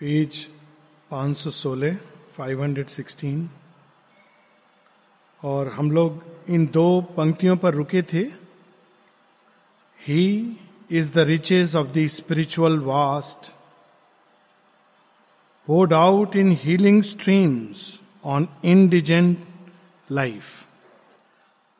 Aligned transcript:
Page 0.00 0.48
516 1.12 1.96
516 2.40 3.48
और 5.44 5.68
हम 5.68 5.90
लोग 5.90 6.24
इन 6.48 6.66
दो 6.66 7.00
पंक्तियों 7.00 7.56
पर 7.56 7.74
रुके 7.74 8.02
थे। 8.02 8.22
He 10.06 10.56
is 10.90 11.12
the 11.12 11.18
riches 11.18 11.76
of 11.76 11.88
the 11.88 12.06
spiritual 12.06 12.78
vast 12.78 13.52
poured 15.70 15.92
out 15.92 16.36
in 16.36 16.58
healing 16.60 17.02
streams 17.02 18.00
on 18.24 18.48
indigent 18.64 19.46
life 20.10 20.44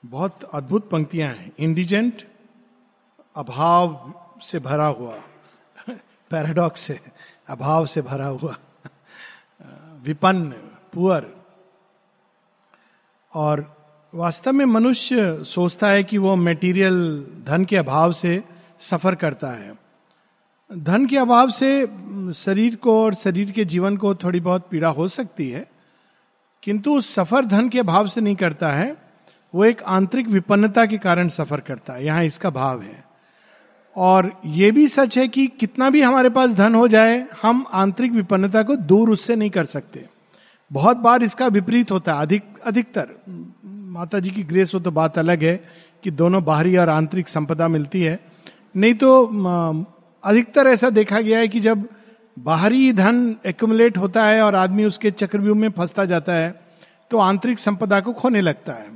बहुत 0.07 0.45
अद्भुत 0.45 0.91
पंक्तियाँ 0.91 1.35
हैं। 1.35 1.53
इंडिजेंट 1.59 2.23
अभाव 3.37 4.13
से 4.43 4.59
भरा 4.59 4.87
हुआ। 4.87 5.23
पैराडॉक्स 6.31 6.91
है। 6.91 7.01
अभाव 7.51 7.87
से 7.87 8.03
भरा 8.03 8.27
हुआ। 8.27 8.57
विपन्न, 10.05 10.51
पुअर। 10.93 11.27
और 13.33 13.65
वास्तव 14.13 14.53
में 14.53 14.65
मनुष्य 14.65 15.45
सोचता 15.45 15.89
है 15.89 16.05
कि 16.05 16.19
वो 16.19 16.37
मेटीरियल 16.37 17.27
धन 17.47 17.65
के 17.65 17.77
अभाव 17.77 18.13
से 18.13 18.43
सफ़र 18.81 19.15
करता 19.15 19.51
है। 19.51 19.75
धन 20.71 21.07
के 21.07 21.17
अभाव 21.17 21.51
से 21.51 21.87
शरीर 22.35 22.77
को 22.77 23.03
और 23.05 23.15
शरीर 23.15 23.51
के 23.51 23.65
जीवन 23.65 23.97
को 23.97 24.15
थोड़ी 24.15 24.41
बहुत 24.41 24.69
पीड़ा 24.71 24.89
हो 24.89 25.09
सकती 25.09 25.51
है, 25.51 25.67
किंतु 26.63 27.01
सफ़र 27.01 27.45
धन 27.45 27.69
के 27.69 27.79
अभाव 27.81 28.09
से 28.09 28.21
नहीं 28.21 28.37
करता 28.37 28.73
है, 28.73 28.97
वो 29.55 29.65
एक 29.65 29.83
आंतरिक 29.83 30.29
विपन्नता 30.29 30.87
के 30.87 30.99
कारण 30.99 31.29
सफ़र 31.29 31.61
करता 31.61 31.93
है। 31.93 32.05
यहाँ 32.05 32.25
इसका 32.25 32.51
भाव 32.51 32.83
है। 32.83 33.10
और 33.97 34.31
ये 34.47 34.71
भी 34.71 34.87
सच 34.89 35.17
है 35.19 35.27
कि 35.29 35.47
कितना 35.61 35.91
भी 35.91 36.03
हमारे 36.03 36.29
पास 36.31 36.53
धन 36.55 36.75
हो 36.75 36.87
जाए, 36.89 37.27
हम 37.43 37.65
आंतरिक 37.73 38.13
विपन्नता 38.13 38.63
को 38.63 38.77
दूर 38.77 39.11
उससे 39.11 39.37
नहीं 39.37 39.51
कर 39.51 39.65
सकते। 39.65 40.05
बहुत 40.71 40.97
बार 40.97 41.23
इसका 41.23 41.47
विपरीत 41.49 41.91
होता 41.91 42.15
है, 42.15 42.21
अधिक, 42.21 42.43
अधिकतर। 42.67 43.09
माता 43.65 44.19
जी 44.19 44.31
की 44.31 44.43
ग्रेस 44.43 44.75
हो 44.75 44.81
तो 44.81 44.91
बात 44.91 45.19
अलग 45.19 45.43
है 45.43 45.57
कि 46.05 46.11
दोनों 46.11 46.43
बाहरी 46.45 46.77
और 46.77 46.89
आंतरिक 46.89 47.29
संपदा 47.29 47.69
मिलती 47.69 48.03
है। 48.03 48.19
नहीं 48.77 48.95
तो 48.95 49.27
अधिकतर 50.25 50.67
ऐसा 50.67 50.91
देखा 50.91 51.21
गया 51.21 51.39
है 51.39 51.49
कि 51.49 51.61
जब 51.61 51.85
बाहरी 52.37 52.93
धन 52.93 53.37
एक्यूमुलेट 53.47 53.97
होता 53.99 54.25
है 54.25 54.43
और 54.43 54.55
आदमी 54.55 54.85
उसके 54.85 55.11
चक्रव्यूह 55.11 55.57
में 55.57 55.71
फंसता 55.71 56.05
जाता 56.05 56.33
है 56.33 56.55
तो 57.11 57.19
आंतरिक 57.19 57.59
संपदा 57.59 58.01
को 58.01 58.13
खोने 58.13 58.41
लगता 58.41 58.73
है। 58.73 58.89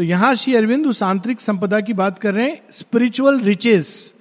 तो 0.00 0.04
यहाँ 0.04 0.34
श्री 0.34 0.54
अरविंद 0.54 0.86
उस 0.86 1.02
आंतरिक 1.02 1.40
संपदा 1.40 1.80
की 1.80 1.92
बात 1.92 2.18
कर 2.18 2.34
रहे 2.34 2.48
हैं 2.48 2.60
स्पिरिचुअल 2.72 3.40
रिचेस 3.40 4.14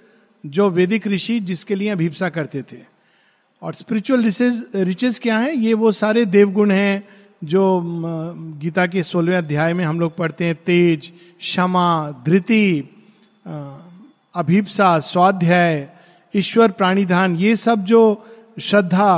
जो 0.45 0.69
वैदिक 0.69 1.07
ऋषि 1.07 1.39
जिसके 1.39 1.75
लिए 1.75 1.89
अभिप्सा 1.89 2.29
करते 2.29 2.61
थे। 2.61 2.77
और 3.61 3.73
स्पिरिचुअल 3.73 4.23
रिचेज 4.23 4.65
रिचेस 4.75 5.19
क्या 5.19 5.37
है? 5.37 5.55
ये 5.57 5.73
वो 5.73 5.91
सारे 5.91 6.25
देवगुण 6.25 6.71
हैं, 6.71 7.07
जो 7.43 7.81
गीता 8.59 8.87
के 8.87 9.03
सोलहवें 9.03 9.37
अध्याय 9.37 9.73
में 9.73 9.85
हम 9.85 9.99
लोग 9.99 10.17
पढ़ते 10.17 10.45
हैं, 10.45 10.55
तेज, 10.55 11.11
क्षमा, 11.39 12.11
धृति 12.25 12.89
अभिप्सा, 14.35 14.99
स्वाध्याय, 14.99 15.89
ईश्वर, 16.33 16.71
प्राणिधान, 16.71 17.35
ये 17.35 17.55
सब 17.55 17.85
जो 17.85 18.03
श्रद्धा 18.61 19.11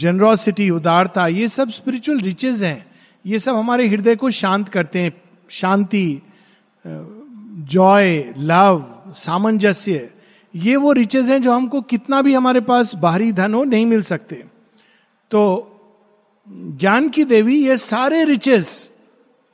जनरोसिटी 0.00 0.70
उदारता, 0.70 1.26
ये 1.26 1.48
सब 1.48 1.70
स्पिरिचुअल 1.70 2.20
रिचेज 2.20 2.62
हैं। 2.62 2.95
ये 3.26 3.38
सब 3.38 3.56
हमारे 3.56 3.88
हृदय 3.88 4.16
को 4.16 4.30
शांत 4.30 4.68
करते 4.68 4.98
हैं। 4.98 5.12
शांति 5.48 6.22
जॉय, 6.86 8.34
लव, 8.38 8.84
सामंजस्य, 9.16 10.10
ये 10.54 10.76
वो 10.76 10.92
रिचेज 10.92 11.30
हैं 11.30 11.42
जो 11.42 11.52
हमको 11.52 11.80
कितना 11.80 12.22
भी 12.22 12.34
हमारे 12.34 12.60
पास 12.60 12.94
बाहरी 12.94 13.32
धन 13.32 13.54
हो 13.54 13.64
नहीं 13.64 13.86
मिल 13.86 14.02
सकते। 14.02 14.44
तो 15.30 15.72
ज्ञान 16.48 17.08
की 17.08 17.24
देवी 17.24 17.66
ये 17.66 17.76
सारे 17.76 18.24
रिचेस 18.24 18.90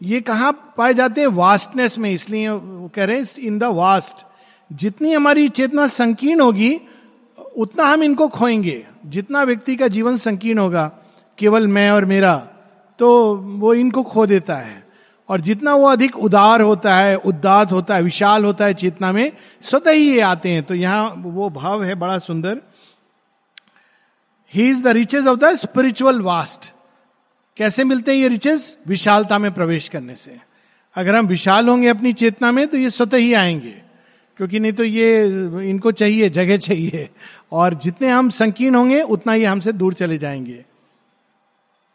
ये 0.03 0.21
कहाँ 0.21 0.75
पाए 0.77 0.95
जाते 0.95 1.21
हैं? 1.21 1.29
वास्टनेस 1.29 1.99
में, 1.99 2.11
इसलिए 2.11 2.49
वो 2.49 2.91
कह 2.95 3.05
रहे 3.05 3.19
हैं 3.19 3.27
इन 3.39 3.59
द 3.59 3.65
वास्ट 3.65 4.27
जितनी 4.73 5.13
हमारी 5.13 5.49
चेतना 5.49 5.87
संकीर्ण 5.87 6.41
होगी, 6.41 6.81
उतना 7.57 7.85
हम 7.85 8.03
इनको 8.03 8.29
खोएँगे। 8.29 8.87
जितना 9.07 9.43
व्यक्ति 9.43 9.77
का 9.77 9.89
जीवन 9.89 10.17
संकीर्ण 10.17 10.59
होगा, 10.59 10.93
केवल 11.39 11.69
मैं 11.69 11.91
और 11.91 12.05
मेरा। 12.05 12.49
तो 13.03 13.37
वो 13.37 13.75
इनको 13.75 14.03
खो 14.03 14.27
देता 14.27 14.55
है। 14.55 14.87
और 15.29 15.41
जितना 15.41 15.75
वो 15.75 15.87
अधिक 15.87 16.17
उदार 16.17 16.61
होता 16.61 16.97
है 16.97 17.17
उदात 17.17 17.73
होता 17.73 17.95
है, 17.95 18.03
विशाल 18.03 18.45
होता 18.45 18.65
है 18.65 18.75
चेतना 18.75 19.13
में, 19.13 19.33
स्वतः 19.63 19.91
ही 19.91 20.15
ये 20.15 20.21
आते 20.21 20.49
हैं। 20.49 20.63
तो 20.63 20.75
यहाँ 20.75 21.15
वो 21.17 21.51
भाव 21.51 21.85
है 21.85 21.95
बड़ा 21.95 22.19
सुंदर। 22.19 22.61
He 24.55 24.69
is 24.69 24.83
the 24.83 24.87
riches 24.87 25.27
of 25.27 25.39
the 25.39 25.55
spiritual 25.55 26.21
vast 26.21 26.73
कैसे 27.57 27.85
मिलते 27.85 28.13
हैं 28.13 28.19
ये 28.19 28.29
रिचेज 28.29 28.77
विशालता 28.89 29.39
में 29.39 29.55
प्रवेश 29.55 29.89
करने 29.89 30.17
से। 30.17 30.37
अगर 30.95 31.17
हम 31.17 31.27
विशाल 31.27 31.69
होंगे 31.69 31.89
अपनी 31.89 32.13
चेतना 32.13 32.53
में 32.53 32.67
तो 32.67 32.77
ये 32.77 32.91
स्वतः 32.91 33.17
ही 33.17 33.35
आएँगे। 33.35 33.83
क्योंकि 34.37 34.61
नहीं 34.61 34.73
तो 34.73 34.85
ये, 34.85 35.25
इनको 35.71 35.93
चाहिए, 35.93 36.31
जगह 36.31 36.57
चाहिए। 36.57 37.09
और 37.53 37.75
जितने 37.75 38.09
हम 38.09 38.31
संकीर्ण 38.31 38.75
होंगे, 38.75 39.03
उतना 39.03 39.33
ही 39.33 39.45
हमसे 39.45 39.73
दूर 39.73 39.95
चले 39.95 40.19
जाएँगे। 40.19 40.65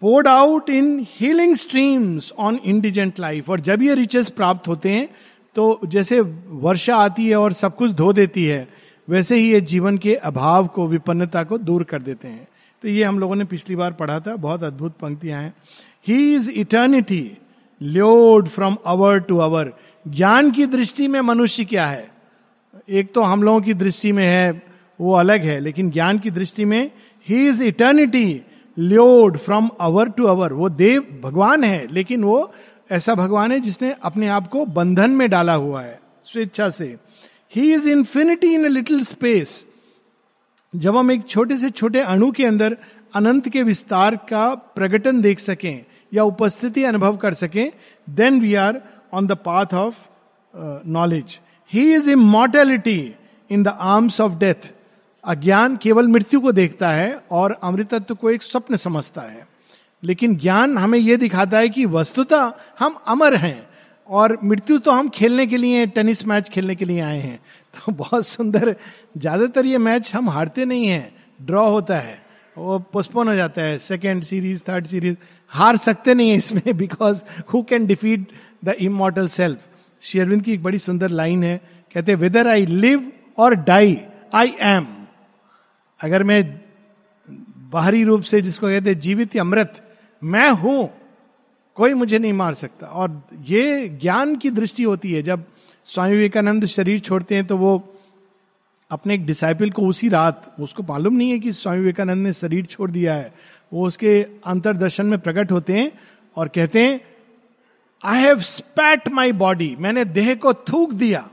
Poured 0.02 0.28
out 0.28 0.70
in 0.70 1.06
healing 1.12 1.56
streams 1.56 2.32
on 2.38 2.60
indigent 2.66 3.20
life 3.20 3.50
और 3.50 3.60
जब 3.60 3.82
ये 3.82 3.96
रिचेस 3.96 4.30
प्राप्त 4.30 4.68
होते 4.68 4.90
हैं 4.90 5.08
तो 5.56 5.80
जैसे 5.86 6.20
वर्षा 6.22 6.96
आती 6.96 7.28
है 7.30 7.36
और 7.36 7.54
सब 7.54 7.76
कुछ 7.76 7.92
धो 7.92 8.12
देती 8.14 8.46
है, 8.46 8.68
वैसे 9.08 9.36
ही 9.36 9.50
ये 9.52 9.62
जीवन 9.62 9.98
के 9.98 10.14
अभाव 10.16 10.68
को, 10.68 10.88
विपन्नता 10.88 11.44
को 11.44 11.58
दूर 11.58 11.84
कर 11.84 12.02
देते 12.02 12.28
हैं। 12.28 12.48
तो 12.84 12.88
ये 12.88 13.04
हम 13.04 13.20
लोगों 13.20 13.36
ने 13.36 13.46
पिछली 13.46 13.76
बार 13.76 13.92
पढ़ा 13.92 14.20
था, 14.20 14.36
बहुत 14.36 14.64
अद्भुत 14.64 14.98
पंक्तियाँ 14.98 15.42
हैं। 15.42 15.54
He 16.08 16.36
is 16.36 16.52
eternity 16.52 17.38
lured 17.82 18.48
from 18.48 18.78
hour 18.86 19.20
to 19.20 19.38
hour 19.38 19.74
ज्ञान 20.06 20.52
की 20.52 20.66
दृष्टि 20.66 21.08
में 21.08 21.20
मनुष्य 21.22 21.66
क्या 21.66 21.86
है? 21.88 22.08
एक 22.90 23.14
तो 23.14 23.22
हम 23.22 23.44
लोगों 23.44 23.62
की 23.62 23.74
दृष्टि 23.74 24.12
में 24.12 24.26
है, 24.26 24.62
वो 25.00 25.14
अलग 25.14 25.42
है, 25.42 25.60
लेकिन 25.60 25.90
ज्ञान 25.92 26.20
की 26.20 26.32
दृष्टि 26.32 26.66
में 26.66 26.92
he 27.28 27.48
is 27.48 27.64
eternity 27.64 28.42
lured 28.78 29.38
from 29.38 29.70
hour 29.82 30.10
to 30.10 30.26
hour. 30.26 30.54
वो 30.54 30.70
देव 30.70 31.20
भगवान 31.24 31.64
है, 31.64 31.88
लेकिन 31.92 32.24
वो 32.24 32.52
ऐसा 32.92 33.16
भगवान 33.16 33.52
है 33.52 33.60
जिसने 33.60 33.94
अपने 34.04 34.28
आप 34.30 34.48
को 34.48 34.66
बंधन 34.66 35.12
में 35.12 35.30
डाला 35.30 35.54
हुआ 35.54 35.82
है, 35.82 36.00
स्वेच्छा 36.26 36.70
से। 36.70 36.96
He 37.56 37.74
is 37.74 37.90
infinity 37.90 38.54
in 38.54 38.68
little 38.68 39.04
space 39.04 39.66
जब 40.74 40.98
हम 40.98 41.12
एक 41.12 41.28
छोटे 41.30 41.58
से 41.58 41.70
छोटे 41.70 42.00
अणु 42.02 42.32
के 42.32 42.46
अंदर 42.46 42.78
अनंत 43.16 43.48
के 43.50 43.64
विस्तार 43.64 44.16
का 44.30 44.54
प्रकटन 44.76 45.22
देख 45.22 45.40
सकें 45.40 45.84
या 46.14 46.24
उपस्थिति 46.24 46.84
अनुभव 46.84 47.18
कर 47.18 47.34
सकें 47.34 47.72
then 48.08 48.40
we 48.42 48.54
are 48.56 48.82
on 49.14 49.28
the 49.28 49.38
path 49.46 49.74
of 49.74 49.96
knowledge 50.88 51.40
he 51.72 51.94
is 51.94 52.10
immortality 52.10 53.00
in 53.50 53.64
the 53.64 53.68
arms 53.68 54.20
of 54.22 54.34
death 54.36 54.72
अज्ञान 55.28 55.78
केवल 55.78 56.08
मृत्यु 56.08 56.40
को 56.42 56.52
देखता 56.52 56.90
है 56.92 57.20
और 57.32 57.60
अमृतत्व 57.64 58.16
को 58.16 58.30
एक 58.30 58.44
स्वप्न 58.44 58.76
समझता 58.76 59.22
है। 59.22 59.48
लेकिन 60.04 60.36
ज्ञान 60.36 60.78
हमें 60.78 61.00
यह 61.00 61.18
दिखाता 61.18 61.58
है 61.58 61.70
कि 61.70 61.86
वस्तुतः 61.86 62.52
हम 62.80 62.96
अमर 63.08 63.36
हैं 63.36 63.68
और 64.10 64.38
मृत्यु 64.44 64.78
तो 64.80 64.92
हम 64.92 65.10
खेलने 65.10 65.46
के 65.48 65.58
लिए, 65.58 65.86
टेनिस 65.88 66.26
मैच 66.28 66.50
खेलने 66.50 66.76
के 66.76 66.86
लिए 66.86 67.00
आए 67.00 67.20
हैं। 67.20 67.40
तो 67.74 67.92
बहुत 68.02 68.28
सुंदर, 68.28 68.76
ज़्यादातर 69.18 69.66
ये 69.66 69.78
मैच 69.78 70.14
हम 70.16 70.30
हारते 70.30 70.66
नहीं 70.66 70.88
हैं, 70.88 71.14
ड्रॉ 71.42 71.70
होता 71.70 72.00
है, 72.00 72.22
वो 72.58 72.80
पोस्टपोन 72.94 73.28
हो 73.28 73.36
जाता 73.36 73.62
है 73.62 73.78
सेकेंड 73.78 74.24
सीरीज़ 74.24 74.64
थर्ड 74.70 74.86
सीरीज़ 74.86 75.16
हार 75.52 75.78
सकते 75.78 76.14
नहीं 76.14 76.30
है 76.30 76.36
इसमें 76.36 76.78
because 76.78 77.22
who 77.54 77.62
can 77.64 77.86
defeat 77.88 78.28
the 78.66 78.76
immortal 78.80 79.28
self 79.28 79.68
Sri Aurobindo 80.04 80.42
की 80.42 80.54
एक 80.54 80.64
बड़ी 80.64 80.80
सुंदर 80.80 81.10
लाइन 81.12 81.44
है, 81.44 81.58
कहते 81.96 82.16
वेदर 82.16 82.48
आई 82.48 82.66
लिव 82.66 83.12
और 83.38 83.56
डाई 83.56 83.98
आई 84.36 84.54
एम 84.60 84.88
अगर 86.02 86.24
मैं 86.24 86.44
बाहरी 87.72 88.04
रूप 88.04 88.22
से 88.24 88.42
जिसको 88.42 88.68
कहते 88.68 88.96
जीवित 88.96 89.38
अमृत, 89.38 89.84
मैं 90.22 90.50
हूँ, 90.52 90.90
कोई 91.78 91.94
मुझे 91.94 92.20
नहीं 92.20 92.34
मार 92.34 92.54
सकता। 92.54 92.88
और 92.88 93.22
ये 93.46 93.88
ज्ञान 94.02 94.36
की 94.36 94.50
दृष्टि 94.52 94.84
होती 94.84 95.12
है, 95.14 95.22
जब 95.24 95.44
स्वामी 95.88 96.12
विवेकानंद 96.12 96.66
शरीर 96.66 97.00
छोड़ते 97.00 97.36
हैं 97.36 97.46
तो 97.48 97.58
वो 97.58 97.78
अपने 98.92 99.14
एक 99.14 99.26
डिसाइपल 99.26 99.70
को 99.72 99.88
उसी 99.88 100.10
रात, 100.10 100.56
उसको 100.60 100.84
मालूम 100.84 101.16
नहीं 101.16 101.32
है 101.32 101.40
कि 101.40 101.52
स्वामी 101.52 101.80
विवेकानंद 101.80 102.24
ने 102.24 102.34
शरीर 102.34 102.66
छोड़ 102.66 102.90
दिया 102.92 103.14
है, 103.14 103.34
वो 103.72 103.88
उसके 103.88 104.22
अंतरदर्शन 104.46 105.06
में 105.06 105.20
प्रकट 105.20 105.52
होते 105.52 105.74
हैं 105.74 105.92
और 106.38 106.48
कहते 106.48 106.86
हैं 106.86 107.00
आई 108.04 108.22
हैव 108.22 108.40
स्पैट 108.40 109.08
माई 109.10 109.32
बॉडी 109.34 109.76
मैंने 109.80 110.06
देह 110.06 110.34
को 110.36 110.54
थूक 110.54 110.94
दिया। 110.94 111.28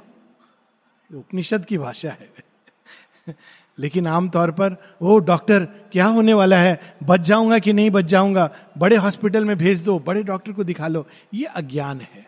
उपनिषद 1.11 1.65
की 1.65 1.79
भाषा 1.79 2.11
है। 2.11 3.35
लेकिन 3.79 4.07
आमतौर 4.07 4.51
पर 4.51 4.77
वो 5.03 5.19
डॉक्टर, 5.19 5.65
क्या 5.93 6.07
होने 6.07 6.35
वाला 6.35 6.57
है? 6.57 6.81
बच 7.03 7.21
जाऊँगा 7.21 7.59
कि 7.59 7.73
नहीं 7.73 7.91
बच 7.91 8.05
जाऊँगा? 8.05 8.51
बड़े 8.79 8.97
हॉस्पिटल 8.97 9.45
में 9.45 9.57
भेज 9.59 9.83
दो, 9.83 9.99
बड़े 9.99 10.23
डॉक्टर 10.23 10.53
को 10.53 10.65
दिखा 10.65 10.89
लो। 10.89 11.07
ये 11.35 11.45
अज्ञान 11.45 12.01
है। 12.01 12.27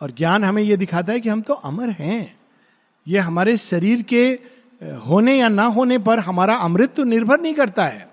और 0.00 0.10
ज्ञान 0.10 0.44
हमें 0.44 0.62
ये 0.62 0.76
दिखाता 0.76 1.12
है 1.12 1.20
कि 1.20 1.28
हम 1.28 1.40
तो 1.40 1.54
अमर 1.54 1.90
हैं। 1.90 2.36
ये 3.06 3.18
हमारे 3.18 3.56
शरीर 3.56 4.02
के 4.02 4.38
होने 5.06 5.38
या 5.38 5.48
ना 5.48 5.64
होने 5.64 5.98
पर 5.98 6.18
हमारा 6.18 6.54
अमृत 6.54 6.94
तो 6.96 7.04
निर्भर 7.04 7.40
नहीं 7.40 7.54
करता 7.54 7.84
है। 7.84 8.08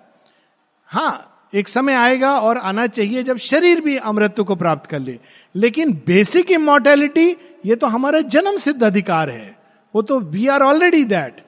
हाँ 0.89 1.31
एक 1.55 1.67
समय 1.67 1.93
आएगा 1.93 2.31
और 2.39 2.57
आना 2.57 2.87
चाहिए 2.87 3.23
जब 3.23 3.37
शरीर 3.37 3.81
भी 3.81 3.97
अमृत 3.97 4.39
को 4.39 4.55
प्राप्त 4.55 4.89
कर 4.89 4.99
ले। 4.99 5.19
लेकिन 5.55 5.93
बेसिक 6.07 6.51
इमोर्टेलिटी, 6.51 7.29
ये 7.65 7.75
तो 7.75 7.87
हमारा 7.87 8.19
जन्म 8.19 8.57
सिद्ध 8.57 8.83
अधिकार 8.83 9.29
है। 9.29 9.57
वो 9.95 10.01
तो 10.01 10.19
we 10.19 10.47
are 10.47 10.61
already 10.61 11.03
that 11.03 11.44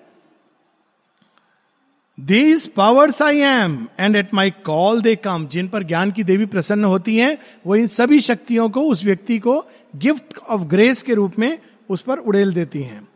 these 2.17 2.67
powers 2.67 3.21
I 3.21 3.37
am 3.37 3.87
and 3.99 4.15
at 4.15 4.33
my 4.33 4.51
call 4.65 5.01
they 5.01 5.15
come 5.15 5.47
जिन 5.47 5.67
पर 5.67 5.83
ज्ञान 5.83 6.11
की 6.11 6.23
देवी 6.23 6.45
प्रसन्न 6.45 6.85
होती 6.85 7.17
हैं, 7.17 7.37
वो 7.67 7.75
इन 7.75 7.87
सभी 7.87 8.19
शक्तियों 8.21 8.69
को, 8.69 8.81
उस 8.81 9.03
व्यक्ति 9.05 9.37
को 9.39 9.65
गिफ्ट 9.95 10.37
ऑफ़ 10.37 10.61
ग्रेस 10.61 11.03
के 11.03 11.13
रूप 11.13 11.39
में 11.39 11.57
उस 11.89 12.01
पर 12.01 12.17
उड़ेल 12.17 12.53
देती 12.53 12.81
हैं। 12.81 13.07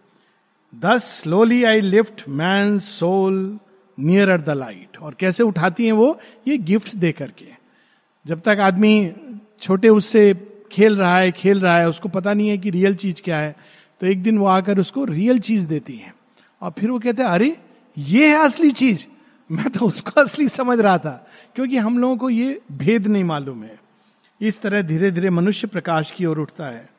Thus 0.73 1.03
slowly 1.21 1.63
I 1.63 1.81
lift 1.81 2.23
man 2.29 2.77
soul 2.79 3.59
near 3.97 4.37
the 4.37 4.49
light 4.49 4.97
और 4.97 5.15
कैसे 5.19 5.43
उठाती 5.43 5.85
हैं 5.85 5.93
वो? 5.93 6.19
ये 6.47 6.57
गिफ्ट 6.57 6.95
दे 6.95 7.11
करके। 7.11 7.45
जब 8.25 8.41
तक 8.41 8.57
आदमी 8.59 9.11
छोटे 9.61 9.89
उससे 9.89 10.33
खेल 10.71 10.95
रहा 10.97 11.17
है, 11.17 11.31
खेल 11.31 11.59
रहा 11.59 11.77
है, 11.79 11.89
उसको 11.89 12.09
पता 12.09 12.33
नहीं 12.33 12.49
है 12.49 12.57
कि 12.57 12.69
रियल 12.69 12.95
चीज़ 12.95 13.21
क्या 13.21 13.37
है 13.37 13.55
तो 14.01 14.07
एक 14.07 14.23
दिन 14.23 14.37
वो 14.37 14.45
आकर 14.45 14.79
उसको 14.79 15.03
रियल 15.05 15.39
चीज़ 15.39 15.67
देती 15.67 15.95
है। 15.95 16.13
और 16.61 16.73
फिर 16.79 16.89
वो 16.91 16.99
कहते 16.99 17.21
हैं, 17.23 17.29
अरे 17.29 17.55
ये 17.97 18.37
है 18.37 18.43
असली 18.43 18.71
चीज़। 18.71 19.05
मैं 19.51 19.69
तो 19.69 19.85
उसको 19.85 20.21
असली 20.21 20.47
समझ 20.47 20.79
रहा 20.79 20.97
था, 20.97 21.27
क्योंकि 21.55 21.77
हम 21.77 21.99
लोगों 21.99 22.17
को 22.17 22.29
ये 22.29 22.61
भेद 22.71 23.07
नहीं 23.07 23.23
मालूम 23.23 23.63
है। 23.63 23.79
इस 24.41 24.61
तरह 24.61 24.81
धीरे 24.81 25.11
धीरे 25.11 25.29
मनुष्य 25.29 25.67
प्रकाश 25.67 26.11
की 26.11 26.25
ओर 26.25 26.39
उठता 26.39 26.65
है। 26.65 26.89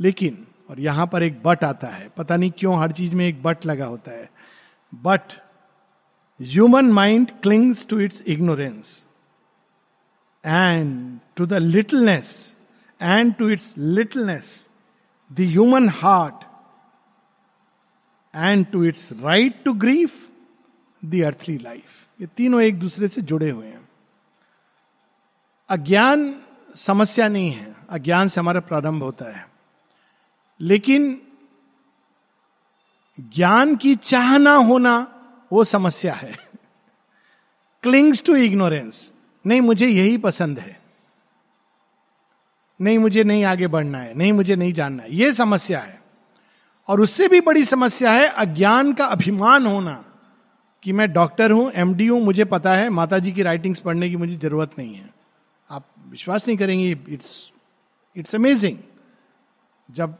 लेकिन, 0.00 0.46
और 0.70 0.80
यहाँ 0.80 1.06
पर 1.06 1.22
एक 1.22 1.42
बट 1.42 1.64
आता 1.64 1.86
है, 1.86 2.08
पता 2.16 2.36
नहीं 2.36 2.50
क्यों 2.50 2.80
हर 2.80 2.92
चीज़ 2.92 3.14
में 3.14 3.26
एक 3.28 3.42
बट 3.42 3.66
लगा 3.66 3.86
होता 3.86 4.10
है। 4.10 4.30
But, 4.94 5.22
human 6.42 6.86
mind 6.86 7.30
clings 7.42 7.86
to 7.86 8.00
its 8.00 8.22
ignorance 8.26 9.04
and 10.44 11.18
to 11.36 11.46
the 11.46 11.54
littleness 11.54 12.56
and 13.02 13.34
to 13.34 13.48
its 13.48 13.74
littleness. 13.78 14.68
The 15.32 15.40
human 15.40 15.88
heart 15.88 16.47
and 18.34 18.66
to 18.66 18.84
its 18.84 19.12
right 19.12 19.64
to 19.64 19.72
grief 19.72 20.28
the 21.04 21.22
earthly 21.22 21.58
life 21.58 21.84
ये 22.20 22.26
तीनों 22.26 22.62
एक 22.62 22.78
दूसरे 22.78 23.08
से 23.08 23.20
जुड़े 23.20 23.50
हुए 23.50 23.66
हैं। 23.66 23.88
अज्ञान 25.68 26.40
समस्या 26.76 27.28
नहीं 27.28 27.50
है। 27.50 27.76
अज्ञान 27.90 28.28
से 28.28 28.40
हमारा 28.40 28.60
प्रारंभ 28.60 29.02
होता 29.02 29.24
है। 29.24 29.48
लेकिन 30.60 31.22
ज्ञान 33.20 33.76
की 33.76 33.96
चाह 33.96 34.38
ना 34.38 34.54
होना 34.54 35.22
वो 35.52 35.64
समस्या 35.64 36.14
है। 36.14 36.48
क्लिंग्स 37.82 38.24
टू 38.24 38.36
इग्नोरेंस 38.36 39.12
नहीं, 39.46 39.60
मुझे 39.60 39.86
यही 39.86 40.18
पसंद 40.18 40.58
है। 40.58 40.80
नहीं, 42.80 42.98
मुझे 42.98 43.24
नहीं 43.24 43.44
आगे 43.44 43.66
बढ़ना 43.66 43.98
है। 43.98 44.14
नहीं, 44.14 44.32
मुझे 44.32 44.56
नहीं 44.56 44.72
जानना 44.72 45.02
है। 45.02 45.14
ये 45.14 45.32
समस्या 45.32 45.80
है। 45.80 45.97
और 46.88 47.00
उससे 47.00 47.28
भी 47.28 47.40
बड़ी 47.40 47.64
समस्या 47.64 48.10
है 48.10 48.28
अज्ञान 48.28 48.92
का 48.92 49.04
अभिमान 49.04 49.66
होना 49.66 50.04
कि 50.82 50.92
मैं 50.92 51.12
डॉक्टर 51.12 51.50
हूँ 51.50 51.72
एमडी 51.74 52.06
हूँ, 52.06 52.20
मुझे 52.20 52.44
पता 52.44 52.74
है 52.74 52.90
माता 52.90 53.18
जी 53.18 53.32
की 53.32 53.42
राइटिंग्स 53.42 53.78
पढ़ने 53.78 54.10
की 54.10 54.16
मुझे 54.16 54.36
ज़रूरत 54.36 54.70
नहीं 54.78 54.94
है। 54.94 55.10
आप 55.70 55.86
विश्वास 56.08 56.48
नहीं 56.48 56.58
करेंगे 56.58 56.98
इट्स 57.08 57.52
इट्स 58.16 58.34
अमेजिंग 58.34 58.78
जब 59.90 60.14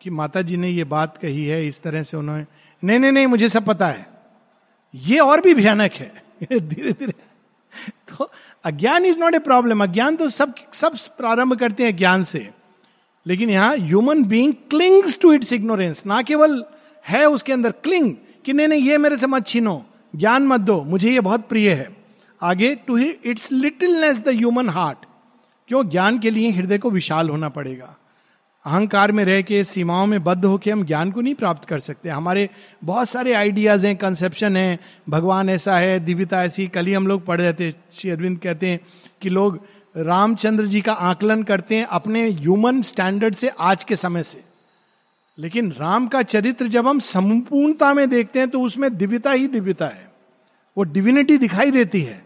कि 0.00 0.10
माता 0.10 0.42
जी 0.42 0.56
ने 0.56 0.68
ये 0.68 0.84
बात 0.84 1.18
कही 1.18 1.46
है, 1.46 1.66
इस 1.66 1.82
तरह 1.82 2.02
से 2.02 2.16
उन्होंने, 2.16 2.46
नहीं 2.84 2.98
नहीं 2.98 3.12
नहीं, 3.12 3.26
मुझे 3.26 3.48
सब 3.48 3.64
पता 3.64 3.88
है। 3.88 4.06
ये 4.94 5.18
और 5.18 5.40
भी 5.40 5.54
भयानक 5.54 5.92
है। 5.92 6.24
धीरे 6.60 6.92
धीरे। 6.92 7.12
तो 8.08 8.30
अज्ञान 8.64 9.04
इज़ 9.04 9.18
नॉट 9.18 9.34
ए 9.34 9.38
प्रॉब्लम 9.38 9.82
अज्ञान 9.82 10.16
तो 10.16 10.28
सब 10.28 10.54
सब 10.72 10.96
प्रारंभ 10.96 11.54
करते 11.58 11.84
हैं 11.84 11.96
ज्ञान 11.96 12.22
से। 12.22 12.50
लेकिन 13.26 13.50
यहाँ 13.50 13.76
human 13.76 14.22
being 14.24 14.52
clings 14.70 15.18
to 15.18 15.32
its 15.32 15.52
ignorance 15.52 16.06
ना 16.06 16.22
केवल 16.22 16.64
है 17.08 17.24
उसके 17.26 17.52
अंदर 17.52 17.70
क्लिंग 17.70 18.14
कि 18.44 18.52
नहीं 18.52 18.68
नहीं, 18.68 18.82
ये 18.82 18.98
मेरे 18.98 19.16
से 19.16 19.26
मत 19.26 19.46
छीनो, 19.46 19.84
ज्ञान 20.16 20.46
मत 20.46 20.60
दो, 20.60 20.82
मुझे 20.82 21.12
ये 21.12 21.20
बहुत 21.20 21.48
प्रिय 21.48 21.72
है। 21.72 21.88
आगे 22.42 22.74
to 22.74 22.96
he 22.96 23.14
its 23.24 23.52
littleness 23.52 24.20
the 24.20 24.28
human 24.28 24.68
heart 24.68 24.98
क्यों? 25.68 25.88
ज्ञान 25.88 26.18
के 26.18 26.30
लिए 26.30 26.50
हृदय 26.50 26.78
को 26.78 26.90
विशाल 26.90 27.28
होना 27.28 27.48
पड़ेगा। 27.48 27.96
अहंकार 28.64 29.12
में 29.12 29.24
रह 29.24 29.42
के, 29.42 29.64
सीमाओं 29.64 30.06
में 30.06 30.24
बद्ध 30.24 30.44
होकर 30.44 30.70
हम 30.70 30.84
ज्ञान 30.84 31.10
को 31.10 31.20
नहीं 31.20 31.34
प्राप्त 31.34 31.68
कर 31.68 31.80
सकते। 31.80 32.08
हमारे 32.08 32.48
बहुत 32.84 33.08
सारे 33.08 33.32
आइडियाज़ 33.32 33.86
हैं 33.86 33.96
कंसेप्शन 33.96 34.56
हैं, 34.56 34.78
भगवान 35.08 35.48
ऐसा 35.48 35.76
है, 35.78 36.00
दिव्यता 36.00 36.44
ऐसी, 36.44 36.66
कल 36.66 36.86
ही 36.86 36.92
हम 36.92 37.06
लोग 37.06 37.24
पढ़ 37.26 37.40
रहे 37.40 37.52
थे, 37.52 37.70
श्री 37.70 38.10
अरविंद 38.10 38.38
कहते 38.38 38.68
हैं 38.68 38.80
कि 39.20 39.28
लोग 39.28 39.60
रामचंद्र 39.94 40.66
जी 40.66 40.80
का 40.80 40.92
आकलन 40.92 41.42
करते 41.42 41.76
हैं 41.76 41.84
अपने 41.84 42.28
ह्यूमन 42.30 42.82
स्टैंडर्ड 42.82 43.34
से 43.34 43.48
आज 43.48 43.84
के 43.84 43.96
समय 43.96 44.22
से। 44.22 44.42
लेकिन 45.38 45.70
राम 45.72 46.06
का 46.06 46.22
चरित्र 46.22 46.66
जब 46.66 46.88
हम 46.88 46.98
संपूर्णता 46.98 47.92
में 47.94 48.08
देखते 48.10 48.38
हैं 48.38 48.48
तो 48.48 48.60
उसमें 48.60 48.96
दिव्यता 48.96 49.32
ही 49.32 49.46
दिव्यता 49.48 49.86
है। 49.86 50.12
वो 50.76 50.84
डिविनिटी 50.84 51.38
दिखाई 51.38 51.70
देती 51.70 52.00
है, 52.00 52.22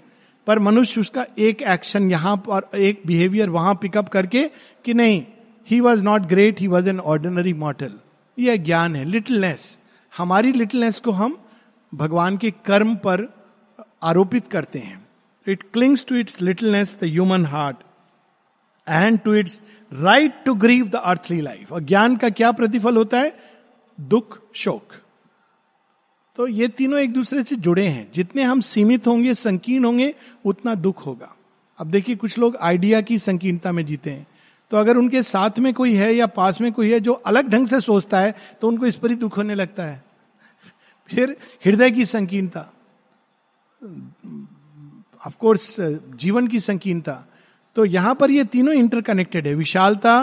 पर 0.46 0.58
मनुष्य 0.58 1.00
उसका 1.00 1.26
एक 1.38 1.62
एक्शन 1.62 2.10
यहाँ 2.10 2.36
पर, 2.48 2.68
एक 2.76 3.02
बिहेवियर 3.06 3.50
वहाँ 3.50 3.74
पिकअप 3.74 4.08
करके 4.08 4.44
कि 4.84 4.94
नहीं 4.94 5.22
he 5.70 5.80
was 5.80 6.02
not 6.02 6.22
great 6.22 6.60
he 6.60 6.66
was 6.66 6.88
an 6.88 7.00
ordinary 7.00 7.52
model 7.54 7.92
यह 8.38 8.56
ज्ञान 8.56 8.96
है 8.96 9.04
लिटलनेस 9.04 9.78
हमारी 10.18 10.52
लिटलनेस 10.52 11.00
को 11.00 11.10
हम 11.10 11.38
भगवान 11.94 12.36
के 12.36 12.50
कर्म 12.50 12.94
पर 12.96 13.26
आरोपित 14.02 14.48
करते 14.48 14.78
हैं। 14.78 15.07
It 15.48 15.62
clings 15.62 16.06
to 16.06 16.14
its 16.14 16.42
littleness 16.42 16.98
the 17.00 17.04
human 17.04 17.46
heart 17.46 17.76
and 18.88 19.20
to 19.20 19.34
its 19.34 19.60
right 19.92 20.44
to 20.44 20.54
grieve 20.54 20.88
the 20.88 20.94
earthly 20.94 21.40
life 21.40 21.72
और 21.72 21.80
ज्ञान 21.80 22.16
का 22.16 22.30
क्या 22.30 22.52
प्रतिफल 22.52 22.96
होता 22.96 23.20
है? 23.20 23.36
दुख, 24.00 24.40
शोक। 24.54 24.88
तो 26.36 26.46
ये 26.46 26.68
तीनों 26.68 27.00
एक 27.00 27.12
दूसरे 27.12 27.42
से 27.42 27.56
जुड़े 27.56 27.88
हैं। 27.88 28.12
जितने 28.12 28.42
हम 28.42 28.60
सीमित 28.60 29.06
होंगे, 29.06 29.34
संकीर्ण 29.34 29.84
होंगे, 29.84 30.14
उतना 30.44 30.74
दुख 30.74 31.06
होगा। 31.06 31.36
अब 31.78 31.86
देखिए, 31.86 32.16
कुछ 32.16 32.38
लोग 32.38 32.56
आइडिया 32.56 33.00
की 33.00 33.18
संकीर्णता 33.18 33.72
में 33.72 33.86
जीते 33.86 34.10
हैं। 34.10 34.26
तो 34.70 34.76
अगर 34.76 34.96
उनके 34.96 35.22
साथ 35.22 35.58
में 35.58 35.74
कोई 35.74 35.94
है 35.94 36.14
या 36.14 36.26
पास 36.26 36.60
में 36.60 36.72
कोई 36.72 36.90
है 36.90 37.00
जो 37.00 37.12
अलग 37.12 37.48
ढंग 37.48 37.66
से 37.66 37.80
सोचता 37.80 38.20
है 38.20 38.34
तो 38.60 38.68
उनको 38.68 38.86
इस 38.86 38.94
पर 38.94 39.10
ही 39.10 39.16
दुख 39.16 39.36
होने 39.36 39.54
लगता 39.54 39.84
है। 39.84 40.04
फिर 41.10 41.36
हृदय 41.64 41.90
की 41.90 42.04
संकीर्णता। 42.04 42.72
ऑफकोर्स 45.26 45.76
जीवन 45.80 46.46
की 46.46 46.60
संकीर्णता। 46.60 47.24
तो 47.76 47.84
यहाँ 47.84 48.14
पर 48.14 48.30
ये 48.30 48.44
तीनों 48.44 48.74
इंटरकनेक्टेड 48.74 49.46
है। 49.46 49.54
विशालता 49.54 50.16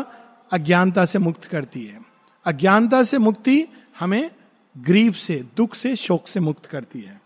अज्ञानता 0.51 1.05
से 1.05 1.19
मुक्त 1.19 1.45
करती 1.45 1.85
है। 1.85 1.99
अज्ञानता 2.45 3.03
से 3.03 3.17
मुक्ति 3.17 3.65
हमें 3.99 4.29
ग्रीफ 4.75 5.15
से, 5.15 5.35
दुख 5.57 5.75
से, 5.75 5.95
शोक 5.95 6.27
से 6.27 6.39
मुक्त 6.39 6.65
करती 6.65 7.01
है। 7.01 7.21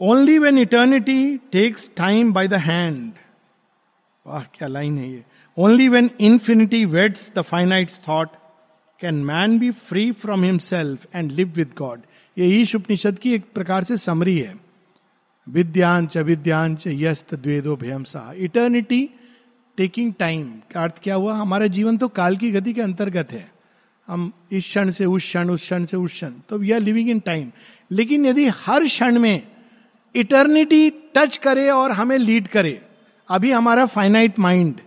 Only 0.00 0.38
when 0.38 0.58
eternity 0.58 1.36
takes 1.52 1.90
time 1.96 2.32
by 2.32 2.48
the 2.48 2.54
hand 2.54 3.12
वाह, 4.26 4.42
क्या 4.54 4.68
लाइन 4.68 4.98
है 4.98 5.10
ये। 5.10 5.24
Only 5.56 5.88
when 5.88 6.10
infinity 6.20 6.84
weds 6.84 7.30
the 7.36 7.42
finite 7.42 7.90
thought 8.08 8.28
can 9.00 9.24
man 9.24 9.58
be 9.58 9.70
free 9.70 10.10
from 10.12 10.44
himself 10.44 11.06
and 11.14 11.32
live 11.32 11.52
with 11.56 11.70
God 11.78 12.00
ये 12.36 12.46
ईश 12.60 12.74
उपनिषद 12.74 13.18
की 13.18 13.34
एक 13.34 13.52
प्रकार 13.54 13.84
से 13.84 13.96
समरी 13.96 14.38
है। 14.38 14.54
विद्यांच 15.46 16.16
अविद्यांच 16.18 16.82
यस्त, 16.86 17.34
द्वेदो, 17.34 17.76
भयम 17.76 18.04
सा 18.04 18.32
इटर्निटी 18.36 19.08
टेकिंग 19.78 20.12
टाइम 20.18 20.46
का 20.72 20.82
अर्थ 20.82 21.02
क्या 21.02 21.14
हुआ? 21.14 21.34
हमारा 21.34 21.66
जीवन 21.66 21.96
तो 21.96 22.08
काल 22.08 22.36
की 22.36 22.50
गति 22.50 22.72
के 22.72 22.80
अंतर्गत 22.82 23.32
है। 23.32 23.50
हम 24.08 24.32
इस 24.52 24.64
क्षण 24.64 24.90
से 24.90 25.04
उस 25.04 25.22
क्षण 25.22 25.50
उस 25.50 25.60
क्षण 25.60 25.84
से 25.84 25.96
उस 25.96 26.12
क्षण। 26.12 26.32
तो 26.48 26.58
we 26.58 26.70
are 26.72 26.80
living 26.80 27.10
in 27.10 27.20
time 27.20 27.50
लेकिन 27.90 28.26
यदि 28.26 28.46
हर 28.56 28.84
क्षण 28.84 29.18
में 29.18 29.42
इटर्निटी 30.14 30.90
टच 31.14 31.36
करे 31.36 31.68
और 31.70 31.92
हमें 31.92 32.16
लीड 32.18 32.48
करे, 32.48 32.80
अभी 33.28 33.50
हमारा 33.52 33.86
फाइनाइट 33.86 34.38
माइंड 34.38 34.80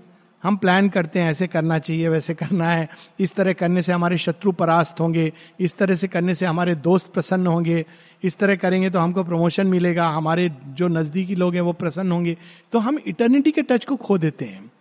हम 0.43 0.55
प्लान 0.57 0.89
करते 0.89 1.19
हैं, 1.19 1.31
ऐसे 1.31 1.47
करना 1.47 1.77
चाहिए, 1.79 2.09
वैसे 2.09 2.33
करना 2.33 2.69
है। 2.69 2.87
इस 3.19 3.33
तरह 3.33 3.53
करने 3.53 3.81
से 3.81 3.93
हमारे 3.93 4.17
शत्रु 4.17 4.51
परास्त 4.51 4.99
होंगे, 4.99 5.31
इस 5.59 5.77
तरह 5.77 5.95
से 5.95 6.07
करने 6.07 6.35
से 6.35 6.45
हमारे 6.45 6.75
दोस्त 6.75 7.11
प्रसन्न 7.13 7.47
होंगे, 7.47 7.85
इस 8.23 8.37
तरह 8.37 8.55
करेंगे 8.55 8.89
तो 8.89 8.99
हमको 8.99 9.23
प्रमोशन 9.23 9.67
मिलेगा, 9.67 10.07
हमारे 10.07 10.49
जो 10.67 10.87
नजदीकी 10.87 11.35
लोग 11.35 11.55
हैं 11.55 11.61
वो 11.61 11.73
प्रसन्न 11.73 12.11
होंगे। 12.11 12.37
तो 12.71 12.79
हम 12.79 12.99
इटर्निटी 13.07 13.51
के 13.51 13.61
टच 13.61 13.85
को 13.85 13.95
खो 13.95 14.17
देते 14.17 14.45
हैं। 14.45 14.71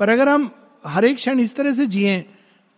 पर 0.00 0.08
अगर 0.08 0.28
हम 0.28 0.50
हर 0.86 1.04
एक 1.04 1.16
क्षण 1.16 1.40
इस 1.40 1.56
तरह 1.56 1.72
से 1.72 1.86
जिए 1.86 2.24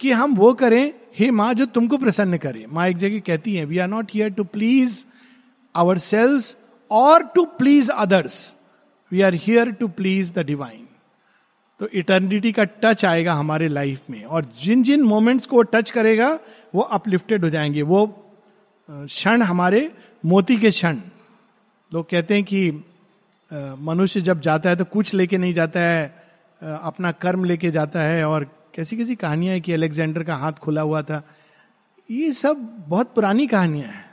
कि 0.00 0.12
हम 0.12 0.34
वो 0.34 0.52
करें, 0.54 0.92
हे 1.18 1.30
माँ, 1.30 1.52
जो 1.54 1.66
तुमको 1.66 1.96
प्रसन्न 1.98 2.36
करे। 2.36 2.64
माँ 2.68 2.88
एक 2.88 2.96
जगह 2.96 3.18
कहती 3.18 3.54
है 3.54 3.64
we 3.64 3.78
are 3.78 3.88
not 3.88 4.10
here 4.14 4.30
to 4.30 4.44
please 4.44 5.04
ourselves 5.98 6.42
और 6.90 7.22
to 7.34 7.44
please 7.58 7.90
others 7.90 8.54
we 9.12 9.20
are 9.22 9.34
here 9.34 9.70
to 9.70 9.88
please 9.88 10.32
the 10.34 10.38
divine 10.38 10.86
तो 11.80 11.88
इटर्निटी 11.88 12.50
का 12.52 12.64
टच 12.82 13.04
आएगा 13.04 13.34
हमारे 13.34 13.68
लाइफ 13.68 14.00
में। 14.10 14.22
और 14.24 14.44
जिन 14.62 14.82
जिन 14.82 15.02
मोमेंट्स 15.02 15.46
को 15.46 15.62
टच 15.62 15.90
करेगा, 15.90 16.38
वो 16.74 16.80
अपलिफ्टेड 16.82 17.44
हो 17.44 17.50
जाएँगे। 17.50 17.82
वो 17.82 18.06
क्षण 18.88 19.42
हमारे 19.42 19.90
मोती 20.24 20.56
के 20.56 20.70
क्षण। 20.70 20.96
लोग 21.92 22.08
कहते 22.10 22.34
हैं 22.34 22.44
कि 22.44 22.70
मनुष्य 23.80 24.20
जब 24.20 24.40
जाता 24.40 24.70
है 24.70 24.76
तो 24.76 24.84
कुछ 24.84 25.12
लेके 25.14 25.38
नहीं 25.38 25.54
जाता 25.54 25.80
है 25.80 26.04
अपना 26.62 27.12
कर्म 27.12 27.44
लेके 27.44 27.70
जाता 27.70 28.02
है। 28.02 28.24
और 28.24 28.44
कैसी 28.74 28.96
कैसी 28.96 29.14
कहानियाँ 29.16 29.54
है 29.54 29.60
कि 29.60 29.72
अलेक्जेंडर 29.72 30.22
का 30.22 30.34
हाथ 30.34 30.52
खुला 30.52 30.80
हुआ 30.80 31.02
था। 31.02 31.22
ये 32.10 32.32
सब 32.32 32.56
बहुत 32.88 33.12
पुरानी 33.14 33.46
कहानियाँ 33.46 33.88
हैं। 33.88 34.04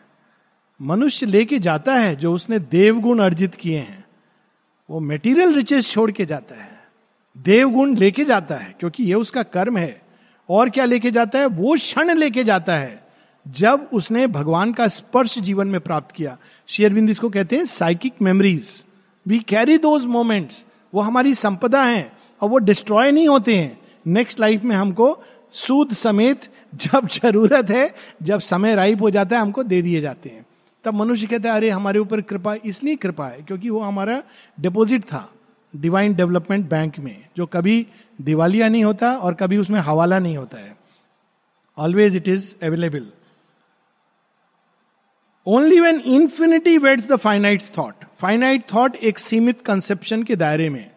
मनुष्य 0.79 1.25
लेके 1.25 1.59
जाता 1.59 1.95
है 1.95 2.15
जो 2.15 2.33
उसने 2.33 2.59
देवगुण 2.59 3.19
अर्जित 3.19 3.55
किए 3.55 3.77
हैं। 3.77 4.03
वो 4.89 4.99
मेटीरियल 4.99 5.53
रिचेस 5.55 5.91
छोड़ 5.91 6.11
के 6.11 6.25
जाता 6.25 6.55
है। 6.55 6.66
देवगुण 7.37 7.95
लेके 7.95 8.25
जाता 8.25 8.55
है, 8.55 8.75
क्योंकि 8.79 9.03
यह 9.03 9.15
उसका 9.15 9.43
कर्म 9.43 9.77
है। 9.77 10.01
और 10.49 10.69
क्या 10.69 10.85
लेके 10.85 11.11
जाता 11.11 11.39
है? 11.39 11.45
वो 11.45 11.75
क्षण 11.75 12.17
लेके 12.17 12.43
जाता 12.43 12.75
है, 12.75 13.07
जब 13.47 13.89
उसने 13.93 14.27
भगवान 14.27 14.73
का 14.73 14.87
स्पर्श 14.87 15.39
जीवन 15.39 15.67
में 15.67 15.81
प्राप्त 15.81 16.11
किया। 16.11 16.37
शेयरबिंद 16.67 17.09
इसको 17.09 17.29
कहते 17.29 17.55
हैं 17.55 17.65
psychic 17.65 18.13
memories 18.21 18.85
we 19.27 19.39
carry 19.39 19.77
those 19.77 20.05
moments 20.05 20.65
वो 20.93 21.01
हमारी 21.01 21.33
संपदा 21.33 21.83
है, 21.83 22.11
और 22.41 22.49
वो 22.49 22.57
डिस्ट्रॉय 22.57 23.11
नहीं 23.11 23.27
होते 23.27 23.55
हैं। 23.55 23.81
नेक्स्ट 24.07 24.39
लाइफ 24.39 24.63
में 24.63 24.75
हमको 24.75 25.23
सूद 25.51 25.93
समेत 25.93 26.41
जब 26.75 27.07
ज़रूरत 27.07 27.69
है, 27.69 27.95
जब 28.23 28.39
समय 28.39 28.75
राइप 28.75 29.01
हो 29.01 29.09
जाता 29.09 29.35
है, 29.35 29.41
हमको 29.41 29.63
दे 29.63 29.81
दिए 29.81 30.01
जाते 30.01 30.29
हैं। 30.29 30.45
तब 30.83 30.93
मनुष्य 30.93 31.27
कहता 31.27 31.49
है, 31.49 31.55
अरे, 31.55 31.69
हमारे 31.69 31.99
ऊपर 31.99 32.21
कृपा, 32.21 32.55
इसलिए 32.65 32.95
कृपा 32.95 33.27
है, 33.27 33.41
क्योंकि 33.41 33.69
वो 33.69 33.79
हमारा 33.79 34.23
डिपॉजिट 34.59 35.03
था। 35.03 35.33
डिवाइन 35.73 36.13
डेवलपमेंट 36.13 36.69
बैंक 36.69 36.99
में, 36.99 37.25
जो 37.37 37.45
कभी 37.45 37.85
दिवालिया 38.19 38.67
नहीं 38.69 38.83
होता 38.83 39.11
और 39.11 39.33
कभी 39.33 39.57
उसमें 39.57 39.79
हवाला 39.79 40.19
नहीं 40.19 40.37
होता 40.37 40.57
है। 40.57 40.75
Always 41.77 42.15
it 42.15 42.27
is 42.27 42.55
available 42.63 43.07
only 45.47 45.79
when 45.79 45.99
infinity 45.99 46.77
weds 46.77 47.07
the 47.07 47.15
finite 47.15 47.61
thought 47.77 48.05
finite 48.19 48.63
thought 48.73 48.95
एक 48.95 49.19
सीमित 49.19 49.61
कंसेप्शन 49.61 50.23
के 50.23 50.35
दायरे 50.35 50.69
में। 50.69 50.89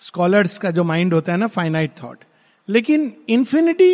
स्कॉलर्स 0.00 0.58
का 0.58 0.70
जो 0.70 0.84
माइंड 0.84 1.14
होता 1.14 1.32
है 1.32 1.38
ना 1.38 1.46
फाइनाइट 1.46 1.90
थॉट 2.02 2.24
लेकिन 2.68 3.12
इंफिनिटी 3.28 3.92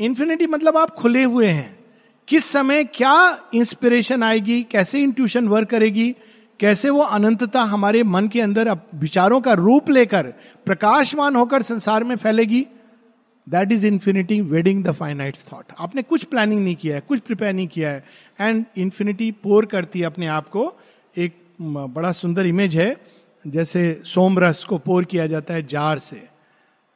इंफिनिटी 0.00 0.46
मतलब 0.46 0.76
आप 0.76 0.90
खुले 0.90 1.22
हुए 1.24 1.46
हैं। 1.46 1.74
किस 2.28 2.44
समय 2.44 2.84
क्या 2.84 3.14
इंस्पिरेशन 3.54 4.22
आएगी, 4.22 4.62
कैसे 4.62 5.00
इंट्यूशन 5.00 5.48
वर्क 5.48 5.68
करेगी 5.70 6.14
कैसे 6.60 6.90
वो 6.90 7.02
अनंतता 7.02 7.62
हमारे 7.62 8.02
मन 8.02 8.28
के 8.28 8.40
अंदर 8.40 8.76
विचारों 8.94 9.40
का 9.40 9.52
रूप 9.52 9.90
लेकर 9.90 10.32
प्रकाशमान 10.66 11.36
होकर 11.36 11.62
संसार 11.62 12.04
में 12.04 12.16
फैलेगी? 12.16 12.66
That 13.48 13.72
is 13.72 13.86
infinity 13.86 14.40
wedding 14.40 14.84
the 14.84 14.92
finite 14.92 15.36
thought 15.52 15.64
आपने 15.78 16.02
कुछ 16.02 16.24
प्लानिंग 16.24 16.64
नहीं 16.64 16.76
किया 16.76 16.94
है, 16.94 17.00
कुछ 17.00 17.20
प्रिपेयर 17.20 17.54
नहीं 17.54 17.68
किया 17.68 17.90
है। 17.90 18.04
एंड 18.40 18.64
इन्फिनिटी 18.76 19.30
पोर 19.32 19.66
करती 19.66 20.00
है 20.00 20.06
अपने 20.06 20.26
आप 20.26 20.48
को। 20.48 20.74
एक 21.16 21.36
बड़ा 21.60 22.12
सुंदर 22.12 22.46
इमेज 22.46 22.76
है, 22.76 22.96
जैसे 23.46 24.02
सोमरस 24.04 24.64
को 24.64 24.78
पोर 24.78 25.04
किया 25.04 25.26
जाता 25.26 25.54
है 25.54 25.66
जार 25.66 25.98
से। 25.98 26.28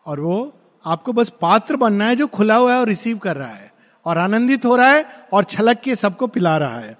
और 0.06 0.20
वो 0.20 0.54
आपको 0.86 1.12
बस 1.12 1.32
पात्र 1.40 1.76
बनना 1.76 2.04
है 2.04 2.16
जो 2.16 2.26
खुला 2.26 2.56
हुआ 2.56 2.72
है 2.72 2.80
और 2.80 2.88
रिसीव 2.88 3.18
कर 3.18 3.36
रहा 3.36 3.48
है। 3.48 3.72
और 4.06 4.18
आनंदित 4.18 4.64
हो 4.64 4.76
रहा 4.76 4.92
है 4.92 5.06
और 5.32 5.44
छलक 5.44 5.80
के 5.80 5.96
सबको 5.96 6.26
पिला 6.26 6.56
रहा 6.58 6.78
है। 6.78 6.96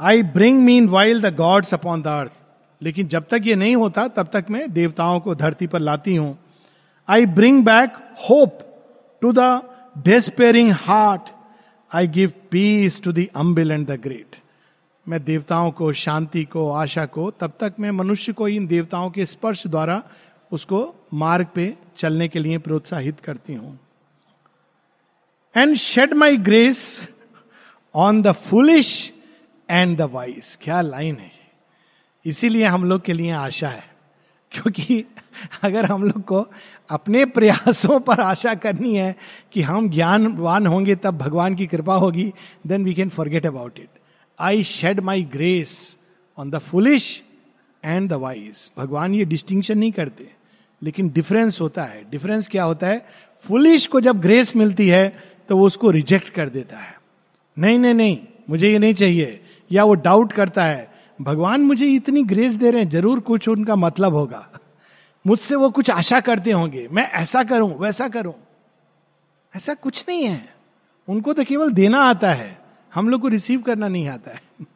I 0.00 0.22
bring 0.34 0.62
mean 0.64 0.88
while 0.88 1.20
the 1.22 1.34
gods 1.36 1.74
upon 1.74 2.02
the 2.02 2.06
earth 2.06 2.32
लेकिन 2.80 3.08
जब 3.08 3.26
तक 3.30 3.42
ये 3.44 3.54
नहीं 3.54 3.76
होता, 3.76 4.06
तब 4.08 4.28
तक 4.32 4.46
मैं 4.50 4.72
देवताओं 4.72 5.20
को 5.20 5.34
धरती 5.34 5.66
पर 5.66 5.80
लाती 5.80 6.14
हूँ। 6.16 6.38
I 7.08 7.26
bring 7.26 7.64
back 7.64 7.96
hope 8.28 8.58
to 9.22 9.32
the 9.32 9.62
despairing 10.04 10.72
heart 10.72 11.30
I 11.90 12.06
give 12.08 12.32
peace 12.50 13.02
to 13.02 13.12
the 13.12 13.26
humble 13.36 13.70
and 13.72 13.86
the 13.86 14.00
great 14.02 14.36
मैं 15.06 15.22
देवताओं 15.24 15.70
को, 15.70 15.92
शांति 15.92 16.44
को, 16.44 16.70
आशा 16.70 17.04
को, 17.06 17.30
तब 17.30 17.52
तक 17.60 17.74
मैं 17.80 17.90
मनुष्य 17.90 18.32
को 18.32 18.48
इन 18.48 18.66
देवताओं 18.66 19.10
के 19.10 19.26
स्पर्श 19.26 19.66
द्वारा 19.66 20.02
उसको 20.52 20.94
मार्ग 21.14 21.46
पे 21.54 21.74
चलने 21.96 22.28
के 22.28 22.38
लिए 22.38 22.58
प्रोत्साहित 22.58 23.20
करती 23.20 23.54
हूँ। 23.54 23.78
And 25.54 25.76
shed 25.76 26.14
my 26.14 26.36
grace 26.36 27.08
on 27.94 28.22
the 28.22 28.32
foolish 28.32 28.90
and 29.70 29.96
the 29.98 30.02
wise 30.12 30.56
क्या 30.62 30.80
लाइन 30.80 31.16
है 31.16 31.30
इसीलिए 32.24 32.64
हम 32.64 32.84
लोग 32.84 33.02
के 33.04 33.12
लिए 33.12 33.30
आशा 33.30 33.68
है, 33.68 33.84
क्योंकि 34.52 35.04
अगर 35.62 35.84
हम 35.84 36.04
लोग 36.04 36.22
को 36.24 36.46
अपने 36.90 37.24
प्रयासों 37.26 37.98
पर 38.00 38.20
आशा 38.20 38.54
करनी 38.54 38.94
है 38.96 39.14
कि 39.52 39.62
हम 39.62 39.88
ज्ञानवान 39.90 40.66
होंगे, 40.66 40.94
तब 40.94 41.18
भगवान 41.18 41.54
की 41.54 41.66
कृपा 41.66 41.94
होगी 41.94 42.32
then 42.66 42.84
we 42.84 42.94
can 42.94 43.08
forget 43.08 43.46
about 43.46 43.78
it 43.78 43.88
I 44.38 44.64
shed 44.64 45.00
my 45.00 45.22
grace 45.32 45.96
on 46.38 46.50
the 46.50 46.58
foolish 46.60 47.22
and 47.84 48.08
the 48.10 48.12
wise 48.12 48.70
भगवान 48.78 49.14
ये 49.14 49.24
डिस्टिंक्शन 49.24 49.78
नहीं 49.78 49.92
करते, 49.92 50.30
लेकिन 50.82 51.08
डिफरेंस 51.10 51.60
होता 51.60 51.84
है। 51.84 52.04
डिफरेंस 52.10 52.48
क्या 52.48 52.64
होता 52.64 52.86
है? 52.86 53.06
फुलिश 53.44 53.86
को 53.86 54.00
जब 54.00 54.20
ग्रेस 54.20 54.54
मिलती 54.56 54.88
है 54.88 55.08
तो 55.48 55.56
वो 55.56 55.66
उसको 55.66 55.90
रिजेक्ट 55.90 56.28
कर 56.28 56.48
देता 56.48 56.78
है। 56.78 56.96
नहीं 57.56 57.78
नहीं 57.78 57.94
नहीं, 57.94 58.18
मुझे 58.50 58.70
ये 58.72 58.78
नहीं 58.78 58.94
चाहिए। 58.94 59.40
या 59.70 59.84
वो 59.84 59.94
डाउट 59.94 60.32
करता 60.32 60.64
है, 60.64 60.90
भगवान 61.20 61.60
मुझे 61.60 61.86
इतनी 61.86 62.22
ग्रेस 62.22 62.52
दे 62.52 62.70
रहे 62.70 62.82
हैं, 62.82 62.90
ज़रूर 62.90 63.20
कुछ 63.20 63.48
उनका 63.48 63.76
मतलब 63.76 64.14
होगा। 64.14 64.48
मुझसे 65.26 65.54
वो 65.54 65.70
कुछ 65.70 65.90
आशा 65.90 66.20
करते 66.20 66.50
होंगे। 66.50 66.88
मैं 66.92 67.10
ऐसा 67.12 67.42
करूँ, 67.44 67.78
वैसा 67.78 68.08
करूँ। 68.08 68.34
ऐसा 69.56 69.74
कुछ 69.74 70.04
नहीं 70.08 70.24
है। 70.24 70.54
उनको 71.08 71.32
तो 71.32 71.44
केवल 71.44 71.72
देना 71.72 72.02
आता 72.02 72.32
है। 72.32 72.58
हम 72.94 73.08
लोग 73.08 73.20
को 73.20 73.28
रिसीव 73.28 73.62
करना 73.62 73.88
नहीं 73.88 74.08
आता 74.08 74.30
है। 74.30 74.66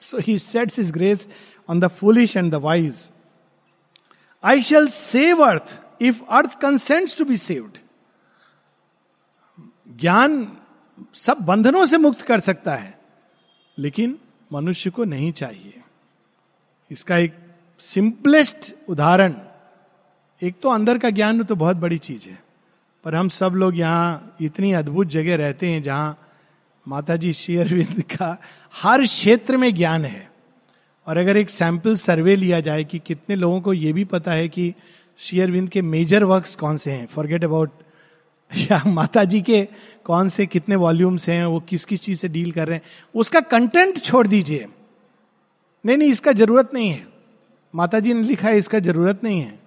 So 0.00 0.18
he 0.18 0.38
sets 0.38 0.78
his 0.78 0.92
grace 0.92 1.28
on 1.68 1.80
the 1.80 1.88
foolish 1.88 2.36
and 2.36 2.50
the 2.52 2.54
wise 2.54 3.10
I 4.44 4.62
shall 4.62 4.86
save 4.88 5.44
earth 5.44 5.78
if 6.02 6.22
earth 6.30 6.58
consents 6.60 7.18
to 7.18 7.24
be 7.24 7.36
saved 7.36 7.78
ज्ञान 10.00 10.46
सब 11.14 11.38
बंधनों 11.40 11.86
से 11.86 11.98
मुक्त 11.98 12.20
कर 12.22 12.40
सकता 12.40 12.74
है। 12.74 12.97
लेकिन 13.78 14.18
मनुष्य 14.50 14.90
को 14.90 15.04
नहीं 15.04 15.32
चाहिए। 15.32 15.74
इसका 16.90 17.16
एक 17.18 17.34
सिंपलेस्ट 17.80 18.72
उदाहरण, 18.88 19.34
एक 20.42 20.54
तो 20.62 20.68
अंदर 20.68 20.98
का 20.98 21.10
ज्ञान 21.10 21.42
तो 21.44 21.56
बहुत 21.56 21.76
बड़ी 21.76 21.98
चीज़ 21.98 22.28
है, 22.28 22.38
पर 23.04 23.14
हम 23.14 23.28
सब 23.30 23.52
लोग 23.54 23.78
यहाँ 23.78 24.36
इतनी 24.40 24.72
अद्भुत 24.72 25.06
जगह 25.08 25.36
रहते 25.36 25.70
हैं 25.70 25.82
जहाँ 25.82 26.18
माता 26.86 27.16
जी 27.16 27.32
शेयरविंद 27.32 28.02
का 28.12 28.36
हर 28.74 29.04
क्षेत्र 29.04 29.56
में 29.56 29.74
ज्ञान 29.74 30.04
है। 30.04 30.28
और 31.06 31.16
अगर 31.16 31.36
एक 31.36 31.50
सैंपल 31.50 31.96
सर्वे 31.96 32.36
लिया 32.36 32.60
जाए 32.60 32.84
कि 32.84 32.98
कितने 32.98 33.36
लोगों 33.36 33.60
को 33.60 33.72
यह 33.72 33.92
भी 33.92 34.04
पता 34.04 34.32
है 34.32 34.48
कि 34.48 34.74
शेयरविंद 35.20 35.68
के 35.68 35.82
मेजर 35.82 36.24
वर्क्स 36.24 36.56
कौन 36.56 36.76
से 36.76 36.90
हैं 36.92 37.06
फॉरगेट 37.06 37.44
अबाउट 37.44 37.70
या 38.50 38.82
माता 38.86 39.24
जी 39.24 39.40
के 39.40 39.66
कौन 40.08 40.28
से 40.28 40.46
कितने 40.46 40.76
वॉल्यूम्स 40.76 41.28
हैं, 41.28 41.44
वो 41.44 41.60
किस 41.60 41.84
किस 41.84 42.00
चीज़ 42.00 42.18
से 42.18 42.28
डील 42.28 42.50
कर 42.52 42.68
रहे 42.68 42.76
हैं, 42.76 42.84
उसका 43.14 43.40
कंटेंट 43.40 43.98
छोड़ 43.98 44.26
दीजिए। 44.26 44.66
नहीं 45.84 45.96
नहीं, 45.96 46.10
इसका 46.10 46.32
ज़रूरत 46.32 46.74
नहीं 46.74 46.90
है। 46.90 47.06
माता 47.74 48.00
जी 48.00 48.14
ने 48.14 48.22
लिखा 48.22 48.48
है, 48.48 48.58
इसका 48.58 48.78
ज़रूरत 48.78 49.24
नहीं 49.24 49.40
है। 49.40 49.58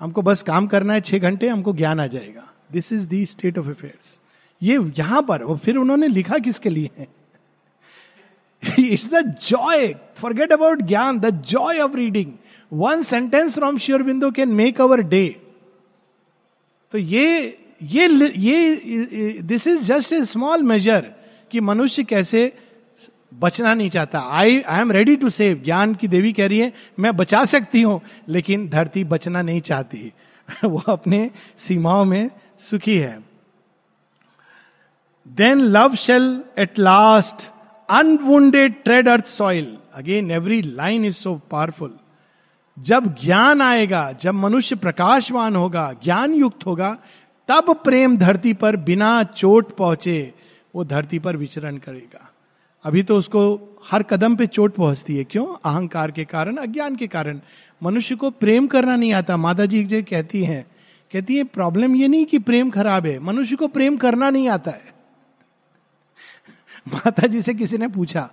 हमको 0.00 0.22
बस 0.22 0.42
काम 0.42 0.66
करना 0.66 0.94
है, 0.94 1.00
छह 1.00 1.18
घंटे, 1.18 1.48
हमको 1.48 1.72
ज्ञान 1.72 2.00
आ 2.00 2.06
जाएगा। 2.06 2.48
This 2.72 2.92
is 2.92 3.08
the 3.08 3.24
state 3.26 3.58
of 3.58 3.68
affairs 3.68 4.18
ये 4.62 4.78
यहाँ 4.98 5.22
पर 5.22 5.42
वो 5.44 5.56
फिर 5.56 5.76
उन्होंने 5.76 6.08
लिखा 6.08 6.38
किसके 6.38 6.68
लिए? 6.68 6.90
है 6.98 7.06
it's 8.78 9.10
the 9.12 9.20
joy 9.42 9.94
forget 10.16 10.52
about 10.52 10.82
ज्ञान 10.82 11.18
the 11.20 11.30
joy 11.44 11.78
of 11.78 11.96
reading 11.96 12.32
one 12.72 13.02
sentence 13.02 13.54
from 13.54 13.78
Sri 13.78 14.02
Aurobindo 14.02 14.30
can 14.30 14.52
make 14.52 14.80
our 14.80 15.00
day 15.04 15.26
तो 16.92 16.98
ये 16.98 17.26
ये 17.80 18.08
ये 18.30 19.38
this 19.42 19.66
is 19.66 19.82
just 19.84 20.12
a 20.12 20.24
small 20.24 20.62
measure 20.62 21.12
कि 21.50 21.60
मनुष्य 21.60 22.04
कैसे 22.04 22.52
बचना 23.34 23.74
नहीं 23.74 23.90
चाहता। 23.90 24.20
I 24.20 24.60
I 24.60 24.80
am 24.80 24.92
ready 24.92 25.16
to 25.16 25.30
save 25.30 25.62
ज्ञान 25.64 25.94
की 25.94 26.08
देवी 26.08 26.32
कह 26.32 26.46
रही 26.46 26.58
है, 26.58 26.72
मैं 26.98 27.16
बचा 27.16 27.44
सकती 27.44 27.82
हूँ, 27.82 28.00
लेकिन 28.28 28.68
धरती 28.68 29.04
बचना 29.04 29.42
नहीं 29.42 29.60
चाहती। 29.60 30.12
वो 30.64 30.82
अपने 30.88 31.30
सीमाओं 31.58 32.04
में 32.04 32.30
सुखी 32.60 32.96
है। 32.96 33.18
Then 35.26 35.60
love 35.60 35.94
shall 35.94 36.40
at 36.58 36.78
last 36.78 37.48
unwounded 37.88 38.82
tread 38.84 39.08
earth 39.08 39.26
soil 39.26 39.76
again 39.94 40.30
every 40.30 40.62
line 40.62 41.04
is 41.04 41.16
so 41.16 41.34
powerful 41.50 41.96
जब 42.76 43.14
ज्ञान 43.20 43.62
आएगा, 43.62 44.12
जब 44.12 44.34
मनुष्य 44.34 44.76
प्रकाशवान 44.76 45.56
होगा 45.56 45.92
ज्ञान 46.04 46.34
युक्त 46.34 46.66
होगा 46.66 46.96
तब 47.48 47.80
प्रेम 47.84 48.16
धरती 48.16 48.52
पर 48.52 48.76
बिना 48.76 49.22
चोट 49.22 49.76
पहुँचे, 49.76 50.34
वो 50.74 50.84
धरती 50.84 51.18
पर 51.18 51.36
विचरण 51.36 51.76
करेगा। 51.76 52.32
अभी 52.84 53.02
तो 53.02 53.18
उसको 53.18 53.60
हर 53.90 54.02
कदम 54.02 54.36
पे 54.36 54.46
चोट 54.46 54.74
पहुँचती 54.74 55.16
है। 55.16 55.24
क्यों? 55.24 55.46
अहंकार 55.46 56.10
के 56.10 56.24
कारण, 56.24 56.56
अज्ञान 56.56 56.96
के 56.96 57.06
कारण। 57.06 57.40
मनुष्य 57.82 58.14
को 58.14 58.30
प्रेम 58.30 58.66
करना 58.66 58.96
नहीं 58.96 59.12
आता। 59.12 59.36
माता 59.36 59.66
जी 59.66 59.84
जो 59.84 60.02
कहती 60.02 60.44
हैं, 60.44 60.66
कहती 61.12 61.36
है, 61.36 61.44
प्रॉब्लम 61.44 61.96
ये 61.96 62.08
नहीं 62.08 62.26
कि 62.26 62.38
प्रेम 62.38 62.70
खराब 62.70 63.06
है, 63.06 63.18
मनुष्य 63.18 63.56
को 63.56 63.68
प्रेम 63.68 63.96
करना 63.96 64.30
नहीं 64.30 64.48
आता 64.48 64.70
है। 64.70 64.84
माता 66.94 67.26
जी 67.26 67.42
से 67.42 67.54
किसी 67.54 67.78
ने 67.78 67.88
पूछा 67.88 68.30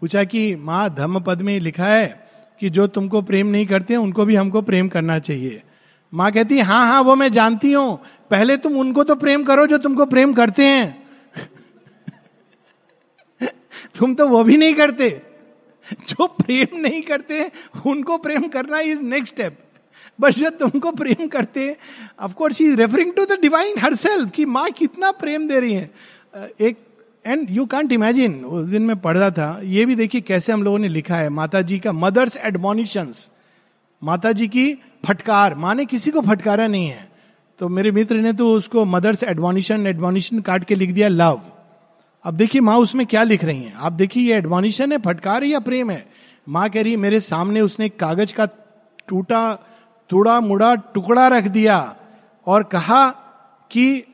पूछा 0.00 0.24
कि, 0.24 0.56
माँ 0.56 0.94
धम्म 0.94 1.20
पद 1.20 1.42
में 1.42 1.60
लिखा 1.60 1.86
है 1.86 2.28
कि 2.60 2.70
जो 2.70 2.86
तुमको 2.86 3.22
प्रेम 3.22 3.46
नहीं 3.46 3.66
करते, 3.66 3.96
उनको 3.96 4.24
भी 4.24 4.36
हमको 4.36 4.62
प्रेम 4.62 4.88
करना 4.88 5.18
चाहिए। 5.18 5.62
माँ 6.14 6.32
कहती 6.32 6.58
हाँ 6.58 6.86
हाँ 6.86 7.00
वो 7.00 7.14
मैं 7.14 7.32
जानती 7.32 7.72
हूँ 7.72 8.00
पहले 8.30 8.56
तुम 8.56 8.78
उनको 8.80 9.04
तो 9.04 9.14
प्रेम 9.16 9.44
करो 9.44 9.66
जो 9.66 9.78
तुमको 9.78 10.06
प्रेम 10.06 10.32
करते 10.34 10.64
हैं। 10.64 11.06
तुम 13.98 14.14
तो 14.14 14.28
वो 14.28 14.42
भी 14.44 14.56
नहीं 14.56 14.74
करते। 14.74 15.10
जो 16.08 16.26
प्रेम 16.28 16.76
नहीं 16.80 17.00
करते, 17.02 17.50
उनको 17.86 18.16
प्रेम 18.18 18.48
करना 18.48 18.78
इज़ 18.80 19.00
नेक्स्ट 19.02 19.34
स्टेप 19.34 19.58
बस 20.18 20.34
जो 20.34 20.50
तुमको 20.52 20.90
प्रेम 20.92 21.26
करते 21.28 21.76
of course 22.20 22.60
is 22.60 22.74
referring 22.76 23.12
to 23.14 23.24
the 23.24 23.38
divine 23.40 23.78
herself 23.94 24.30
कि 24.30 24.44
माँ 24.46 24.70
कितना 24.70 25.10
प्रेम 25.12 25.46
दे 25.48 25.60
रही 25.60 25.74
है। 25.74 25.90
एक 26.60 26.78
एंड 27.24 27.50
यू 27.50 27.64
कांट 27.66 27.92
इमेजिन 27.92 28.44
उस 28.44 28.68
दिन 28.68 28.82
मैं 28.82 28.98
पढ़ 29.00 29.16
रहा 29.16 29.30
था, 29.30 29.60
ये 29.62 29.84
भी 29.86 29.94
देखिए 29.96 30.20
कैसे 30.20 30.52
हम 30.52 30.62
लोगों 30.62 30.78
ने 30.78 30.88
लिखा 30.88 31.16
है 31.16 31.28
माता 31.30 31.60
जी 31.62 31.78
का 31.78 31.92
मदर्स 31.92 32.36
एडमोनिशंस 32.36 33.28
माता 34.02 34.32
जी 34.32 34.48
की 34.48 34.72
फटकार, 35.04 35.54
माँ 35.54 35.74
ने 35.74 35.84
किसी 35.86 36.10
को 36.10 36.20
फटकारा 36.20 36.66
नहीं 36.66 36.86
है। 36.86 37.08
तो 37.58 37.68
मेरे 37.68 37.90
मित्र 37.90 38.16
ने 38.16 38.32
तो 38.32 38.52
उसको 38.54 38.84
मदर्स 38.84 39.22
एडमोनिशन 39.22 39.86
एडमोनिशन 39.86 40.40
काट 40.40 40.64
के 40.64 40.74
लिख 40.74 40.90
दिया, 40.90 41.08
लव। 41.08 41.40
अब 42.24 42.34
देखिए 42.34 42.60
माँ 42.60 42.76
उसमें 42.78 43.06
क्या 43.06 43.22
लिख 43.22 43.44
रही 43.44 43.62
है? 43.62 43.72
आप 43.76 43.92
देखिए, 43.92 44.22
ये 44.22 44.38
एडमोनिशन 44.38 44.92
है, 44.92 44.98
फटकार 44.98 45.44
या 45.44 45.60
प्रेम 45.60 45.90
है? 45.90 46.06
माँ 46.48 46.68
कह 46.70 46.82
रही 46.82 46.92
है, 46.92 46.98
मेरे 46.98 47.20
सामने 47.20 47.60
उसने 47.60 47.88
कागज़ 47.88 48.34
का 48.34 48.46
टूटा, 49.08 49.58
थोड़ा 50.12 50.40
मुड़ा 50.40 50.74
टुकड़ा 50.74 51.28
रख 51.28 51.44
दिया 51.44 51.96
और 52.46 52.62
कहा 52.62 53.08
कि 53.70 54.04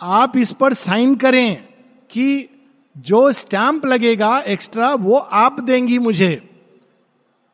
आप 0.00 0.36
इस 0.36 0.52
पर 0.52 0.74
साइन 0.74 1.14
करें 1.14 1.56
कि 2.10 2.48
जो 2.96 3.32
स्टैंप 3.32 3.86
लगेगा 3.86 4.38
एक्स्ट्रा, 4.38 4.94
वो 4.94 5.16
आप 5.16 5.60
देंगी 5.60 5.98
मुझे। 5.98 6.34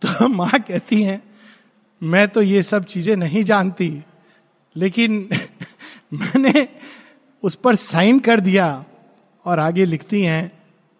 तो 0.02 0.28
माँ 0.28 0.58
कहती 0.58 1.02
हैं, 1.02 1.22
मैं 2.02 2.28
तो 2.28 2.42
ये 2.42 2.62
सब 2.62 2.84
चीज़ें 2.84 3.16
नहीं 3.16 3.44
जानती। 3.44 4.02
लेकिन 4.76 5.28
मैंने 6.12 6.68
उस 7.42 7.54
पर 7.54 7.74
साइन 7.74 8.18
कर 8.18 8.40
दिया 8.40 8.84
और 9.44 9.58
आगे 9.58 9.84
लिखती 9.84 10.22
हैं 10.22 10.52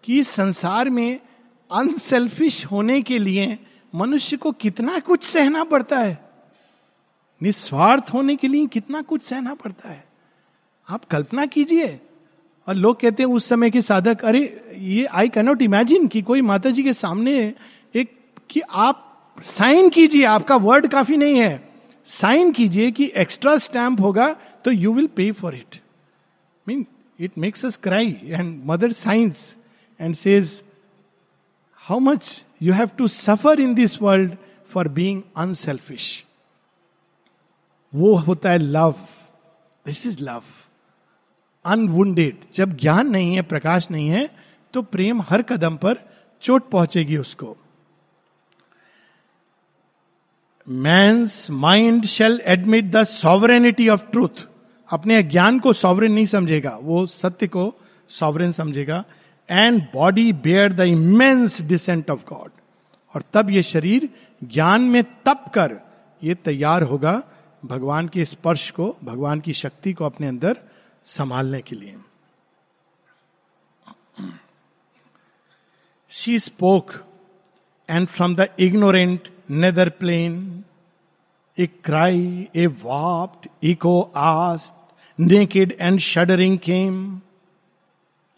कि 0.03 0.23
संसार 0.23 0.89
में 0.89 1.19
अनसेल्फिश 1.71 2.65
होने 2.65 3.01
के 3.01 3.19
लिए 3.19 3.59
मनुष्य 3.95 4.37
को 4.37 4.51
कितना 4.51 4.99
कुछ 4.99 5.23
सहना 5.23 5.63
पड़ता 5.63 5.99
है। 5.99 6.29
निस्वार्थ 7.43 8.03
होने 8.13 8.35
के 8.35 8.47
लिए 8.47 8.65
कितना 8.65 9.01
कुछ 9.01 9.23
सहना 9.23 9.53
पड़ता 9.53 9.89
है। 9.89 10.03
आप 10.89 11.05
कल्पना 11.05 11.45
कीजिए। 11.45 11.99
और 12.67 12.75
लोग 12.75 12.99
कहते 12.99 13.23
हैं 13.23 13.29
उस 13.29 13.45
समय 13.45 13.69
के 13.69 13.81
साधक, 13.81 14.25
अरे, 14.25 14.71
ये 14.77 15.05
आई 15.05 15.29
कैनॉट 15.29 15.61
इमेजिन 15.61 16.07
कि 16.07 16.21
कोई 16.21 16.41
माता 16.41 16.69
जी 16.69 16.83
के 16.83 16.93
सामने 16.93 17.53
एक, 17.95 18.19
कि 18.49 18.61
आप 18.71 19.25
साइन 19.41 19.89
कीजिए, 19.89 20.23
आपका 20.23 20.55
वर्ड 20.55 20.87
काफ़ी 20.87 21.17
नहीं 21.17 21.39
है। 21.39 21.72
साइन 22.05 22.51
कीजिए 22.51 22.91
कि 22.91 23.11
एक्स्ट्रा 23.15 23.57
स्टैंप 23.57 24.01
होगा 24.01 24.33
तो 24.33 24.71
you 24.71 24.93
will 24.93 25.07
pay 25.07 25.31
for 25.31 25.55
it 25.55 25.81
mean 26.67 26.85
it 27.19 27.31
makes 27.37 27.65
us 27.65 27.77
cry 27.77 28.19
and 28.23 28.63
mother 28.65 28.91
science 28.91 29.55
and 30.01 30.15
says 30.15 30.63
how 31.75 31.99
much 31.99 32.45
you 32.61 32.73
have 32.73 32.87
to 32.87 33.07
suffer 33.07 33.59
in 33.59 33.73
this 33.73 34.01
world 34.01 34.35
for 34.69 34.87
being 34.87 35.21
unselfish 35.37 36.25
वो 37.95 38.15
होता 38.15 38.49
है 38.49 38.57
love 38.57 38.95
this 39.85 40.07
is 40.07 40.23
love 40.23 40.43
unwounded 41.65 42.37
जब 42.55 42.77
ज्ञान 42.77 43.07
नहीं 43.07 43.35
है, 43.35 43.41
प्रकाश 43.41 43.91
नहीं 43.91 44.09
है 44.09 44.29
तो 44.73 44.81
प्रेम 44.81 45.21
हर 45.21 45.41
कदम 45.41 45.77
पर 45.77 45.97
चोट 46.41 46.69
पहुंचेगी 46.69 47.17
उसको। 47.17 47.57
Man's 50.67 51.47
mind 51.51 52.05
shall 52.05 52.41
admit 52.45 52.91
the 52.91 53.03
sovereignty 53.03 53.87
of 53.89 54.05
truth 54.11 54.47
अपने 54.89 55.21
ज्ञान 55.23 55.59
को 55.59 55.73
सॉवरेन 55.73 56.11
नहीं 56.11 56.25
समझेगा, 56.25 56.77
वो 56.81 57.05
सत्य 57.07 57.47
को 57.47 57.73
सॉवरेन 58.09 58.51
समझेगा 58.51 59.03
and 59.49 59.81
body 59.93 60.31
bear 60.33 60.73
the 60.73 60.79
immense 60.79 61.61
descent 61.61 62.09
of 62.09 62.23
God 62.29 62.51
और 63.15 63.23
तब 63.33 63.49
ये 63.49 63.63
शरीर 63.63 64.09
ज्ञान 64.43 64.81
में 64.81 65.03
तप 65.25 65.51
कर 65.55 65.79
ये 66.23 66.35
तैयार 66.35 66.83
होगा 66.83 67.21
भगवान 67.63 68.07
के 68.07 68.25
स्पर्श 68.25 68.69
को, 68.71 68.95
भगवान 69.03 69.39
की 69.39 69.53
शक्ति 69.53 69.93
को 69.93 70.05
अपने 70.05 70.27
अंदर 70.27 70.57
संभालने 71.05 71.61
के 71.61 71.75
लिए। 71.75 71.95
She 76.11 76.39
spoke 76.39 76.91
and 77.89 78.07
from 78.07 78.35
the 78.35 78.47
ignorant 78.59 79.29
nether 79.51 79.89
plane 79.89 80.63
a 81.59 81.67
cry 81.83 82.47
a 82.55 82.67
warped 82.67 83.49
echo 83.63 84.11
aghast 84.15 84.73
naked 85.19 85.77
and 85.79 85.99
shuddering 85.99 86.57
came 86.57 87.21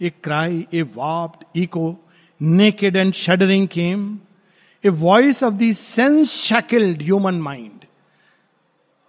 a 0.01 0.09
cry 0.09 0.67
a 0.73 0.81
warped 0.81 1.59
echo 1.59 1.95
naked 2.41 2.95
and 2.95 3.13
shuddering 3.13 3.67
came 3.67 4.19
a 4.85 4.89
voice 4.89 5.43
of 5.43 5.53
the 5.53 5.71
sense 5.71 6.31
shackled 6.31 7.01
human 7.01 7.35
mind 7.35 7.85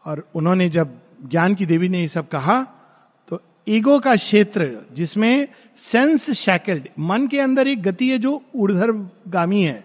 और 0.04 0.28
उन्होंने 0.34 0.68
जब 0.68 0.98
ज्ञान 1.28 1.54
की 1.54 1.66
देवी 1.66 1.88
ने 1.88 2.00
ये 2.00 2.08
सब 2.08 2.28
कहा 2.28 2.62
तो 3.28 3.42
ईगो 3.68 4.00
का 4.00 4.16
क्षेत्र 4.16 4.86
जिसमें 4.92 5.48
सेंस 5.76 6.30
शैकल्ड 6.30 6.88
मन 6.98 7.26
के 7.26 7.40
अंदर 7.40 7.68
एक 7.68 7.82
गति 7.82 8.10
है 8.10 8.18
जो 8.18 8.42
गामी 9.28 9.62
है, 9.62 9.84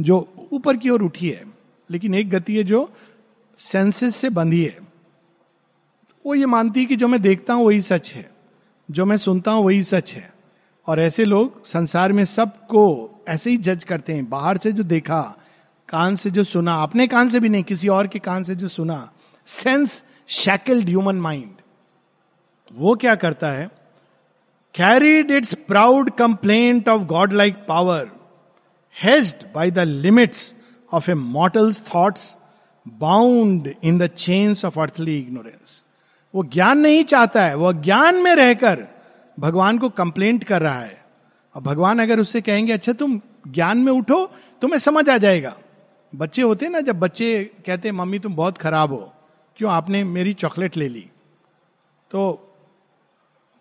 जो 0.00 0.48
ऊपर 0.52 0.76
की 0.76 0.90
ओर 0.90 1.02
उठी 1.02 1.30
है। 1.30 1.49
लेकिन 1.90 2.14
एक 2.14 2.30
गति 2.30 2.56
है 2.56 2.62
जो 2.64 2.90
सेंसेस 3.58 4.16
से 4.16 4.30
बंधी 4.30 4.64
है। 4.64 4.78
वो 6.24 6.34
ये 6.34 6.46
मानती 6.46 6.80
है 6.80 6.86
कि 6.86 6.96
जो 6.96 7.08
मैं 7.08 7.20
देखता 7.22 7.54
हूँ 7.54 7.66
वही 7.66 7.80
सच 7.80 8.12
है, 8.12 8.30
जो 8.90 9.04
मैं 9.04 9.16
सुनता 9.16 9.50
हूँ 9.50 9.64
वही 9.64 9.82
सच 9.82 10.12
है। 10.12 10.32
और 10.86 11.00
ऐसे 11.00 11.24
लोग 11.24 11.66
संसार 11.66 12.12
में 12.12 12.24
सबको 12.24 13.10
ऐसे 13.28 13.50
ही 13.50 13.56
जज 13.56 13.84
करते 13.84 14.12
हैं, 14.12 14.28
बाहर 14.28 14.56
से 14.56 14.72
जो 14.72 14.82
देखा, 14.82 15.20
कान 15.88 16.14
से 16.14 16.30
जो 16.30 16.44
सुना, 16.44 16.74
अपने 16.74 17.06
कान 17.06 17.28
से 17.28 17.40
भी 17.40 17.48
नहीं, 17.48 17.62
किसी 17.62 17.88
और 17.88 18.06
के 18.06 18.18
कान 18.18 18.44
से 18.44 18.54
जो 18.54 18.68
सुना 18.68 19.10
सेंस 19.46 20.02
शैकल्ड 20.28 20.88
ह्यूमन 20.88 21.16
माइंड 21.16 21.54
वो 22.72 22.94
क्या 22.94 23.14
करता 23.14 23.50
है? 23.52 23.66
Carried 24.74 25.30
its 25.30 25.54
proud 25.68 26.10
complaint 26.10 26.88
of 26.88 27.02
God 27.02 27.32
like 27.32 27.54
power 27.68 28.10
hedged 28.96 29.44
by 29.54 29.70
the 29.70 29.78
limits 29.78 30.54
of 30.92 31.10
a 31.10 31.14
mortal's 31.14 31.82
thoughts 31.94 32.36
bound 32.88 33.74
in 33.84 33.98
the 33.98 34.06
chains 34.06 34.64
of 34.64 34.80
earthly 34.80 35.18
ignorance 35.18 35.84
वो 36.34 36.44
ज्ञान 36.44 36.78
नहीं 36.78 37.04
चाहता 37.04 37.44
है, 37.44 37.54
वो 37.54 37.72
ज्ञान 37.72 38.14
में 38.14 38.34
रहकर 38.34 38.86
भगवान 39.40 39.78
को 39.78 39.88
कंप्लेंट 39.88 40.44
कर 40.44 40.62
रहा 40.62 40.80
है। 40.80 41.04
और 41.56 41.62
भगवान 41.62 41.98
अगर 41.98 42.20
उससे 42.20 42.40
कहेंगे 42.40 42.72
अच्छा 42.72 42.92
तुम 42.92 43.20
ज्ञान 43.48 43.78
में 43.78 43.92
उठो, 43.92 44.30
तुम्हें 44.62 44.78
समझ 44.78 45.08
आ 45.08 45.18
जाएगा। 45.18 45.56
बच्चे 46.14 46.42
होते 46.42 46.68
ना, 46.68 46.80
जब 46.80 47.00
बच्चे 47.00 47.50
कहते 47.66 47.92
मम्मी, 47.92 48.18
तुम 48.18 48.34
बहुत 48.34 48.58
खराब 48.58 48.92
हो। 48.92 49.12
क्यों 49.56 49.72
आपने 49.72 50.04
मेरी 50.04 50.32
चॉकलेट 50.32 50.76
ले 50.76 50.88
ली? 50.88 51.10
तो 52.10 52.46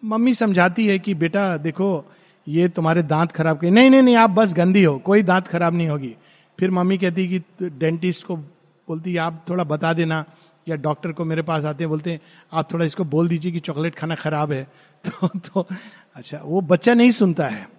मम्मी 0.06 0.34
समझाती 0.34 0.88
है 0.88 1.00
कि, 1.00 1.14
बेटा, 1.14 1.58
देखो, 1.58 2.12
ये 2.48 2.70
तुम्हारे 2.70 3.04
दांत 3.04 3.32
खराब 3.32 3.60
के 3.60 3.70
नहीं 3.70 3.90
नहीं 3.90 4.02
नहीं, 4.02 4.16
आप 4.16 4.30
बस 4.30 4.54
गंदी 4.54 4.84
हो, 4.84 5.00
कोई 5.00 5.22
दांत 5.22 5.48
खराब 5.48 5.74
नहीं 5.74 5.88
होगी। 5.88 6.16
फिर 6.60 6.72
मम्मी 6.72 6.98
कहती 6.98 7.28
कि 7.28 7.70
डेंटिस्ट 7.70 8.26
को 8.26 8.36
बोलती 8.36 9.18
आप 9.18 9.46
थोड़ा 9.50 9.64
बता 9.64 9.94
देना। 9.94 10.26
या 10.68 10.76
डॉक्टर 10.76 11.12
को 11.12 11.26
मेरे 11.26 11.42
पास 11.42 11.66
आते 11.66 11.84
हैं, 11.84 11.90
बोलते 11.90 12.12
हैं, 12.12 12.20
आप 12.54 12.74
थोड़ा 12.74 12.86
इसको 12.86 13.04
बोल 13.04 13.28
दीजिए 13.28 13.52
कि 13.52 13.60
चॉकलेट 13.60 13.96
खाना 13.96 14.16
खराब 14.16 14.52
है। 14.52 14.68
तो 15.08 15.28
तो 15.28 15.68
अच्छा 16.16 16.42
वो 16.44 16.62
बच्चा 16.62 16.94
नहीं 16.94 17.12
सुनता 17.12 17.48
है। 17.48 17.70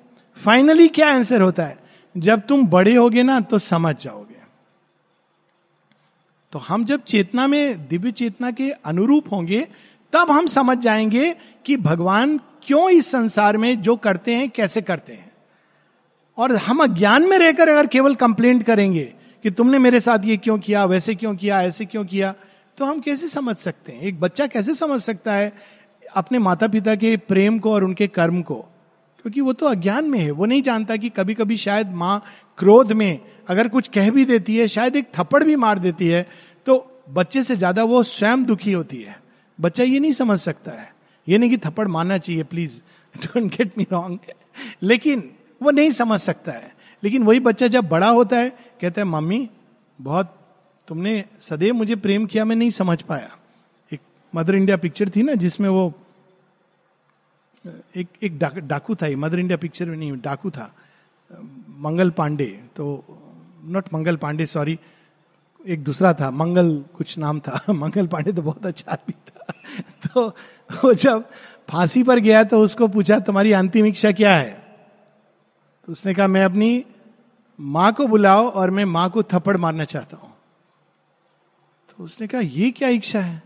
फाइनली 0.44 0.88
क्या 0.88 1.14
आंसर 1.14 1.42
होता 1.42 1.62
है? 1.62 1.78
जब 2.16 2.46
तुम 2.46 2.66
बड़े 2.66 2.94
होगे 2.94 3.22
ना 3.22 3.40
तो 3.40 3.58
समझ 3.58 4.04
जाओगे। 4.04 4.40
तो 6.52 6.58
हम 6.58 6.84
जब 6.84 7.04
चेतना 7.04 7.46
में, 7.46 7.88
दिव्य 7.88 8.12
चेतना 8.12 8.50
के 8.50 8.70
अनुरूप 8.70 9.32
होंगे, 9.32 9.68
तब 10.12 10.30
हम 10.30 10.46
समझ 10.46 10.78
जाएँगे 10.78 11.36
कि 11.66 11.76
भगवान 11.76 12.38
क्यों 12.38 12.90
इस 12.90 13.10
संसार 13.10 13.56
में 13.56 13.82
जो 13.82 13.96
करते 13.96 14.34
हैं, 14.34 14.50
कैसे 14.50 14.82
करते 14.82 15.12
हैं। 15.12 15.29
और 16.38 16.54
हम 16.58 16.82
अज्ञान 16.82 17.28
में 17.28 17.38
रहकर 17.38 17.68
अगर 17.68 17.86
केवल 17.86 18.14
कंप्लेंट 18.14 18.62
करेंगे 18.62 19.04
कि 19.44 19.50
तुमने 19.50 19.78
मेरे 19.78 20.00
साथ 20.00 20.24
ये 20.24 20.36
क्यों 20.36 20.58
किया, 20.58 20.84
वैसे 20.84 21.14
क्यों 21.14 21.34
किया, 21.36 21.62
ऐसे 21.62 21.84
क्यों 21.84 22.04
किया 22.04 22.34
तो 22.78 22.84
हम 22.84 23.00
कैसे 23.00 23.28
समझ 23.28 23.56
सकते 23.56 23.92
हैं? 23.92 24.00
एक 24.00 24.20
बच्चा 24.20 24.46
कैसे 24.46 24.74
समझ 24.74 25.00
सकता 25.02 25.32
है 25.32 25.52
अपने 26.16 26.38
माता 26.38 26.68
पिता 26.68 26.94
के 26.94 27.16
प्रेम 27.18 27.58
को 27.58 27.72
और 27.72 27.84
उनके 27.84 28.06
कर्म 28.08 28.40
को? 28.42 28.54
क्योंकि 29.24 29.40
वो 29.40 29.52
तो 29.52 29.66
अज्ञान 29.66 30.04
में 30.04 30.18
है। 30.18 30.30
वो 30.30 30.46
नहीं 30.46 30.62
जानता 30.62 30.96
कि 30.96 31.08
कभी 31.10 31.34
कभी 31.34 31.56
शायद 31.56 31.90
माँ 31.94 32.22
क्रोध 32.58 32.92
में 32.92 33.18
अगर 33.48 33.68
कुछ 33.68 33.88
कह 33.88 34.10
भी 34.10 34.24
देती 34.24 34.56
है, 34.56 34.68
शायद 34.68 34.96
एक 34.96 35.08
थप्पड़ 35.14 35.42
भी 35.44 35.56
मार 35.56 35.78
देती 35.78 36.08
है 36.08 36.26
तो 36.66 37.04
बच्चे 37.10 37.42
से 37.42 37.56
ज़्यादा 37.56 37.84
वो 37.84 38.02
स्वयं 38.04 38.44
दुखी 38.44 38.72
होती 38.72 39.00
है। 39.02 39.16
बच्चा 39.58 39.84
ये 39.84 40.00
नहीं 40.00 40.12
समझ 40.12 40.38
सकता 40.40 40.72
है। 40.72 40.88
ये 41.26 41.38
नहीं 41.38 41.50
कि 41.50 41.56
थप्पड़ 41.58 41.86
मारना 41.88 42.18
चाहिए 42.18 42.42
please 42.44 42.78
don't 43.14 43.52
get 43.52 43.78
me 43.78 43.86
wrong 43.92 44.32
लेकिन 44.82 45.30
वो 45.62 45.70
नहीं 45.70 45.90
समझ 45.90 46.20
सकता 46.20 46.52
है। 46.52 46.76
लेकिन 47.04 47.22
वही 47.22 47.40
बच्चा 47.40 47.66
जब 47.66 47.88
बड़ा 47.88 48.08
होता 48.08 48.36
है, 48.36 48.50
कहता 48.50 49.00
है, 49.00 49.04
मम्मी, 49.04 49.50
बहुत 50.00 50.36
तुमने 50.88 51.24
सदैव 51.40 51.74
मुझे 51.74 51.96
प्रेम 51.96 52.26
किया, 52.26 52.44
मैं 52.44 52.56
नहीं 52.56 52.70
समझ 52.70 53.02
पाया। 53.02 53.36
एक 53.92 54.00
मदर 54.34 54.54
इंडिया 54.54 54.76
पिक्चर 54.76 55.08
थी 55.08 55.22
ना, 55.22 55.34
जिसमें 55.34 55.68
वो, 55.68 55.94
एक 57.96 58.06
एक 58.22 58.38
डाकू 58.38 58.94
था 58.94 59.16
मदर 59.16 59.38
इंडिया 59.38 59.56
पिक्चर 59.56 59.86
में 59.86 59.96
नहीं, 59.96 60.12
डाकू 60.12 60.50
था, 60.50 60.74
मंगल 61.68 62.10
पांडे 62.10 62.64
तो 62.76 63.04
नॉट 63.64 63.84
मंगल 63.94 64.16
पांडे 64.16 64.46
सॉरी 64.46 64.78
एक 65.66 65.84
दूसरा 65.84 66.14
था, 66.14 66.30
मंगल 66.30 66.84
कुछ 66.94 67.18
नाम 67.18 67.40
था, 67.40 67.64
मंगल 67.72 68.06
पांडे 68.06 68.32
तो 68.32 68.42
बहुत 68.42 68.66
अच्छा 68.66 68.92
आदमी 68.92 69.12
था। 69.12 69.52
तो 70.08 70.28
वो 70.84 70.94
जब 70.94 71.24
फांसी 71.68 72.02
पर 72.02 72.18
गया 72.18 72.44
तो 72.44 72.60
उसको 72.60 72.88
पूछा, 72.88 73.18
तुम्हारी 73.18 73.52
अंतिम 73.52 73.86
इच्छा 73.86 74.12
क्या 74.12 74.36
है? 74.36 74.59
उसने 75.90 76.14
कहा 76.14 76.26
मैं 76.26 76.44
अपनी 76.44 76.85
माँ 77.59 77.92
को 77.92 78.07
बुलाओ 78.07 78.48
और 78.50 78.70
मैं 78.70 78.85
माँ 78.85 79.09
को 79.11 79.22
थप्पड़ 79.22 79.57
मारना 79.57 79.85
चाहता 79.85 80.16
हूँ। 80.16 80.33
तो 81.88 82.05
उसने 82.05 82.26
कहा 82.26 82.40
ये 82.40 82.70
क्या 82.70 82.88
इच्छा 82.88 83.20
है? 83.20 83.42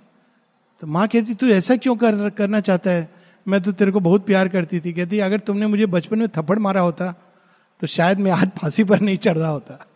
तो 0.82 0.86
माँ 0.86 1.06
कहती 1.08 1.34
तू 1.34 1.46
ऐसा 1.48 1.76
क्यों 1.76 1.96
कर, 1.96 2.30
करना 2.30 2.60
चाहता 2.60 2.90
है? 2.90 3.08
मैं 3.46 3.60
तो 3.62 3.72
तेरे 3.72 3.92
को 3.92 4.00
बहुत 4.00 4.26
प्यार 4.26 4.48
करती 4.48 4.80
थी। 4.80 4.92
कहती 4.92 5.18
अगर 5.18 5.38
तुमने 5.40 5.66
मुझे 5.66 5.86
बचपन 5.86 6.18
में 6.18 6.28
थप्पड़ 6.28 6.58
मारा 6.58 6.80
होता 6.80 7.12
तो 7.82 7.86
शायद 7.86 8.18
मैं 8.18 8.30
आज 8.32 8.50
फांसी 8.58 8.84
पर 8.84 9.00
नहीं 9.00 9.16
चढ़ 9.18 9.36
रहा 9.38 9.50
होता। 9.50 9.86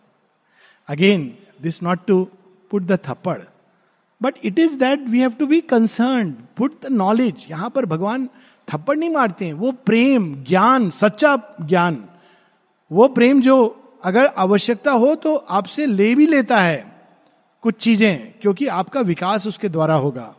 Again 0.89 1.31
this 1.61 1.81
not 1.83 2.05
to 2.07 2.23
put 2.71 2.83
the 2.83 2.99
थप्पड़ 3.05 3.39
but 4.21 4.45
it 4.45 4.59
is 4.59 4.77
that 4.79 5.07
we 5.07 5.19
have 5.19 5.33
to 5.39 5.47
be 5.47 5.61
concern 5.61 6.31
put 6.57 6.81
the 6.83 6.91
knowledge 6.91 7.45
यहाँ 7.49 7.69
पर 7.69 7.85
भगवान 7.85 8.29
थप्पड़ 8.67 8.97
नहीं 8.97 9.09
मारते 9.09 9.45
हैं। 9.45 9.53
वो 9.53 9.71
प्रेम 9.71 10.33
ज्ञान 10.43 10.89
सच्चा 10.89 11.35
ज्ञान। 11.61 12.03
वो 12.91 13.07
प्रेम 13.07 13.41
जो 13.41 13.55
अगर 14.03 14.25
आवश्यकता 14.25 14.91
हो 14.91 15.13
तो 15.15 15.35
आपसे 15.35 15.85
ले 15.85 16.13
भी 16.15 16.25
लेता 16.27 16.57
है 16.57 16.85
कुछ 17.63 17.75
चीज़ें, 17.75 18.33
क्योंकि 18.41 18.67
आपका 18.67 19.01
विकास 19.01 19.47
उसके 19.47 19.69
द्वारा 19.69 19.95
होगा। 19.95 20.33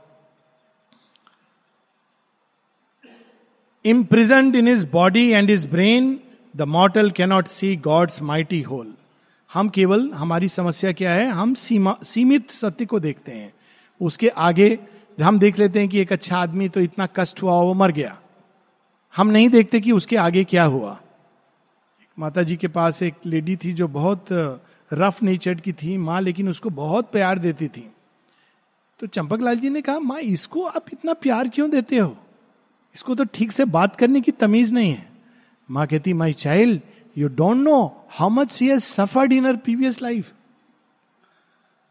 Imprisoned 3.84 4.56
in 4.56 4.68
his 4.68 4.86
body 4.86 5.28
and 5.30 5.50
his 5.50 5.66
brain 5.66 6.18
the 6.54 6.62
mortal 6.68 7.10
cannot 7.10 7.46
see 7.46 7.74
God's 7.76 8.22
mighty 8.22 8.60
whole 8.62 8.92
हम 9.50 9.68
केवल, 9.68 10.10
हमारी 10.14 10.48
समस्या 10.48 10.92
क्या 10.92 11.12
है? 11.12 11.28
हम 11.28 11.54
सीमा, 11.54 11.96
सीमित 12.04 12.50
सत्य 12.50 12.86
को 12.86 13.00
देखते 13.00 13.32
हैं। 13.32 13.52
उसके 14.00 14.28
आगे 14.28 14.78
हम 15.18 15.38
देख 15.38 15.58
लेते 15.58 15.80
हैं 15.80 15.88
कि 15.88 16.00
एक 16.00 16.12
अच्छा 16.12 16.36
आदमी 16.38 16.68
तो 16.68 16.80
इतना 16.80 17.06
कष्ट 17.16 17.42
हुआ, 17.42 17.52
वो 17.52 17.74
मर 17.74 17.92
गया। 17.92 18.16
हम 19.14 19.28
नहीं 19.28 19.48
देखते 19.48 19.80
कि 19.80 19.92
उसके 19.92 20.16
आगे 20.16 20.44
क्या 20.44 20.64
हुआ। 20.64 20.98
माता 22.20 22.42
जी 22.42 22.56
के 22.56 22.68
पास 22.68 23.02
एक 23.02 23.14
लेडी 23.26 23.56
थी 23.56 23.72
जो 23.72 23.88
बहुत 23.88 24.26
रफ 24.90 25.22
नेचर 25.22 25.54
की 25.54 25.72
थी, 25.72 25.96
माँ 25.98 26.20
लेकिन 26.20 26.48
उसको 26.48 26.70
बहुत 26.70 27.10
प्यार 27.12 27.38
देती 27.38 27.68
थी। 27.68 27.90
तो 29.00 29.06
चंपक 29.06 29.40
लाल 29.40 29.56
जी 29.56 29.70
ने 29.70 29.80
कहा, 29.82 29.98
माँ, 29.98 30.18
इसको 30.18 30.62
आप 30.62 30.84
इतना 30.92 31.12
प्यार 31.12 31.48
क्यों 31.48 31.70
देते 31.70 31.96
हो? 31.96 32.16
इसको 32.94 33.14
तो 33.14 33.24
ठीक 33.24 33.52
से 33.52 33.64
बात 33.64 33.96
करने 33.96 34.20
की 34.20 34.32
तमीज 34.32 34.72
नहीं 34.72 34.92
है। 34.92 35.08
माँ 35.70 35.86
कहती 35.86 36.12
my 36.12 36.32
child 36.32 36.80
you 37.16 37.28
don't 37.28 37.56
know 37.56 38.06
how 38.10 38.28
much 38.28 38.50
she 38.50 38.68
has 38.68 38.80
suffered 38.80 39.32
in 39.32 39.46
her 39.46 39.56
previous 39.56 40.02
life 40.02 40.32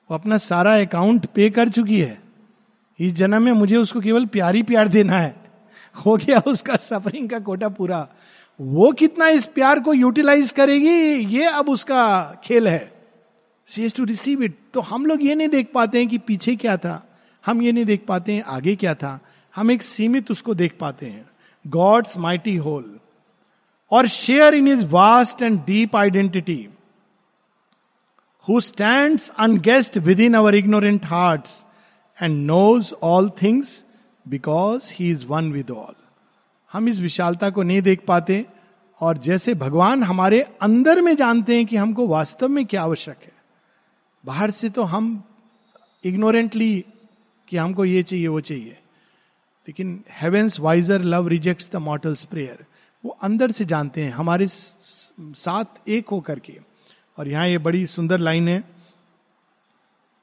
वो 0.09 0.15
अपना 0.15 0.37
सारा 0.37 0.79
अकाउंट 0.81 1.25
पे 1.25 1.49
कर 1.49 1.69
चुकी 1.69 1.99
है। 1.99 2.21
इस 2.99 3.13
जन्म 3.13 3.43
में 3.43 3.51
मुझे 3.51 3.75
उसको 3.77 4.01
केवल 4.01 4.25
प्यार 4.25 4.55
ही 4.55 4.63
प्यार 4.63 4.87
देना 4.87 5.17
है। 5.17 5.35
हो 6.05 6.17
गया 6.17 6.41
उसका 6.47 6.75
सफरिंग 6.75 7.29
का 7.29 7.39
कोटा 7.39 7.69
पूरा। 7.69 8.07
वो 8.59 8.91
कितना 8.91 9.27
इस 9.27 9.45
प्यार 9.45 9.79
को 9.79 9.93
यूटिलाइज 9.93 10.51
करेगी, 10.51 11.13
ये 11.35 11.45
अब 11.45 11.69
उसका 11.69 12.41
खेल 12.43 12.67
है। 12.67 12.91
She 13.67 13.83
has 13.85 13.95
to 13.95 14.03
receive 14.03 14.43
it 14.43 14.57
तो 14.73 14.81
हम 14.81 15.05
लोग 15.05 15.23
ये 15.23 15.35
नहीं 15.35 15.47
देख 15.47 15.71
पाते 15.73 15.99
हैं 15.99 16.07
कि 16.07 16.17
पीछे 16.17 16.55
क्या 16.55 16.77
था। 16.77 17.03
हम 17.45 17.61
ये 17.61 17.71
नहीं 17.71 17.85
देख 17.85 18.05
पाते 18.07 18.33
हैं 18.33 18.43
आगे 18.43 18.75
क्या 18.75 18.93
था। 18.95 19.19
हम 19.55 19.71
एक 19.71 19.83
सीमित 19.83 20.31
उसको 20.31 20.53
देख 20.53 20.75
पाते 20.79 21.05
हैं। 21.05 21.29
गॉड्स 21.65 22.17
माइटी 22.17 22.55
होल 22.57 22.99
और 23.91 24.07
share 24.07 24.55
in 24.55 24.67
his 24.67 24.85
vast 24.85 25.41
and 25.41 25.59
deep 25.65 25.95
identity 25.95 26.67
who 28.47 28.59
stand 28.61 29.19
unguessed 29.39 29.97
within 30.19 30.33
our 30.33 30.55
ignorant 30.55 31.05
heart 31.05 31.47
and 32.19 32.35
knows 32.45 32.93
all 33.03 33.29
things 33.41 33.83
because 34.27 34.93
he 34.93 35.09
is 35.11 35.25
one 35.25 35.51
with 35.51 35.71
all 35.71 35.93
हम 36.73 36.87
इस 36.89 36.99
विशालता 36.99 37.49
को 37.49 37.63
नहीं 37.63 37.81
देख 37.81 38.05
पाते 38.05 38.45
और 39.01 39.17
जैसे 39.17 39.53
भगवान 39.55 40.03
हमारे 40.03 40.41
अंदर 40.61 41.01
में 41.01 41.15
जानते 41.15 41.55
हैं 41.55 41.65
कि 41.65 41.75
हमको 41.75 42.07
वास्तव 42.07 42.47
में 42.47 42.65
क्या 42.65 42.81
आवश्यक 42.83 43.17
है, 43.23 43.31
बाहर 44.23 44.51
से 44.51 44.69
तो 44.69 44.83
हम 44.83 45.23
इग्नोरेंटली 46.03 46.85
कि 47.47 47.57
हमको 47.57 47.85
ये 47.85 48.03
चाहिए, 48.03 48.27
वो 48.27 48.41
चाहिए। 48.41 48.77
लेकिन 49.67 50.03
heaven's 50.11 50.59
wiser 50.59 51.01
love 51.03 51.27
rejects 51.27 51.71
the 51.71 51.75
mortal's 51.77 52.23
prayer 52.25 52.65
वो 53.03 53.17
अंदर 53.23 53.51
से 53.51 53.65
जानते 53.65 54.03
हैं, 54.03 54.11
हमारे 54.11 54.45
साथ 54.47 55.89
एक 55.89 56.09
होकर 56.09 56.39
के। 56.39 56.57
और 57.17 57.27
यहाँ 57.27 57.47
ये 57.47 57.57
बड़ी 57.57 57.85
सुंदर 57.87 58.19
लाइन 58.19 58.47
है 58.47 58.59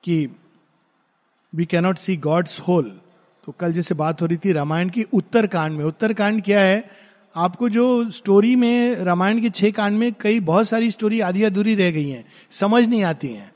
कि 0.05 0.27
we 1.53 1.67
cannot 1.67 1.99
see 1.99 2.17
God's 2.19 2.59
whole 2.61 2.91
तो 3.47 3.53
कल 3.53 3.73
जैसे 3.73 3.95
बात 3.95 4.23
हो 4.23 4.27
रही 4.27 4.37
थी 4.37 4.53
रामायण 4.53 4.89
की 4.89 5.03
उत्तर 5.03 5.47
कांड 5.47 5.73
में। 5.73 5.85
उत्तर 5.85 6.13
कांड 6.13 6.43
क्या 6.43 6.61
है? 6.61 6.91
आपको 7.37 7.69
जो 7.69 8.11
स्टोरी 8.11 8.57
में, 8.57 8.97
रामायण 8.97 9.41
के 9.41 9.51
छह 9.51 9.71
कांड 9.71 9.99
में 9.99 10.13
कई 10.21 10.41
बहुत 10.41 10.69
सारी 10.69 10.91
स्टोरी 10.91 11.21
आधी 11.21 11.43
अधूरी 11.43 11.75
रह 11.75 11.91
गई 11.91 12.09
हैं। 12.09 12.25
समझ 12.51 12.87
नहीं 12.87 13.05
आती 13.05 13.29
हैं 13.29 13.53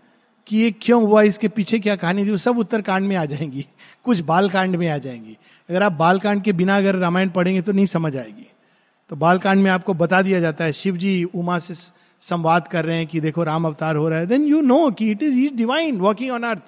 कि 0.47 0.57
ये 0.57 0.71
क्यों 0.71 1.03
हुआ, 1.03 1.23
इसके 1.23 1.49
पीछे 1.49 1.79
क्या 1.79 1.97
कहानी 1.97 2.25
थी, 2.25 2.31
वो 2.31 2.37
सब 2.37 2.59
उत्तर 2.59 2.83
कांड 2.83 3.07
में 3.07 3.17
आ 3.17 3.25
जाएँगी। 3.25 3.67
कुछ 4.05 4.21
बाल 4.21 4.51
कांड 4.51 4.77
में 4.77 4.89
आ 4.89 4.99
जाएँगी। 4.99 5.39
अगर 5.71 5.83
आप 5.83 5.93
बाल 5.93 6.19
कांड 6.19 6.43
के 6.43 6.53
बिना 6.53 6.77
अगर 6.77 6.95
रामायण 6.95 7.29
पढ़ेंगे 7.29 7.63
तो 7.63 7.73
नहीं 7.73 7.87
समझ 7.87 8.17
आएगी। 8.17 8.51
तो 9.09 9.17
बाल 9.17 9.39
कांड 9.39 9.63
में 9.63 9.71
आपको 9.71 9.95
बता 9.95 10.23
दिया 10.23 10.41
जाता 10.41 10.65
है 10.65 10.73
शिव 10.73 10.97
जी 10.97 11.25
उमा 11.25 11.59
से 11.59 11.75
संवाद 12.21 12.69
कर 12.69 12.85
रहे 12.85 12.97
हैं 12.97 13.07
कि 13.07 13.21
देखो 13.21 13.43
राम 13.45 13.65
अवतार 13.65 13.97
हो 13.97 14.09
रहा 14.09 14.19
है। 14.19 14.27
देन 14.27 14.45
यू 14.45 14.61
नो 14.61 14.91
कि 14.91 15.11
it 15.11 15.23
is 15.23 15.35
is 15.35 15.55
divine 15.55 15.99
walking 15.99 16.31
on 16.31 16.43
earth 16.43 16.63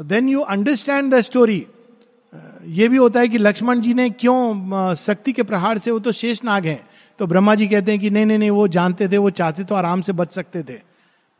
then 0.00 0.28
you 0.28 0.40
understand 0.40 1.14
the 1.14 1.20
story 1.20 1.66
ये 2.66 2.88
भी 2.88 2.96
होता 2.96 3.20
है 3.20 3.28
कि 3.28 3.38
लक्ष्मण 3.38 3.80
जी 3.80 3.94
ने 3.94 4.10
क्यों 4.10 4.94
शक्ति 4.94 5.32
के 5.32 5.42
प्रहार 5.42 5.78
से 5.78 5.90
वो 5.90 5.98
तो 5.98 6.12
शेष 6.12 6.44
नाग 6.44 6.66
हैं। 6.66 6.88
तो 7.18 7.26
ब्रह्मा 7.26 7.54
जी 7.54 7.66
कहते 7.68 7.92
हैं 7.92 8.00
कि 8.00 8.10
नहीं 8.10 8.26
नहीं 8.26 8.38
नहीं, 8.38 8.50
वो 8.50 8.68
जानते 8.68 9.08
थे, 9.08 9.16
वो 9.16 9.30
चाहते 9.30 9.64
तो 9.64 9.74
आराम 9.74 10.00
से 10.00 10.12
बच 10.12 10.32
सकते 10.32 10.62
थे। 10.62 10.80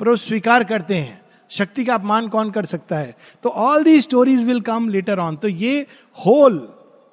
पर 0.00 0.08
वो 0.08 0.16
स्वीकार 0.16 0.64
करते 0.64 0.94
हैं। 0.94 1.20
शक्ति 1.50 1.84
का 1.84 1.94
अपमान 1.94 2.28
कौन 2.28 2.50
कर 2.50 2.64
सकता 2.64 2.98
है? 2.98 3.16
तो 3.42 3.48
all 3.48 3.84
the 3.84 4.00
stories 4.00 4.44
will 4.44 4.60
come 4.60 4.88
later 4.88 5.18
on 5.18 5.36
तो 5.36 5.48
ये 5.48 5.86
होल 6.26 6.58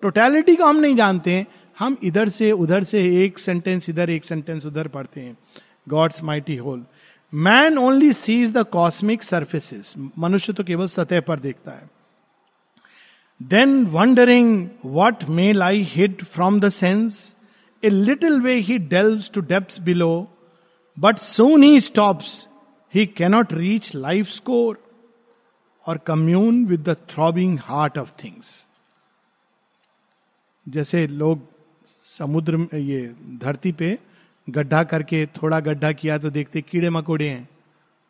टोटैलिटी 0.02 0.56
को 0.56 0.66
हम 0.66 0.78
नहीं 0.78 0.96
जानते 0.96 1.32
हैं। 1.32 1.48
हम 1.80 1.98
इधर 2.04 2.30
से, 2.30 2.52
उधर 2.52 2.84
से, 2.84 3.26
एक 3.26 3.40
सेंटेंस 3.40 3.90
इधर, 3.90 4.10
एक 4.10 4.26
सेंटेंस 4.26 4.66
उधर 4.66 4.88
पढ़ते 4.88 5.22
हैं। 5.22 5.38
God's 5.90 6.24
mighty 6.24 6.56
whole 6.56 6.84
man 7.34 7.78
only 7.78 8.14
sees 8.14 8.52
the 8.54 8.64
cosmic 8.64 9.24
surfaces 9.24 9.94
मनुष्य 10.20 10.54
तो 10.54 10.64
केवल 10.64 10.88
सतह 10.88 11.22
पर 11.22 11.40
देखता 11.40 11.72
है। 11.72 11.90
Then, 13.50 13.92
wondering 13.92 14.50
what 14.82 15.28
may 15.28 15.54
lie 15.54 15.82
hid 15.96 16.28
from 16.28 16.60
the 16.60 16.72
sense, 16.72 17.36
a 17.82 17.90
little 17.90 18.42
way 18.42 18.62
he 18.62 18.78
delves 18.80 19.30
to 19.30 19.42
depths 19.42 19.80
below, 19.80 20.30
but 20.98 21.20
soon 21.20 21.64
he 21.64 21.80
stops. 21.80 22.48
He 22.90 23.08
cannot 23.08 23.52
reach 23.52 23.94
life's 23.94 24.40
core 24.40 24.78
or 25.86 25.98
commune 25.98 26.68
with 26.68 26.84
the 26.86 26.96
throbbing 26.96 27.58
heart 27.58 27.98
of 27.98 28.12
things. 28.12 28.66
जैसे 30.66 31.06
लोग 31.08 31.40
समुद्र 32.18 32.58
में 32.58 32.68
ये 32.74 33.02
धरती 33.40 33.72
पे 33.80 33.98
गड्ढा 34.48 34.84
करके 34.92 35.26
थोड़ा 35.38 35.60
गड्ढा 35.60 35.92
किया 35.92 36.18
तो 36.18 36.30
देखते 36.30 36.62
कीड़े 36.62 36.90
मकोड़े 36.90 37.30
हैं 37.30 37.48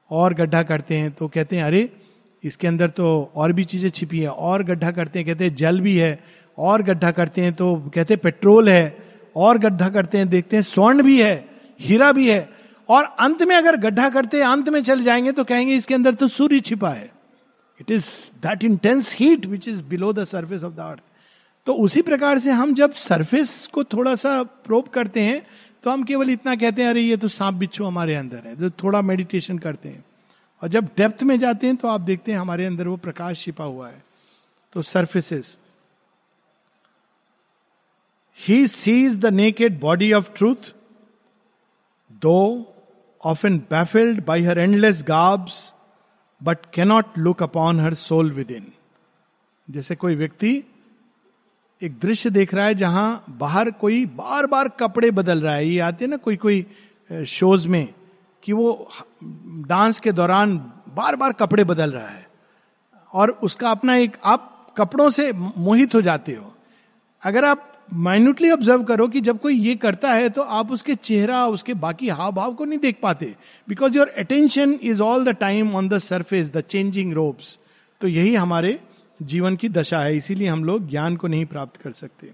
और 0.10 0.34
गड्ढा 0.34 0.62
करते 0.63 0.98
हैं 0.98 1.12
तो 1.17 1.28
कहते 1.28 1.56
हैं 1.58 1.63
अरे 1.63 1.82
इसके 2.44 2.68
अंदर 2.68 2.90
तो 2.90 3.32
और 3.36 3.52
भी 3.52 3.64
चीज़ें 3.64 3.90
छिपी 3.90 4.20
हैं, 4.20 4.28
और 4.28 4.64
गड्ढा 4.64 4.92
करते 4.92 5.20
हैं, 5.20 5.28
कहते 5.28 5.44
हैं 5.44 5.56
जल 5.56 5.80
भी 5.82 5.96
है, 5.98 6.20
और 6.58 6.82
गड्ढा 6.84 7.12
करते 7.12 7.42
हैं 7.42 7.54
तो 7.54 7.76
कहते 7.96 8.14
हैं 8.14 8.22
पेट्रोल 8.22 8.70
है, 8.70 8.98
और 9.36 9.58
गड्ढा 9.58 9.90
करते 9.90 10.18
हैं, 10.18 10.30
देखते 10.30 10.56
हैं 10.56 10.64
स्वर्ण 10.64 11.04
भी 11.04 11.22
है, 11.22 11.36
हीरा 11.80 12.12
भी 12.12 12.30
है, 12.30 12.50
और 12.90 13.04
अंत 13.20 13.42
में 13.44 13.56
अगर 13.56 13.78
गड्ढा 13.78 14.10
करते 14.10 14.38
हैं, 14.38 14.48
अंत 14.48 14.70
में 14.70 14.84
चल 14.84 15.04
जाएँगे 15.04 15.32
तो 15.32 15.44
कहेंगे 15.44 15.76
इसके 15.76 15.94
अंदर 15.94 16.14
तो 16.14 16.28
सूर्य 16.28 16.60
छिपा 16.60 16.90
है। 16.90 17.10
It 17.80 17.92
is 17.92 18.06
that 18.38 18.64
intense 18.64 19.16
heat 19.20 19.46
which 19.46 19.68
is 19.68 19.82
below 19.84 20.14
the 20.14 20.24
surface 20.26 20.64
of 20.64 20.74
the 20.74 20.80
earth 20.80 21.02
तो 21.68 21.74
उसी 21.74 22.02
प्रकार 22.02 22.40
से 22.40 22.52
हम 22.52 22.74
जब 22.74 22.94
सरफेस 22.94 23.68
को 23.74 23.84
थोड़ा 23.84 24.14
सा 24.16 24.42
प्रोप 24.44 24.88
करते 24.88 25.22
हैं 25.22 25.42
तो 25.84 25.90
हम 25.90 26.04
केवल 26.04 26.30
इतना 26.30 26.56
कहते 26.56 26.82
हैं, 26.82 26.90
अरे, 26.90 27.02
ये 27.02 27.18
तो 27.18 27.28
सांप 27.28 27.56
बिच्छू 27.56 27.86
हमारे 27.86 28.16
अंदर 28.16 28.42
है, 28.46 28.56
जो 28.56 28.70
थोड़ा 28.84 29.02
मेडिटेशन 29.02 29.58
करते 29.58 29.90
हैं। 29.90 30.04
और 30.63 30.69
जब 30.69 30.86
डेप्थ 30.97 31.23
में 31.23 31.39
जाते 31.39 31.67
हैं 31.67 31.76
तो 31.76 31.88
आप 31.88 32.02
देखते 32.02 32.32
हैं 32.32 32.39
हमारे 32.39 32.65
अंदर 32.65 32.88
वो 32.88 32.95
प्रकाश 32.97 33.41
छिपा 33.43 33.63
हुआ 33.63 33.89
है। 33.89 34.04
तो 34.73 34.82
surfaces 34.82 35.58
he 38.39 38.67
sees 38.67 39.17
the 39.17 39.26
naked 39.26 39.80
body 39.80 40.12
of 40.13 40.32
truth 40.34 40.71
though 42.21 42.38
of 43.23 43.45
an 43.47 43.58
baffled 43.69 44.23
by 44.26 44.43
her 44.43 44.60
endless 44.60 45.04
garbs 45.08 45.73
but 46.41 46.58
cannot 46.73 47.17
look 47.17 47.43
upon 47.43 47.80
her 47.80 47.93
soul 47.93 48.32
within 48.52 48.71
जैसे 49.67 49.95
कोई 49.95 50.15
व्यक्ति 50.15 50.63
एक 51.82 51.99
दृश्य 51.99 52.30
देख 52.30 52.54
रहा 52.54 52.65
है 52.65 52.76
जहाँ 52.76 53.26
बाहर 53.30 53.71
कोई 53.71 54.06
बार 54.06 54.45
बार 54.45 54.67
कपड़े 54.69 55.12
बदल 55.12 55.41
रहा 55.41 55.56
है। 55.56 55.67
ये 55.67 55.80
आते 55.80 56.06
हैं 56.06 56.10
ना 56.10 56.17
कोई 56.17 56.36
कोई 56.36 56.65
शोज़ 57.28 57.67
में। 57.67 57.93
कि 58.44 58.54
वो 58.54 58.90
डांस 59.68 60.00
के 60.00 60.12
दौरान 60.12 60.58
बार 60.96 61.16
बार 61.16 61.34
कपड़े 61.34 61.64
बदल 61.64 61.92
रहा 61.92 62.08
है। 62.08 62.28
और 63.14 63.30
उसका 63.44 63.70
अपना 63.72 63.96
एक, 63.96 64.18
आप 64.24 64.74
कपड़ों 64.78 65.10
से 65.10 65.32
मोहित 65.34 65.96
हो 65.96 66.02
जाते 66.02 66.34
हो। 66.34 66.54
अगर 67.24 67.46
आप 67.46 67.70
माइन्यूटली 67.94 68.50
ऑब्ज़र्व 68.52 68.84
करो 68.84 69.08
कि 69.08 69.22
जब 69.22 69.40
कोई 69.40 69.56
ये 69.56 69.76
करता 69.76 70.12
है 70.12 70.30
तो 70.30 70.42
आप 70.42 70.72
उसके 70.72 70.96
चेहरा, 70.96 71.46
उसके 71.48 71.74
बाकी 71.76 72.10
हाव 72.10 72.32
भाव 72.32 72.54
को 72.54 72.66
नहीं 72.66 72.80
देख 72.80 73.00
पाते। 73.02 73.26
Because 73.68 73.98
your 73.98 74.10
attention 74.18 74.74
is 74.84 75.02
all 75.02 75.26
the 75.26 75.30
time 75.36 75.76
on 75.76 75.90
the 75.90 75.98
surface 76.00 76.52
the 76.52 76.62
changing 76.62 77.14
robes 77.14 77.58
तो 78.02 78.08
यही 78.08 78.36
हमारे 78.36 78.80
जीवन 79.20 79.56
की 79.56 79.70
दशा 79.70 80.00
है, 80.00 80.16
इसीलिए 80.18 80.48
हम 80.48 80.64
लोग 80.64 80.90
ज्ञान 80.90 81.16
को 81.16 81.28
नहीं 81.28 81.46
प्राप्त 81.46 81.82
कर 81.82 81.92
सकते। 81.92 82.32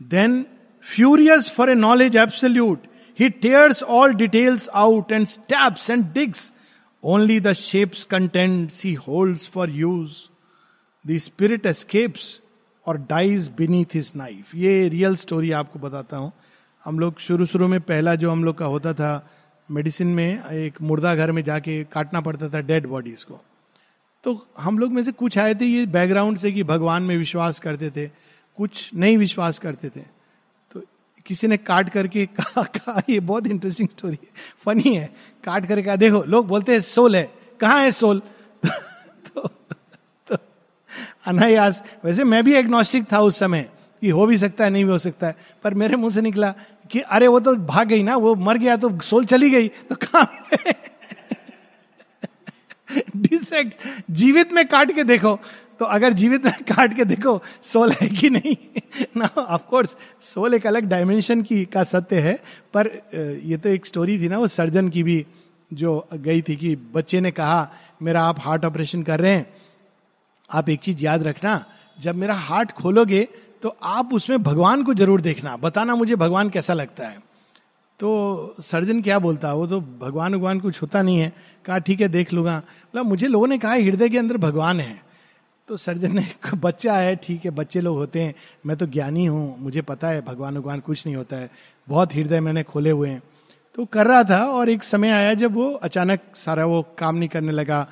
Then 0.00 0.44
furious 0.84 1.50
for 1.50 1.70
a 1.70 1.74
knowledge 1.74 2.16
absolute 2.16 2.86
he 3.18 3.28
tears 3.42 3.82
all 3.82 4.14
details 4.14 4.68
out 4.74 5.12
and 5.12 5.26
strips 5.26 5.90
and 5.90 6.04
digs 6.14 6.50
only 7.02 7.38
the 7.40 7.52
shapes 7.52 8.04
content 8.04 8.70
she 8.70 8.92
hold 9.08 9.38
for 9.54 9.70
use 9.70 10.12
the 11.04 11.18
spirit 11.18 11.66
escapes 11.66 12.40
और 12.86 12.96
डाइज 13.10 13.50
बीनीथ 13.58 13.94
हिज 13.94 14.12
नाइफ 14.16 14.54
ये 14.54 14.88
रियल 14.88 15.16
स्टोरी 15.16 15.50
आपको 15.52 15.78
बताता 15.78 16.16
हूँ। 16.16 16.32
हम 16.84 16.98
लोग 16.98 17.18
शुरू 17.20 17.44
शुरू 17.46 17.68
में 17.68 17.80
पहला 17.80 18.14
जो 18.14 18.30
हम 18.30 18.44
लोग 18.44 18.56
का 18.58 18.66
होता 18.66 18.92
था 18.92 19.10
मेडिसिन 19.68 20.06
में 20.14 20.50
एक 20.50 20.80
मुर्दा 20.82 21.14
घर 21.14 21.32
में 21.32 21.42
जाके 21.44 21.82
काटना 21.84 22.20
पड़ता 22.20 22.48
था 22.48 22.60
डेड 22.60 22.86
बॉडीज 22.86 23.22
को। 23.24 23.40
तो 24.24 24.46
हम 24.58 24.78
लोग 24.78 24.92
में 24.92 25.02
से 25.02 25.12
कुछ 25.12 25.38
आए 25.38 25.54
थे 25.54 25.64
ये 25.64 25.86
बैकग्राउंड 25.86 26.38
से 26.38 26.52
कि 26.52 26.62
भगवान 26.62 27.02
में 27.02 27.16
विश्वास 27.16 27.60
करते 27.60 27.90
थे, 27.90 28.06
कुछ 28.58 28.90
नहीं 28.94 29.16
विश्वास 29.18 29.58
करते 29.58 29.88
थे। 29.88 30.04
किसी 31.26 31.46
ने 31.46 31.56
काट 31.56 31.88
करके 31.88 32.26
कहा 32.26 32.62
कहा 32.62 33.02
ये 33.08 33.20
बहुत 33.20 33.46
इंटरेस्टिंग 33.46 33.88
स्टोरी 33.88 34.18
है 34.22 34.28
फनी 34.64 34.94
है। 34.96 35.14
काट 35.44 35.66
करके 35.66 35.82
कहा 35.82 35.96
देखो 35.96 36.22
लोग 36.22 36.46
बोलते 36.46 36.72
हैं 36.72 36.80
सोल 36.80 37.16
है। 37.16 37.32
कहाँ 37.60 37.80
है 37.80 37.90
सोल? 37.90 38.22
तो, 38.66 39.48
तो 40.28 40.36
अनायास 41.26 41.84
वैसे 42.04 42.24
मैं 42.24 42.44
भी 42.44 42.54
एग्नोस्टिक 42.54 43.12
था 43.12 43.20
उस 43.20 43.38
समय 43.38 43.70
कि 44.00 44.10
हो 44.10 44.26
भी 44.26 44.38
सकता 44.38 44.64
है 44.64 44.70
नहीं 44.70 44.84
भी 44.84 44.90
हो 44.90 44.98
सकता 44.98 45.26
है। 45.26 45.36
पर 45.64 45.74
मेरे 45.74 45.96
मुँह 45.96 46.10
से 46.10 46.20
निकला 46.20 46.54
कि 46.90 47.00
अरे 47.00 47.26
वो 47.26 47.40
तो 47.40 47.54
भाग 47.54 47.88
गई 47.88 48.02
ना 48.02 48.16
वो 48.16 48.34
मर 48.34 48.58
गया 48.58 48.76
तो 48.76 49.00
सोल 49.00 49.24
चली 49.24 49.50
गई 49.50 49.68
तो 49.68 49.94
कहा 49.94 50.48
डिसेक्ट 53.16 53.74
जीवित 54.10 54.52
में 54.52 54.68
काट 54.68 54.92
के 54.92 55.04
देखो। 55.04 55.40
तो 55.80 55.84
अगर 55.84 56.12
जीवित 56.12 56.44
में 56.44 56.52
काट 56.68 56.96
के 56.96 57.04
देखो, 57.04 57.40
सोल 57.62 57.92
है 57.92 58.08
कि 58.08 58.30
नहीं? 58.30 58.56
ना 59.16 59.30
ऑफ़ 59.38 59.62
कोर्स 59.62 59.96
सोल 60.20 60.54
एक 60.54 60.66
अलग 60.66 60.84
डायमेंशन 60.84 61.42
की, 61.42 61.64
का 61.64 61.84
सत्य 61.84 62.20
है, 62.20 62.34
पर 62.74 62.90
ये 63.44 63.56
तो 63.56 63.68
एक 63.68 63.86
स्टोरी 63.86 64.18
थी 64.18 64.28
ना, 64.28 64.38
वो 64.38 64.46
सर्जन 64.46 64.88
की 64.88 65.02
भी, 65.02 65.24
जो 65.70 66.08
गई 66.14 66.42
थी 66.42 66.56
कि 66.56 66.74
बच्चे 66.94 67.20
ने 67.20 67.30
कहा, 67.30 67.70
मेरा 68.02 68.22
आप 68.22 68.40
हार्ट 68.40 68.64
ऑपरेशन 68.64 69.02
कर 69.02 69.20
रहे 69.20 69.32
हैं। 69.32 69.46
आप 70.50 70.68
एक 70.68 70.80
चीज़ 70.80 71.02
याद 71.02 71.22
रखना, 71.22 71.64
जब 71.98 72.14
मेरा 72.14 72.34
हार्ट 72.34 72.72
खोलोगे 72.72 73.28
तो 73.62 73.76
आप 73.82 74.12
उसमें 74.12 74.42
भगवान 74.42 74.82
को 74.84 74.94
ज़रूर 74.94 75.20
देखना। 75.20 75.56
बताना 75.56 75.94
मुझे 75.94 76.16
भगवान 76.16 76.48
कैसा 76.50 76.74
लगता 76.74 77.06
है। 77.08 77.18
तो 78.00 78.56
सर्जन 78.60 79.00
क्या 79.02 79.18
बोलता 79.18 79.48
है 79.48 79.54
वो 79.54 79.66
तो 79.66 79.80
भगवान 79.80 80.32
भगवान 80.32 80.60
कुछ 80.60 80.80
होता 80.82 81.02
नहीं 81.02 81.18
है। 81.18 81.32
कहा, 81.64 81.78
ठीक 81.78 82.00
है, 82.00 82.08
देख 82.08 82.32
लूँगा। 82.32 82.58
बोला 82.58 83.02
मुझे 83.02 83.26
लोगों 83.26 83.46
ने 83.46 83.58
कहा, 83.58 83.72
हृदय 83.72 84.08
के 84.08 84.18
अंदर 84.18 84.36
भगवान 84.36 84.80
है। 84.80 85.02
तो 85.68 85.76
सर्जन 85.76 86.12
ने 86.12 86.26
बच्चा 86.54 86.94
है, 86.94 87.14
ठीक 87.16 87.44
है, 87.44 87.50
बच्चे 87.50 87.80
लोग 87.80 87.96
होते 87.96 88.22
हैं, 88.22 88.34
मैं 88.66 88.76
तो 88.76 88.86
ज्ञानी 88.86 89.24
हूँ, 89.26 89.56
मुझे 89.58 89.82
पता 89.82 90.08
है, 90.08 90.20
भगवान 90.22 90.54
भगवान 90.54 90.80
कुछ 90.80 91.04
नहीं 91.06 91.16
होता 91.16 91.36
है, 91.36 91.50
बहुत 91.88 92.14
हृदय 92.14 92.40
मैंने 92.40 92.62
खोले 92.62 92.90
हुए 92.90 93.08
हैं। 93.08 93.22
तो 93.74 93.84
कर 93.84 94.06
रहा 94.06 94.24
था 94.24 94.38
और 94.46 94.68
एक 94.70 94.82
समय 94.84 95.10
आया 95.10 95.32
जब 95.34 95.54
वो 95.54 95.70
अचानक 95.82 96.20
सारा 96.36 96.64
वो 96.64 96.82
काम 96.98 97.16
नहीं 97.16 97.28
करने 97.28 97.52
लगा 97.52 97.86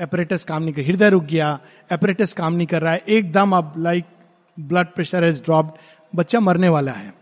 एपरेटस 0.00 0.44
काम 0.44 0.62
नहीं 0.62 0.74
कर, 0.74 0.82
हृदय 0.82 1.10
रुक 1.10 1.24
गया 1.24 1.58
एपरेटस 1.92 2.32
काम 2.34 2.52
नहीं 2.52 2.66
कर 2.66 2.82
रहा 2.82 2.92
है, 2.92 3.02
एकदम 3.08 3.56
अब 3.56 3.74
like 3.78 4.04
blood 4.56 4.86
pressure 4.94 5.24
has 5.24 5.42
dropped 5.42 5.78
बच्चा 6.12 6.40
मरने 6.40 6.68
वाला 6.68 6.92
है। 6.92 7.12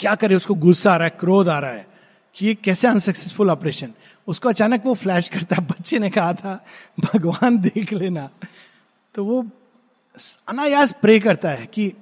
क्या 0.00 0.14
करे, 0.14 0.34
उसको 0.34 0.54
गुस्सा 0.56 0.92
आ 0.92 0.96
रहा 0.96 1.04
है, 1.04 1.16
क्रोध 1.20 1.48
आ 1.48 1.58
रहा 1.58 1.70
है 1.70 1.86
कि 2.36 2.46
ये 2.46 2.54
कैसे 2.54 2.88
अनसक्सेसफुल 2.88 3.50
ऑपरेशन 3.50 3.92
उसको 4.30 4.48
अचानक 4.48 4.86
वो 4.86 4.94
फ्लैश 4.94 5.28
करता, 5.28 5.60
बच्चे 5.62 5.98
ने 5.98 6.10
कहा 6.10 6.32
था, 6.34 6.54
भगवान 7.00 7.58
देख 7.60 7.92
लेना। 7.92 8.28
तो 9.14 9.24
वो 9.24 9.44
अनायास 10.48 10.94
प्रे 11.02 11.18
करता 11.20 11.50
है 11.50 11.66
कि 11.66 11.92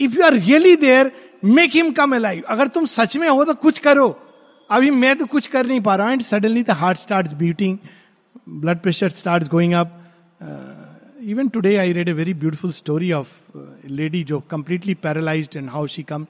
if 0.00 0.16
you 0.16 0.24
are 0.24 0.34
really 0.34 0.74
there 0.76 1.12
make 1.44 1.70
him 1.74 1.92
come 1.92 2.14
alive 2.16 2.42
अगर 2.48 2.68
तुम 2.68 2.86
सच 2.88 3.16
में 3.16 3.28
हो 3.28 3.44
तो 3.44 3.54
कुछ 3.56 3.78
करो। 3.78 4.08
अभी 4.70 4.90
मैं 4.92 5.14
तो 5.18 5.26
कुछ 5.26 5.46
कर 5.46 5.66
नहीं 5.66 5.80
पा 5.80 5.94
रहा 5.94 6.06
हूँ 6.06 6.12
and 6.12 6.22
suddenly 6.22 6.62
the 6.62 6.70
heart 6.80 6.98
start 6.98 7.32
beating 7.36 7.78
blood 8.48 8.78
pressure 8.80 9.08
start 9.10 9.48
going 9.50 9.72
up 9.74 9.96
even 11.22 11.48
today 11.48 11.74
I 11.76 11.92
read 11.92 12.08
a 12.08 12.12
very 12.12 12.34
beautiful 12.34 12.72
story 12.72 13.10
of 13.12 13.28
lady 13.90 14.22
जो 14.24 14.38
completely 14.50 14.94
paralyze 15.02 15.48
and 15.56 15.68
how 15.70 15.86
she 15.86 16.02
come 16.02 16.26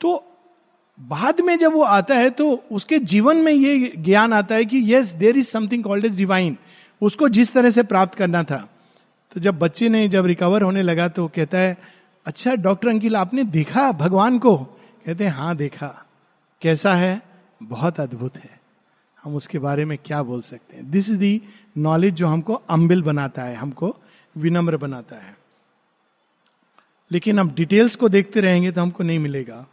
तो 0.00 0.12
बाद 0.98 1.40
में 1.40 1.58
जब 1.58 1.72
वो 1.72 1.82
आता 1.82 2.14
है 2.14 2.30
तो 2.30 2.52
उसके 2.72 2.98
जीवन 2.98 3.36
में 3.36 3.52
ये 3.52 3.92
ज्ञान 3.98 4.32
आता 4.32 4.54
है 4.54 4.64
कि 4.64 4.82
yes 4.94 5.12
there 5.12 5.36
is 5.36 5.46
something 5.46 5.84
called 5.84 6.04
as 6.04 6.16
divine 6.16 6.56
उसको 7.02 7.28
जिस 7.28 7.52
तरह 7.52 7.70
से 7.70 7.82
प्राप्त 7.82 8.14
करना 8.14 8.42
था। 8.42 8.68
तो 9.32 9.40
जब 9.40 9.58
बच्चे 9.58 9.88
ने 9.88 10.08
जब 10.08 10.26
रिकवर 10.26 10.62
होने 10.62 10.82
लगा 10.82 11.08
तो 11.08 11.26
कहता 11.28 11.58
है 11.58 11.76
अच्छा 12.26 12.54
डॉक्टर 12.54 12.88
अंकिल, 12.88 13.16
आपने 13.16 13.44
देखा 13.44 13.90
भगवान 13.92 14.38
को? 14.38 14.56
कहते 14.56 15.24
हैं 15.24 15.32
हाँ 15.32 15.56
देखा। 15.56 16.06
कैसा 16.62 16.94
है? 16.94 17.22
बहुत 17.62 18.00
अद्भुत 18.00 18.36
है। 18.36 18.60
हम 19.22 19.34
उसके 19.36 19.58
बारे 19.58 19.84
में 19.84 19.96
क्या 20.04 20.22
बोल 20.22 20.40
सकते 20.42 20.76
हैं? 20.76 20.90
दिस 20.90 21.10
इज़ 21.10 21.18
दी 21.18 21.42
नॉलेज 21.78 22.14
जो 22.14 22.26
हमको 22.26 22.54
अम्बिल 22.54 23.02
बनाता 23.02 23.42
है, 23.42 23.54
हमको 23.56 23.96
विनम्र 24.36 24.76
बनाता 24.76 25.16
है। 25.16 25.36
लेकिन 27.10 27.38
हम 27.38 27.50
डिटेल्स 27.50 27.96
को 27.96 28.08
देखते 28.08 28.40
रहेंगे 28.40 28.72
तो 28.72 28.80
हमको 28.80 29.04
नहीं 29.04 29.18
मिलेगा। 29.18 29.66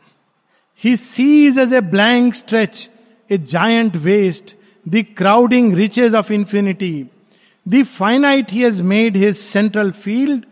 He 0.75 0.97
sees 0.97 1.57
as 1.57 1.73
a 1.73 1.83
blank 1.83 2.35
stretch, 2.35 2.89
a 3.31 3.39
giant 3.39 4.03
waste, 4.05 4.55
the 4.85 5.03
crowding 5.03 5.75
riches 5.75 6.15
of 6.15 6.31
infinity. 6.31 7.09
The 7.65 7.83
finite 7.83 8.51
he 8.51 8.61
has 8.63 8.83
made 8.83 9.17
his 9.17 9.43
central 9.43 9.93
field. 9.93 10.47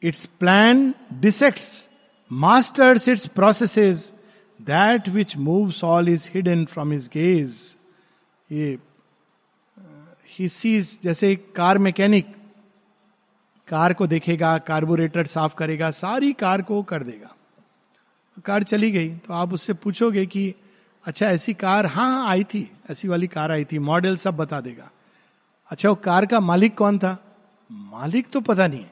Its 0.00 0.26
plan 0.26 0.94
dissects, 1.20 1.88
masters 2.30 3.08
its 3.08 3.26
processes. 3.26 4.12
That 4.60 5.08
which 5.08 5.36
moves 5.36 5.82
all 5.82 6.06
is 6.06 6.26
hidden 6.26 6.66
from 6.66 6.90
his 6.90 7.08
gaze. 7.08 7.76
ये 8.52 8.78
he 10.38 10.48
sees 10.48 10.98
जैसे 11.02 11.30
एक 11.32 11.52
car 11.56 11.78
mechanic 11.78 12.26
car 13.68 13.92
को 13.94 14.06
देखेगा 14.06 14.56
carburettor 14.68 15.26
साफ 15.26 15.54
करेगा 15.58 15.90
सारी 15.90 16.32
car 16.32 16.62
को 16.62 16.82
कर 16.82 17.02
देगा 17.02 17.34
कार 18.39 18.63
चली 18.63 18.91
गई 18.91 19.09
तो 19.17 19.33
आप 19.33 19.53
उससे 19.53 19.73
पूछोगे 19.75 20.25
कि 20.25 20.53
अच्छा 21.05 21.25
ऐसी 21.27 21.53
कार 21.53 21.85
हाँ 21.85 22.07
हाँ 22.07 22.29
आई 22.29 22.43
थी, 22.43 22.69
ऐसी 22.89 23.07
वाली 23.07 23.27
कार 23.27 23.51
आई 23.51 23.65
थी 23.65 23.79
मॉडल 23.79 24.15
सब 24.17 24.37
बता 24.37 24.59
देगा. 24.61 24.89
अच्छा 25.71 25.89
वो 25.89 25.95
कार 25.95 26.25
का 26.25 26.39
मालिक 26.39 26.75
कौन 26.77 26.97
था? 26.99 27.17
मालिक 27.69 28.29
तो 28.29 28.41
पता 28.41 28.67
नहीं 28.67 28.85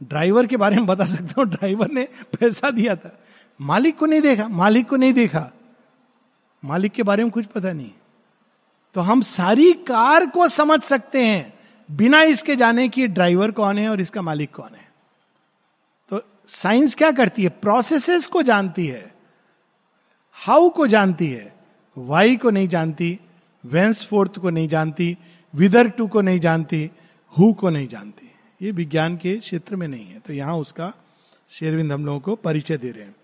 ड्राइवर 0.00 0.46
के 0.46 0.56
बारे 0.56 0.76
में 0.76 0.86
बता 0.86 1.04
सकता 1.06 1.34
हूँ, 1.38 1.46
ड्राइवर 1.46 1.90
ने 1.90 2.08
पैसा 2.32 2.70
दिया 2.70 2.96
था, 2.96 3.18
मालिक 3.60 3.98
को 3.98 4.06
नहीं 4.06 4.20
देखा, 4.20 4.48
मालिक 4.48 4.88
को 4.88 4.96
नहीं 4.96 5.12
देखा, 5.12 5.50
मालिक 6.62 6.92
के 6.92 7.02
बारे 7.02 7.22
में 7.22 7.30
कुछ 7.32 7.46
पता 7.46 7.72
नहीं 7.72 7.90
तो 8.96 9.00
हम 9.00 9.20
सारी 9.22 9.72
कार 9.86 10.26
को 10.26 10.48
समझ 10.48 10.80
सकते 10.82 11.24
हैं, 11.24 11.52
बिना 11.88 12.22
इसके 12.24 12.56
जाने 12.56 12.88
कि 12.88 13.06
ड्राइवर 13.08 13.50
कौन 13.50 13.78
है 13.78 13.88
और 13.88 14.00
इसका 14.00 14.22
मालिक 14.22 14.54
कौन 14.54 14.74
है। 14.74 14.85
साइंस 16.48 16.94
क्या 16.94 17.12
करती 17.12 17.42
है? 17.42 17.48
प्रोसेसेस 17.48 18.26
को 18.26 18.42
जानती 18.42 18.86
है। 18.86 19.14
हाउ 20.32 20.70
को 20.70 20.86
जानती 20.86 21.30
है? 21.30 21.54
वाई 21.98 22.36
को 22.36 22.50
नहीं 22.50 22.68
जानती। 22.68 23.20
वेंस 23.64 24.06
फोर्थ 24.06 24.38
को 24.38 24.50
नहीं 24.50 24.68
जानती। 24.68 25.18
विदर 25.54 25.88
टू 25.88 26.06
को 26.06 26.20
नहीं 26.20 26.40
जानती। 26.40 26.90
हु 27.38 27.52
को 27.52 27.70
नहीं 27.70 27.88
जानती। 27.88 28.30
ये 28.62 28.70
विज्ञान 28.70 29.16
के 29.16 29.36
क्षेत्र 29.36 29.76
में 29.76 29.88
नहीं 29.88 30.06
है। 30.06 30.18
तो 30.18 30.32
यहाँ 30.32 30.56
उसका 30.56 30.92
शेरविंद 31.50 31.92
हम 31.92 32.06
लोगों 32.06 32.20
को 32.20 32.36
परिचय 32.36 32.76
दे 32.76 32.90
रहे 32.90 33.04
हैं। 33.04 33.16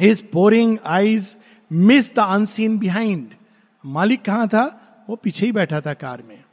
His 0.00 0.30
poring 0.30 0.78
eyes 0.86 1.36
miss 1.72 2.14
the 2.14 2.18
unseen 2.18 2.78
behind 2.78 3.34
मालिक 3.86 4.22
कहाँ 4.22 4.48
था? 4.48 4.80
वो 5.08 5.16
पीछे 5.16 5.46
ही 5.46 5.52
बैठा 5.52 5.80
था 5.80 5.94
कार 5.94 6.22
में। 6.22 6.44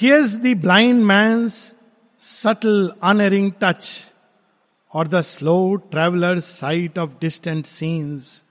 Hears 0.00 0.36
the 0.36 0.46
blind 0.46 1.04
man 1.04 1.48
subtle 2.18 2.92
unerring 3.02 3.52
touch 3.60 4.04
और 4.94 5.08
the 5.08 5.20
slow 5.20 5.74
traveller 5.74 6.40
sight 6.40 6.98
of 6.98 7.10
distant 7.20 7.66
scenes 7.66 8.44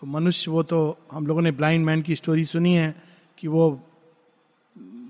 तो 0.00 0.06
मनुष्य 0.06 0.50
वो 0.50 0.62
तो 0.62 0.98
हम 1.12 1.26
लोगों 1.26 1.42
ने 1.42 1.50
ब्लाइंड 1.50 1.86
मैन 1.86 2.02
की 2.02 2.14
स्टोरी 2.14 2.44
सुनी 2.44 2.74
है 2.74 3.02
कि 3.38 3.48
वो 3.48 3.82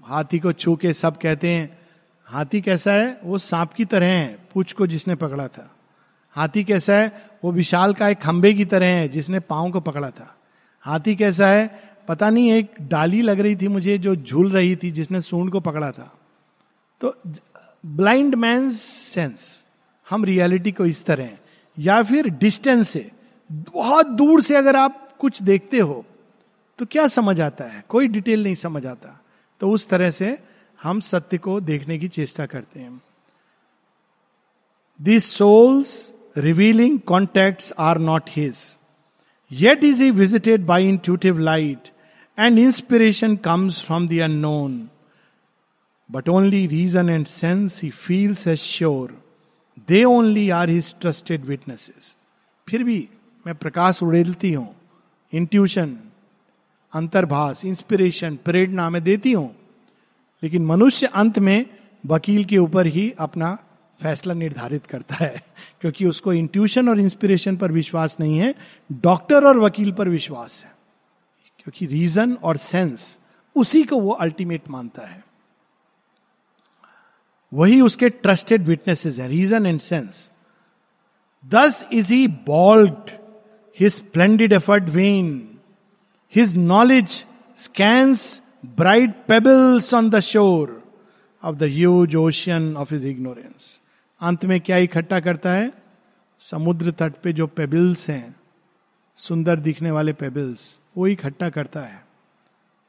हाथी 0.05 0.39
को 0.39 0.53
छू 0.53 0.77
के 0.77 0.93
सब 0.93 1.19
कहते 1.19 1.51
हैं, 1.51 1.79
हाथी 2.25 2.61
कैसा 2.61 2.93
है? 2.93 3.21
वो 3.25 3.39
सांप 3.39 3.73
की 3.73 3.85
तरह 3.85 4.07
है, 4.07 4.39
पूछ 4.55 4.73
को 4.73 4.87
जिसने 4.87 5.15
पकड़ा 5.15 5.49
था। 5.49 5.77
हाथी 6.31 6.65
कैसा 6.65 6.95
है? 6.95 7.31
वो 7.45 7.53
विशाल 7.53 7.95
का 7.95 8.09
एक 8.09 8.19
खंबे 8.19 8.55
की 8.55 8.65
तरह 8.65 8.87
है, 8.87 9.09
जिसने 9.09 9.41
पाँव 9.41 9.71
को 9.71 9.81
पकड़ा 9.81 10.11
था। 10.11 10.37
हाथी 10.81 11.17
कैसा 11.17 11.49
है? 11.49 11.95
पता 12.09 12.31
नहीं, 12.31 12.53
एक 12.53 12.75
डाली 12.83 13.23
लग 13.23 13.41
रही 13.41 13.57
थी 13.57 13.69
मुझे 13.69 13.99
जो 13.99 14.17
झूल 14.17 14.51
रही 14.51 14.77
थी, 14.77 14.91
जिसने 14.91 15.21
सूंड 15.21 15.53
को 15.53 15.61
पकड़ा 15.61 15.91
था। 15.91 16.16
तो 17.01 17.15
ब्लाइंड 17.87 18.35
मैन 18.35 18.71
सेंस, 18.71 19.65
हम 20.07 20.25
रियलिटी 20.25 20.73
को 20.73 20.87
इस 20.87 21.05
तरह 21.05 21.25
हैं। 21.25 21.41
या 21.79 22.03
फिर 22.03 22.29
डिस्टेंस 22.29 22.89
से, 22.89 23.11
बहुत 23.51 24.07
दूर 24.09 24.43
से 24.43 24.57
अगर 24.57 24.77
आप 24.77 25.09
कुछ 25.19 25.43
देखते 25.43 25.79
हो 25.79 26.05
तो 26.79 26.87
क्या 26.87 27.07
समझ 27.09 27.41
आता 27.41 27.65
है? 27.65 27.85
कोई 27.89 28.09
डिटेल 28.09 28.43
नहीं 28.43 28.55
समझ 28.55 28.85
आता। 28.87 29.21
तो 29.61 29.71
उस 29.71 29.89
तरह 29.89 30.11
से 30.11 30.39
हम 30.79 31.01
सत्य 31.01 31.39
को 31.39 31.61
देखने 31.61 31.99
की 31.99 32.09
चेष्टा 32.09 32.47
करते 32.47 32.81
हैं। 32.81 33.01
This 35.01 35.31
soul's 35.33 35.95
revealing 36.37 36.99
contact 37.01 37.73
are 37.79 37.99
not 37.99 38.31
his 38.31 38.59
yet 39.51 39.85
is 39.85 40.03
he 40.03 40.11
visited 40.11 40.67
by 40.67 40.89
intuitive 40.89 41.39
light 41.39 41.89
and 42.39 42.59
inspiration 42.59 43.37
comes 43.37 43.83
from 43.85 44.09
the 44.09 44.21
unknown 44.21 44.89
but 46.11 46.29
only 46.29 46.67
reason 46.67 47.11
and 47.11 47.27
sense 47.27 47.83
he 47.83 47.91
feels 47.91 48.47
as 48.47 48.59
sure 48.59 49.23
they 49.89 50.05
only 50.05 50.51
are 50.51 50.71
his 50.71 50.95
trusted 51.01 51.45
witnesses 51.45 52.17
फिर 52.69 52.85
भी 52.85 53.09
मैं 53.47 53.55
प्रकाश 53.55 54.03
उड़ेलती 54.03 54.53
हूँ 54.53 54.75
intuition 55.33 55.97
अंतर्भाष 56.93 57.65
inspiration 57.65 58.37
प्रेरणा 58.45 58.91
में 58.91 59.03
देती 59.03 59.33
हूँ। 59.33 59.55
लेकिन 60.43 60.65
मनुष्य 60.67 61.07
अंत 61.07 61.39
में 61.39 61.67
वकील 62.07 62.45
के 62.45 62.59
ऊपर 62.59 62.87
ही 62.87 63.11
अपना 63.19 63.59
फैसला 64.01 64.35
निर्धारित 64.35 64.87
करता 64.87 65.15
है, 65.15 65.43
क्योंकि 65.81 66.07
उसको 66.07 66.33
इंट्यूशन 66.33 66.89
और 66.89 67.01
इंस्पिरेशन 67.01 67.57
पर 67.57 67.73
विश्वास 67.73 68.17
नहीं 68.21 68.39
है 68.39 68.55
डॉक्टर 68.93 69.45
और 69.45 69.59
वकील 69.59 69.93
पर 69.93 70.09
विश्वास 70.09 70.63
है। 70.65 70.73
क्योंकि 71.59 71.87
रीजन 71.87 72.35
और 72.35 72.57
सेंस 72.57 73.19
उसी 73.57 73.83
को 73.83 74.01
वो 74.01 74.11
अल्टीमेट 74.11 74.69
मानता 74.71 75.07
है। 75.07 75.25
वही 77.57 77.81
उसके 77.81 78.09
ट्रस्टेड 78.09 78.63
विटनेसेस 78.63 79.19
है 79.19 79.29
reason 79.29 79.67
and 79.67 79.81
sense 79.81 80.31
thus 81.49 81.89
is 81.93 82.13
he 82.13 82.27
bold 82.29 83.11
his 83.81 83.93
splendid 83.93 84.53
effort 84.53 84.85
when 84.85 85.59
his 86.35 86.57
knowledge 86.57 87.25
scans 87.57 88.43
bright 88.67 89.11
pebbles 89.29 89.95
on 89.95 90.11
the 90.11 90.21
shore 90.21 90.83
of 91.45 91.57
the 91.57 91.63
huge 91.63 92.17
ocean 92.17 92.77
of 92.77 92.95
his 92.95 93.07
ignorance 93.07 93.81
अंत 94.21 94.45
में 94.45 94.61
क्या 94.61 94.77
इकट्ठा 94.77 95.21
करता 95.21 95.53
है? 95.53 95.73
समुद्र 96.41 96.91
तट 96.91 97.15
पे 97.23 97.33
जो 97.33 97.47
पेबल्स 97.47 98.09
हैं, 98.11 98.35
सुंदर 99.17 99.61
दिखने 99.61 99.91
वाले 99.91 100.13
पेबल्स 100.13 100.81
वो 100.97 101.07
इकट्ठा 101.07 101.49
करता 101.49 101.81
है। 101.81 102.07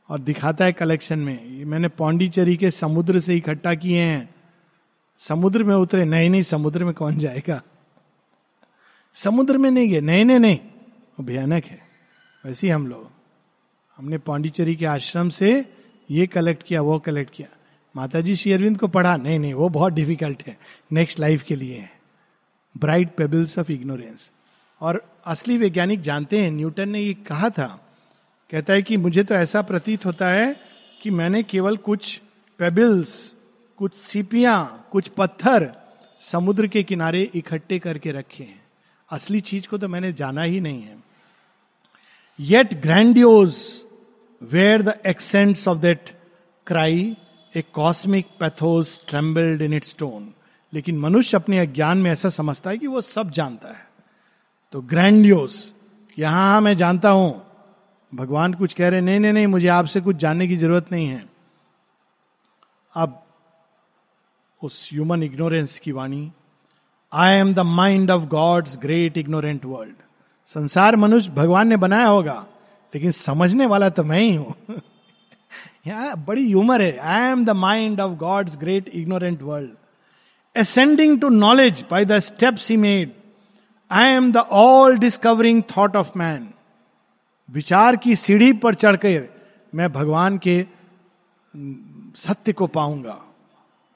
और 0.10 0.20
दिखाता 0.20 0.66
है 0.66 0.74
कलेक्शन 0.74 1.20
में 1.20 1.66
मैंने 1.66 1.88
पौंडीचेरी 1.88 2.56
के 2.58 2.72
समुद्र 2.72 3.20
से 3.20 3.36
इकट्ठा 3.36 3.74
किए 3.74 4.02
हैं। 4.02 4.30
समुद्र 5.20 5.64
में 5.64 5.76
उतरे, 5.76 6.06
नहीं 6.06 6.30
नहीं, 6.30 6.44
समुद्र 6.44 6.86
में 6.86 6.94
कौन 6.94 7.18
जाएगा? 7.18 7.62
समुद्र 9.14 9.58
में 9.58 9.72
नहीं 9.72 9.90
गए, 9.90 10.02
नहीं 10.02 10.26
नहीं 10.26 10.40
नहीं। 10.40 10.60
वो 11.20 11.24
भयानक 11.24 11.66
है। 11.66 11.82
वैसे 12.46 12.68
ही 12.68 12.74
हम 12.74 12.88
लोग। 12.88 13.12
हमने 13.98 14.18
पांडिचेरी 14.18 14.76
के 14.76 14.86
आश्रम 14.86 15.30
से 15.30 15.74
ये 16.12 16.28
कलेक्ट 16.28 16.64
किया, 16.64 16.82
वो 16.82 17.00
कलेक्ट 17.00 17.34
किया। 17.34 17.48
माता 17.96 18.22
जी 18.22 18.36
श्री 18.36 18.52
अरविंद 18.52 18.78
को 18.78 18.88
पढ़ा, 18.88 19.18
नहीं 19.18 19.40
नहीं, 19.40 19.54
वो 19.54 19.70
बहुत 19.70 19.94
डिफ़िकल्ट 19.94 20.44
है 20.48 20.58
नेक्स्ट 20.92 21.20
लाइफ 21.20 21.44
के 21.44 21.56
लिए 21.56 21.78
है। 21.78 21.92
ब्राइट 22.78 23.16
पेबल्स 23.16 23.60
ऑफ़ 23.60 23.72
इग्नोरेंस 23.72 24.32
और 24.82 25.16
असली 25.26 25.58
वैज्ञानिक 25.58 26.02
जानते 26.02 26.42
हैं, 26.42 26.52
न्यूटन 26.52 26.90
ने 26.90 27.00
ये 27.00 27.14
कहा 27.14 27.50
था, 27.50 27.96
कहता 28.52 28.74
है 28.74 28.82
कि 28.82 28.98
मुझे 28.98 29.24
तो 29.24 29.36
ऐसा 29.36 29.62
प्रतीत 29.62 30.06
होता 30.06 30.30
है 30.30 30.60
कि 31.02 31.10
मैंने 31.10 31.44
केवल 31.44 31.78
कुछ 31.78 32.22
पेबल्स 32.60 33.36
कुछ 33.80 33.94
सीपियाँ, 33.94 34.88
कुछ 34.92 35.08
पत्थर 35.08 35.72
समुद्र 36.22 36.68
के 36.68 36.84
किनारे 36.84 37.22
इकट्ठे 37.36 37.80
करके 37.80 38.12
रखे 38.12 38.44
हैं। 38.44 38.62
असली 39.10 39.40
चीज़ 39.40 39.68
को 39.68 39.78
तो 39.78 39.88
मैंने 39.88 40.12
जाना 40.14 40.42
ही 40.42 40.60
नहीं 40.60 40.82
है। 40.82 40.98
Yet 42.40 42.74
grandiose 42.82 43.58
were 44.42 44.82
the 44.82 44.94
accents 45.06 45.68
of 45.68 45.78
that 45.78 46.10
cry 46.68 47.16
a 47.56 47.62
cosmic 47.74 48.28
pathos 48.40 49.00
trembled 49.08 49.62
in 49.62 49.74
it 49.74 49.84
stone 49.84 50.34
लेकिन 50.74 50.98
मनुष्य 51.00 51.38
अपने 51.38 51.60
अज्ञान 51.60 51.98
में 51.98 52.12
ऐसा 52.12 52.30
समझता 52.30 52.70
है 52.70 52.78
कि 52.78 52.88
वो 52.88 53.02
सब 53.02 53.32
जानता 53.32 53.70
है। 53.70 53.88
तो 54.74 54.82
ग्रैंडियोस 54.82 55.74
यहाँ 56.18 56.60
मैं 56.62 56.76
जानता 56.78 57.10
हूँ। 57.10 57.46
भगवान 58.16 58.54
कुछ 58.54 58.74
कह 58.74 58.90
रहे 58.90 59.02
नहीं 59.02 59.20
नहीं 59.20 59.34
नहीं, 59.34 59.48
मुझे 59.48 59.68
आपसे 59.68 60.02
कुछ 60.02 60.16
जानने 60.16 60.48
की 60.48 60.58
ज़रूरत 60.58 60.92
नहीं 60.92 61.08
है। 61.08 61.24
अब 62.96 63.24
उस 64.62 64.90
ह्यूमन 64.94 65.24
इग्नोरेंस 65.24 65.78
की 65.80 65.92
वाणी 65.92 66.32
I 67.14 67.34
am 67.34 67.54
the 67.54 67.60
mind 67.60 68.12
of 68.12 68.24
God's 68.28 68.78
great 68.78 69.18
ignorant 69.18 69.66
world 69.66 69.96
संसार 70.52 70.96
मनुष्य 70.96 71.32
भगवान 71.32 71.68
ने 71.68 71.78
बनाया 71.78 72.08
होगा, 72.08 72.46
लेकिन 72.94 73.12
समझने 73.12 73.66
वाला 73.66 73.90
तो 73.90 74.04
मैं 74.04 74.20
ही 74.20 74.34
हूँ। 74.36 74.56
यहाँ 75.88 76.24
बड़ी 76.26 76.46
ह्यूमर 76.46 76.82
है। 76.82 76.98
I 76.98 77.32
am 77.32 77.46
the 77.46 77.50
mind 77.50 78.00
of 78.02 78.18
God's 78.18 78.58
great 78.58 78.88
ignorant 78.88 79.42
world 79.42 79.72
ascending 80.56 81.20
to 81.22 81.30
knowledge 81.30 81.84
by 81.92 82.06
the 82.06 82.20
steps 82.20 82.70
he 82.72 82.78
made 82.78 83.12
I 83.92 84.12
am 84.12 84.32
the 84.32 84.38
all 84.38 84.98
discovering 84.98 85.62
thought 85.78 85.96
of 85.96 86.12
man 86.18 86.48
विचार 87.50 87.96
की 87.96 88.16
सीढ़ी 88.16 88.52
पर 88.54 88.76
चढ़कर 88.76 89.28
मैं 89.76 89.92
भगवान 89.94 90.38
के 90.38 90.66
सत्य 92.18 92.54
को 92.54 92.68
पाऊँगा। 92.68 93.18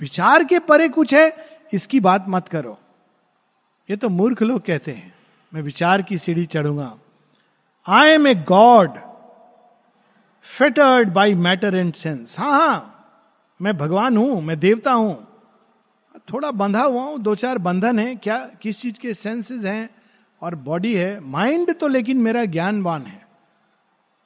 विचार 0.01 0.43
के 0.43 0.59
परे 0.61 0.87
कुछ 0.89 1.13
है, 1.13 1.33
इसकी 1.73 1.99
बात 1.99 2.25
मत 2.29 2.47
करो। 2.47 2.77
ये 3.89 3.95
तो 3.95 4.09
मूर्ख 4.09 4.41
लोग 4.43 4.61
कहते 4.65 4.91
हैं, 4.91 5.13
मैं 5.53 5.61
विचार 5.61 6.01
की 6.01 6.17
सीढ़ी 6.17 6.45
चढ़ूँगा। 6.47 6.93
I 7.85 8.09
am 8.09 8.27
a 8.27 8.33
god 8.47 8.97
fettered 10.47 11.09
by 11.09 11.35
matter 11.37 11.75
and 11.75 11.93
sense 11.93 12.37
हाँ 12.39 12.51
हाँ 12.51 12.87
मैं 13.59 13.77
भगवान 13.77 14.17
हूँ, 14.17 14.41
मैं 14.41 14.59
देवता 14.59 14.91
हूँ। 14.91 15.27
थोड़ा 16.33 16.51
बंधा 16.51 16.81
हुआ 16.81 17.03
हूँ, 17.03 17.19
दो 17.19 17.35
चार 17.35 17.57
बंधन 17.59 17.99
है, 17.99 18.15
क्या, 18.15 18.37
किस 18.61 18.79
चीज़ 18.79 18.99
के 18.99 19.13
सेंसेस 19.13 19.63
हैं, 19.65 19.89
और 20.41 20.55
बॉडी 20.57 20.93
है। 20.95 21.19
माइंड 21.21 21.73
तो 21.79 21.87
लेकिन 21.87 22.17
मेरा 22.17 22.43
ज्ञानवान 22.47 23.05
है, 23.05 23.17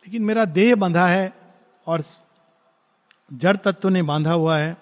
लेकिन 0.06 0.24
मेरा 0.24 0.46
देह 0.48 0.76
बंधा 0.76 1.06
है, 1.08 1.34
और 1.88 2.04
जड़ 3.32 3.56
तत्व 3.58 3.90
ने 3.90 4.02
बांधा 4.04 4.32
हुआ 4.32 4.58
है। 4.58 4.76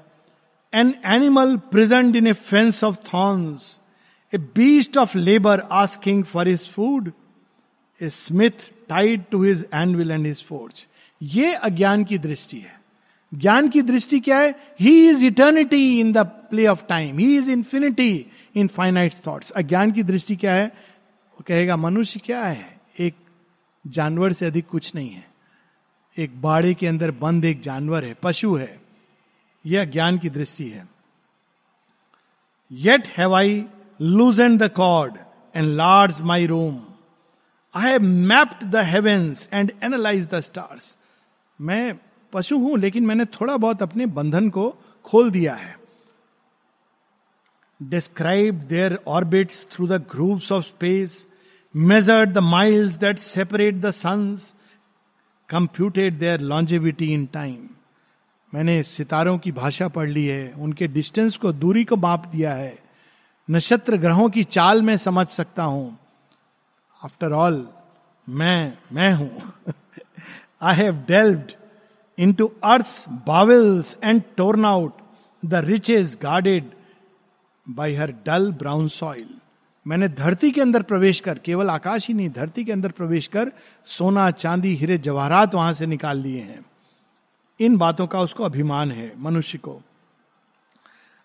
An 0.74 0.94
animal 1.06 1.56
present 1.72 2.16
in 2.16 2.28
a 2.28 2.34
fence 2.34 2.84
of 2.84 2.98
thorns 3.14 3.80
a 4.34 4.38
beast 4.56 4.98
of 4.98 5.18
labour 5.18 5.60
asking 5.72 6.24
for 6.26 6.48
his 6.48 6.70
food 6.70 7.12
a 8.02 8.10
smith 8.10 8.70
tied 8.90 9.24
to 9.32 9.44
his 9.44 9.66
anvil 9.74 10.12
and 10.12 10.26
his 10.26 10.44
forge 10.44 10.86
ये 11.22 11.54
अज्ञान 11.54 12.04
की 12.04 12.18
दृष्टि 12.20 12.60
है 12.60 12.82
ज्ञान 13.32 13.68
की 13.70 13.82
दृष्टि 13.82 14.20
क्या 14.20 14.40
है 14.40 14.54
he 14.80 15.10
is 15.10 15.24
eternity 15.26 16.00
in 16.00 16.12
the 16.14 16.26
play 16.50 16.66
of 16.68 16.84
time 16.90 17.18
he 17.18 17.36
is 17.38 17.50
infinity 17.52 18.26
in 18.56 18.68
finite 18.68 19.14
thoughts 19.28 19.52
अज्ञान 19.52 19.92
की 19.92 20.04
दृष्टि 20.04 20.36
क्या 20.36 20.54
है 20.54 20.66
वो 20.66 21.44
कहेगा 21.48 21.76
मनुष्य 21.78 22.20
क्या 22.26 22.44
है 22.44 22.66
एक 23.00 23.16
जानवर 23.86 24.34
से 24.34 24.46
अधिक 24.46 24.68
कुछ 24.68 24.94
नहीं 24.96 25.10
है 25.10 25.26
एक 26.18 26.42
बाड़े 26.42 26.74
के 26.74 26.88
अंदर 26.88 27.12
बंद 27.22 27.46
एक 27.46 27.62
जानवर 27.62 28.06
है 28.06 28.16
पशु 28.24 28.56
है 28.56 28.83
यह 29.66 29.82
अज्ञान 29.82 30.18
की 30.18 30.30
दृष्टि 30.30 30.70
है 30.70 30.88
yet 32.72 33.08
have 33.18 33.36
I 33.36 33.64
loosened 34.00 34.60
the 34.60 34.70
cord, 34.70 35.20
enlarged 35.56 36.24
my 36.24 36.46
room. 36.46 36.96
I 37.76 37.90
have 37.90 38.02
mapped 38.02 38.72
the 38.72 38.84
heavens 38.84 39.48
and 39.52 39.72
analyzed 39.82 40.30
the 40.30 40.42
stars. 40.42 40.96
मैं 41.60 42.00
पशु 42.34 42.58
हूँ 42.60 42.78
लेकिन 42.78 43.06
मैंने 43.06 43.26
थोड़ा 43.26 43.56
बहुत 43.58 43.82
अपने 43.82 44.06
बंधन 44.18 44.50
को 44.50 44.70
खोल 45.06 45.32
दिया 45.32 45.54
है 45.56 45.76
describe 47.80 48.60
their 48.70 48.98
orbits 49.08 49.66
through 49.72 49.88
the 49.88 50.02
grooves 50.12 50.52
of 50.52 50.64
space 50.64 51.26
measured 51.76 52.34
the 52.34 52.38
miles 52.38 52.96
that 52.98 53.18
separate 53.20 53.76
the 53.82 53.92
suns 53.92 54.54
computed 55.50 56.18
their 56.20 56.42
longevity 56.42 57.14
in 57.14 57.26
time 57.34 57.68
मैंने 58.54 58.82
सितारों 58.84 59.38
की 59.38 59.52
भाषा 59.52 59.88
पढ़ 59.88 60.10
ली 60.10 60.26
है, 60.26 60.52
उनके 60.52 60.88
डिस्टेंस 60.88 61.38
को 61.38 61.52
दूरी 61.52 61.84
को 61.84 61.96
माप 61.96 62.26
दिया 62.28 62.54
है। 62.54 62.78
नक्षत्र 63.50 63.98
ग्रहों 63.98 64.30
की 64.30 64.44
चाल 64.44 64.82
में 64.82 64.96
समझ 64.98 65.28
सकता 65.28 65.64
हूँ। 65.64 65.98
आफ्टर 67.04 67.32
ऑल 67.34 67.68
मैं 68.28 68.74
मैं 68.94 69.14
हूँ। 69.14 69.74
I 70.62 70.76
have 70.76 71.04
delved 71.08 71.52
into 72.34 72.52
earth 72.64 73.10
bowels 73.28 73.98
and 74.04 74.22
torn 74.38 74.66
out 74.66 74.98
the 75.46 75.54
riches 75.54 76.18
guarded 76.22 76.70
by 77.68 77.96
her 77.96 78.12
dull 78.26 78.52
brown 78.52 78.88
soil 78.88 79.30
मैंने 79.86 80.08
धरती 80.10 80.52
के 80.52 80.62
अंदर 80.62 80.82
प्रवेश 80.82 81.20
कर, 81.20 81.38
केवल 81.38 81.70
आकाश 81.70 82.08
ही 82.08 82.14
नहीं, 82.14 82.30
धरती 82.30 82.64
के 82.64 82.72
अंदर 82.72 82.92
प्रवेश 82.92 83.28
कर, 83.28 83.52
सोना, 83.86 84.32
चांदी, 84.32 84.74
हीरे, 84.76 84.98
जवाहरात 84.98 85.56
वहाँ 85.56 85.74
से 85.74 85.86
निकाल 85.86 86.18
लिए 86.18 86.40
हैं। 86.40 86.66
इन 87.64 87.78
बातों 87.78 88.08
का 88.08 88.22
उसको 88.22 88.44
अभिमान 88.44 88.92
है, 88.92 89.12
मनुष्य 89.18 89.58
को। 89.58 89.82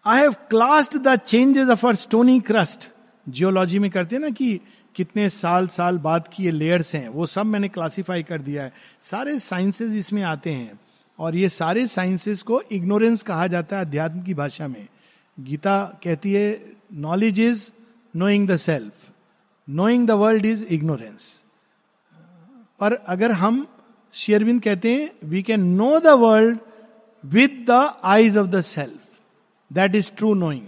I 0.07 0.20
have 0.20 0.32
classed 0.51 0.97
the 0.99 1.16
changes 1.16 1.68
of 1.68 1.86
her 1.86 1.95
stony 1.95 2.41
crust 2.41 2.91
geology 3.26 3.78
में 3.78 3.91
करते 3.91 4.16
हैं 4.16 4.22
ना 4.22 4.30
कि 4.30 4.61
कितने 4.97 5.28
साल 5.30 5.66
साल 5.68 5.99
बाद 5.99 6.28
की 6.28 6.45
ये 6.45 6.51
लेयर्स 6.51 6.95
हैं, 6.95 7.09
वो 7.09 7.26
सब 7.26 7.47
मैंने 7.47 7.68
क्लासिफाई 7.68 8.22
कर 8.22 8.41
दिया 8.43 8.62
है। 8.62 8.72
सारे 9.03 9.39
साइंसेस 9.39 9.93
इसमें 9.93 10.22
आते 10.22 10.51
हैं, 10.51 10.78
और 11.18 11.36
ये 11.36 11.49
सारे 11.49 11.86
साइंसेस 11.86 12.43
को 12.43 12.61
इग्नोरेंस 12.72 13.22
कहा 13.22 13.47
जाता 13.47 13.76
है 13.76 13.84
अध्यात्म 13.84 14.22
की 14.22 14.34
भाषा 14.34 14.68
में। 14.68 14.86
गीता 15.39 15.82
कहती 16.05 16.32
है 16.32 16.76
knowledge 16.93 17.41
is 17.41 17.70
knowing 18.14 18.49
the 18.49 18.57
self 18.57 19.11
knowing 19.68 20.07
the 20.09 20.11
world 20.11 20.47
is 20.47 20.64
ignorance 20.64 21.41
पर 22.80 22.95
अगर 22.95 23.32
हम 23.32 23.66
शेयरविंद 24.14 24.62
कहते 24.62 24.94
हैं 24.94 25.11
we 25.24 25.42
can 25.42 25.64
know 25.74 25.98
the 26.00 26.16
world 26.18 26.59
with 27.24 27.64
the 27.70 27.92
eyes 28.04 28.38
of 28.38 28.46
the 28.46 28.61
self 28.61 29.06
that 29.70 29.94
is 29.94 30.12
true 30.16 30.34
knowing 30.34 30.66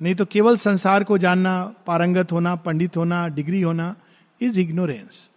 नहीं 0.00 0.14
तो 0.14 0.24
केवल 0.24 0.56
संसार 0.56 1.04
को 1.04 1.18
जानना, 1.18 1.74
पारंगत 1.86 2.32
होना, 2.32 2.54
पंडित 2.56 2.96
होना, 2.96 3.26
डिग्री 3.28 3.60
होना 3.60 3.94
is 4.40 4.60
ignorance 4.60 5.28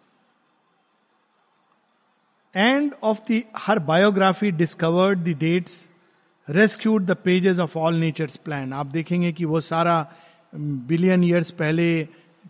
and 2.56 2.94
of 3.04 3.20
the 3.32 3.42
her 3.58 3.80
biography 3.80 4.52
discovered 4.52 5.20
the 5.20 5.38
dates 5.40 5.88
rescued 6.48 7.06
the 7.06 7.16
pages 7.24 7.60
of 7.60 7.78
all 7.78 7.96
nature's 7.96 8.36
plan 8.38 8.74
आप 8.74 8.86
देखेंगे 8.88 9.32
कि 9.32 9.46
वो 9.46 9.60
सारा 9.62 9.96
बिलियन 10.54 11.24
ईयर्स 11.24 11.52
पहले 11.52 11.88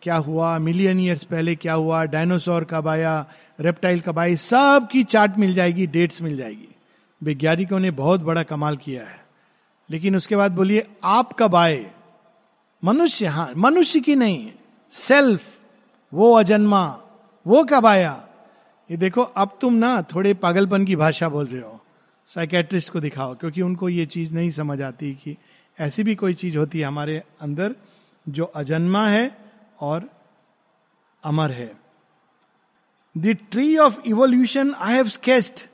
क्या 0.01 0.15
हुआ 0.15 0.57
मिलियन 0.59 0.99
ईयर्स 0.99 1.23
पहले 1.23 1.55
क्या 1.55 1.73
हुआ 1.73 2.03
डायनासोर 2.05 2.63
कब 2.63 2.87
आया 2.87 3.13
रेप्टाइल 3.59 4.01
कबाई 4.01 4.35
सब 4.35 4.87
की 4.91 5.03
चार्ट 5.03 5.37
मिल 5.37 5.53
जाएगी 5.53 5.87
डेट्स 5.87 6.21
मिल 6.21 6.37
जाएगी। 6.37 6.75
वैज्ञानिकों 7.23 7.79
ने 7.79 7.91
बहुत 7.91 8.21
बड़ा 8.21 8.43
कमाल 8.43 8.77
किया 8.77 9.03
है। 9.03 9.25
लेकिन 9.89 10.15
उसके 10.15 10.35
बाद 10.35 10.51
बोलिए, 10.51 10.87
आप 11.03 11.33
कब 11.33 11.55
आए? 11.55 11.91
मनुष्य 12.83 13.25
हाँ 13.25 13.51
मनुष्य 13.57 13.99
की 13.99 14.15
नहीं 14.15 14.51
सेल्फ 14.91 15.59
वो 16.13 16.33
अजन्मा, 16.33 17.01
वो 17.47 17.63
कब 17.63 17.85
आया? 17.85 18.27
ये 18.91 18.97
देखो, 18.97 19.21
अब 19.21 19.57
तुम 19.61 19.73
ना 19.73 20.01
थोड़े 20.01 20.33
पागलपन 20.33 20.85
की 20.85 20.95
भाषा 20.95 21.29
बोल 21.29 21.45
रहे 21.45 21.61
हो। 21.61 21.83
साइकेट्रिस्ट 22.27 22.93
को 22.93 22.99
दिखाओ, 22.99 23.35
क्योंकि 23.35 23.61
उनको 23.61 23.89
ये 23.89 24.05
चीज़ 24.05 24.33
नहीं 24.33 24.49
समझ 24.49 24.81
आती 24.81 25.19
कि 25.23 25.37
ऐसी 25.79 26.03
भी 26.03 26.15
कोई 26.15 26.33
चीज़ 26.33 26.57
होती 26.57 26.79
है 26.79 26.85
हमारे 26.85 27.23
अंदर 27.41 27.75
जो 28.29 28.43
अजन्मा 28.43 29.07
है 29.07 29.37
और 29.79 30.09
अमर 31.23 31.51
है। 31.51 31.86
The 33.21 33.35
tree 33.51 33.75
of 33.77 33.99
evolution 34.07 34.73
I 34.79 34.95
have 34.95 35.07
sketched 35.09 35.65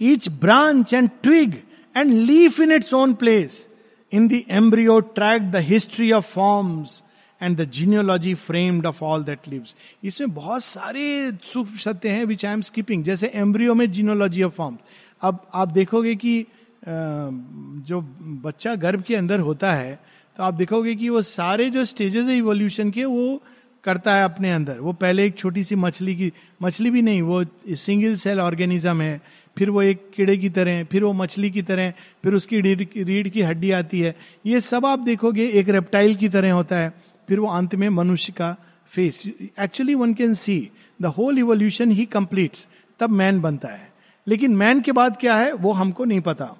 each 0.00 0.28
branch 0.40 0.94
and 0.94 1.10
twig 1.22 1.54
and 1.96 2.10
leaf 2.10 2.60
in 2.60 2.72
its 2.72 2.94
own 2.94 3.14
place 3.14 3.66
in 4.12 4.28
the 4.28 4.42
embryo 4.52 4.98
track 5.14 5.50
the 5.50 5.64
history 5.66 6.10
of 6.12 6.32
forms 6.34 7.02
and 7.40 7.56
the 7.56 7.70
genealogy 7.70 8.34
framed 8.34 8.86
of 8.86 9.02
all 9.04 9.24
that 9.24 9.48
lives 9.48 9.74
इसमें 10.04 10.34
बहुत 10.34 10.64
सारे 10.64 11.32
सूक्ष्म 11.44 11.76
सत्य 11.76 12.08
हैं 12.08 12.24
which 12.24 12.44
I 12.44 12.52
am 12.52 12.60
skipping 12.60 13.04
जैसे 13.04 13.30
embryo 13.34 13.74
में 13.74 13.90
genealogy 13.92 14.42
of 14.42 14.52
forms 14.52 14.78
अब 15.22 15.46
आप 15.54 15.68
देखोगे 15.68 16.14
कि 16.14 16.44
जो 16.88 18.00
बच्चा 18.44 18.74
गर्भ 18.74 19.02
के 19.02 19.16
अंदर 19.16 19.40
होता 19.40 19.72
है 19.72 19.98
तो 20.36 20.42
आप 20.42 20.54
देखोगे 20.54 20.94
कि 20.94 21.08
वो 21.08 21.22
सारे 21.22 21.68
जो 21.70 21.84
स्टेजेस 21.84 22.26
है 22.28 22.36
इवोल्यूशन 22.36 22.90
के, 22.90 23.04
वो 23.04 23.42
करता 23.84 24.14
है 24.14 24.24
अपने 24.24 24.52
अंदर। 24.52 24.78
वो 24.80 24.92
पहले 24.92 25.26
एक 25.26 25.38
छोटी 25.38 25.64
सी 25.64 25.74
मछली 25.76 26.14
की, 26.16 26.32
मछली 26.62 26.90
भी 26.90 27.02
नहीं, 27.02 27.22
वो 27.22 27.44
सिंगल 27.68 28.14
सेल 28.14 28.40
ऑर्गेनिज्म 28.40 29.00
है, 29.02 29.20
फिर 29.56 29.70
वो 29.70 29.82
एक 29.82 30.10
कीड़े 30.14 30.36
की 30.36 30.48
तरह, 30.50 30.84
फिर 30.84 31.04
वो 31.04 31.12
मछली 31.12 31.50
की 31.50 31.62
तरह, 31.62 31.92
फिर 32.22 32.34
उसकी 32.34 32.60
रीढ़ 32.60 33.28
की 33.28 33.42
हड्डी 33.42 33.70
आती 33.70 34.00
है। 34.00 34.14
ये 34.46 34.60
सब 34.60 34.86
आप 34.86 34.98
देखोगे, 34.98 35.48
एक 35.50 35.68
रेप्टाइल 35.68 36.14
की 36.14 36.28
तरह 36.28 36.52
होता 36.52 36.76
है, 36.76 36.92
फिर 37.28 37.40
वो 37.40 37.48
अंत 37.48 37.74
में 37.74 37.88
मनुष्य 37.88 38.32
का 38.32 38.56
face 38.92 39.22
actually 39.60 39.94
one 39.94 40.14
can 40.14 40.34
see 40.34 40.70
the 41.02 41.06
whole 41.08 41.38
evolution 41.38 41.90
he 41.90 42.04
completes 42.06 42.66
तब 43.00 43.10
मैन 43.10 43.40
बनता 43.40 43.68
है। 43.68 43.92
लेकिन 44.26 44.56
मैन 44.56 44.80
के 44.80 44.92
बाद 44.92 45.16
क्या 45.16 45.36
है, 45.36 45.52
वो 45.52 45.72
हमको 45.72 46.04
नहीं 46.04 46.20
पता। 46.20 46.54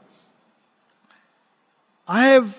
I 2.08 2.28
have 2.28 2.50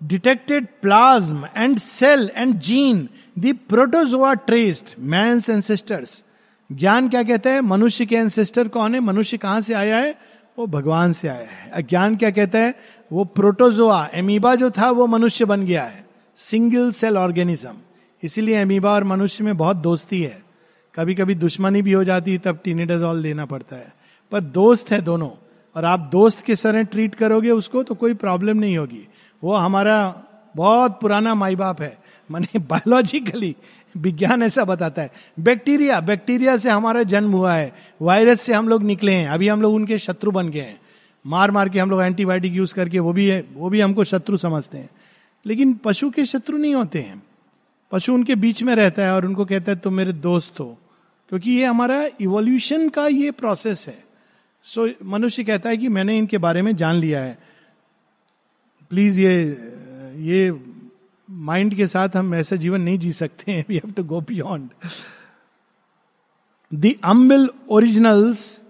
detected 0.00 0.66
plasm 0.82 1.48
and 1.56 1.78
cell 1.78 2.30
and 2.34 2.54
gene 2.58 3.08
the 3.40 3.52
protozoa 3.52 4.34
traced 4.34 4.86
man 4.98 5.34
ancestors 5.34 6.24
ज्ञान 6.72 7.08
क्या 7.08 7.22
कहता 7.22 7.50
है? 7.50 7.60
मनुष्य 7.60 8.06
के 8.06 8.16
एंसेस्टर 8.16 8.68
कौन 8.68 8.94
है? 8.94 9.00
मनुष्य 9.00 9.36
कहाँ 9.36 9.60
से 9.60 9.74
आया 9.74 9.96
है? 9.96 10.18
वो 10.58 10.66
भगवान 10.66 11.12
से 11.12 11.28
आया 11.28 11.48
है। 11.50 11.70
अज्ञान 11.70 12.16
क्या 12.16 12.30
कहता 12.30 12.58
है? 12.58 12.74
वो 13.12 13.24
प्रोटोजोआ 13.24 14.08
एमीबा 14.14 14.54
जो 14.54 14.70
था, 14.70 14.90
वो 14.90 15.06
मनुष्य 15.06 15.44
बन 15.44 15.64
गया 15.64 15.82
है। 15.82 16.06
सिंगल 16.36 16.90
सेल 16.90 17.16
ऑर्गेनिज्म 17.16 17.72
इसीलिए 18.22 18.56
एमीबा 18.56 18.90
और 18.92 19.04
मनुष्य 19.04 19.44
में 19.44 19.56
बहुत 19.56 19.76
दोस्ती 19.76 20.22
है। 20.22 20.42
कभी 20.94 21.14
कभी 21.14 21.34
दुश्मनी 21.34 21.82
भी 21.82 21.92
हो 21.92 22.04
जाती 22.04 22.32
है, 22.32 22.38
तब 22.38 22.60
टीनेडाजॉल 22.64 23.22
देना 23.22 23.44
पड़ता 23.44 23.76
है। 23.76 23.94
पर 24.32 24.40
दोस्त 24.40 24.90
है 24.90 25.00
दोनों। 25.00 25.30
और 25.76 25.84
आप 25.84 26.08
दोस्त 26.12 26.42
के 26.42 26.54
तरह 26.54 26.82
ट्रीट 26.82 27.14
करोगे 27.14 27.50
उसको 27.50 27.82
तो 27.82 27.94
कोई 27.94 28.14
प्रॉब्लम 28.14 28.56
नहीं 28.56 28.78
होगी। 28.78 29.08
वो 29.44 29.54
हमारा 29.54 30.22
बहुत 30.56 31.00
पुराना 31.00 31.34
माई 31.34 31.56
बाप 31.56 31.82
है। 31.82 32.09
मैंने 32.30 32.58
बायोलॉजिकली 32.58 33.56
विज्ञान 33.96 34.42
ऐसा 34.42 34.64
बताता 34.64 35.02
है। 35.02 35.10
बैक्टीरिया 35.40 36.00
बैक्टीरिया 36.00 36.56
से 36.56 36.70
हमारा 36.70 37.02
जन्म 37.02 37.30
हुआ 37.32 37.54
है। 37.54 37.72
वायरस 38.02 38.40
से 38.40 38.54
हम 38.54 38.68
लोग 38.68 38.82
निकले 38.82 39.12
हैं। 39.12 39.28
अभी 39.28 39.48
हम 39.48 39.62
लोग 39.62 39.74
उनके 39.74 39.98
शत्रु 39.98 40.30
बन 40.30 40.48
गए 40.48 40.60
हैं। 40.60 40.80
मार 41.26 41.50
मार 41.50 41.68
के 41.68 41.78
हम 41.78 41.90
लोग 41.90 42.02
एंटीबायोटिक 42.02 42.52
यूज़ 42.52 42.74
करके 42.74 42.98
वो 42.98 43.12
भी 43.12 43.26
है 43.26 43.44
वो 43.54 43.70
भी 43.70 43.80
हमको 43.80 44.04
शत्रु 44.04 44.36
समझते 44.36 44.78
हैं। 44.78 44.90
लेकिन 45.46 45.74
पशु 45.74 46.10
के 46.10 46.26
शत्रु 46.26 46.58
नहीं 46.58 46.74
होते 46.74 46.98
हैं। 46.98 47.22
पशु 47.92 48.14
उनके 48.14 48.34
बीच 48.34 48.62
में 48.62 48.74
रहता 48.74 49.02
है 49.02 49.12
और 49.12 49.26
उनको 49.26 49.44
कहता 49.44 49.72
है 49.72 49.78
तुम 49.78 49.94
मेरे 49.94 50.12
दोस्त 50.12 50.60
हो। 50.60 50.78
क्योंकि 51.28 51.50
ये 51.50 51.64
हमारा 51.64 52.08
इवोल्यूशन 52.20 52.88
का 52.88 53.06
ये 53.06 53.30
प्रोसेस 53.30 53.84
है। 53.88 54.04
सो 54.62 54.88
so, 54.88 54.94
मनुष्य 55.04 55.44
कहता 55.44 55.68
है 55.68 55.76
कि 55.76 55.88
मैंने 55.88 56.18
इनके 56.18 56.38
बारे 56.38 56.62
में 56.62 56.76
जान 56.76 56.94
लिया 56.94 57.20
है। 57.20 57.38
प्लीज़ 58.90 59.20
ये 59.20 59.42
ये 60.16 60.69
माइंड 61.30 61.74
के 61.74 61.86
साथ 61.86 62.16
हम 62.16 62.34
ऐसा 62.34 62.56
जीवन 62.56 62.80
नहीं 62.80 62.98
जी 62.98 63.12
सकते 63.12 63.52
हैं। 63.52 63.64
We 63.68 63.74
have 63.74 63.92
to 63.92 64.04
go 64.04 64.20
beyond 64.20 64.70
the 66.72 66.94
humble 67.04 67.48
originals 67.68 68.62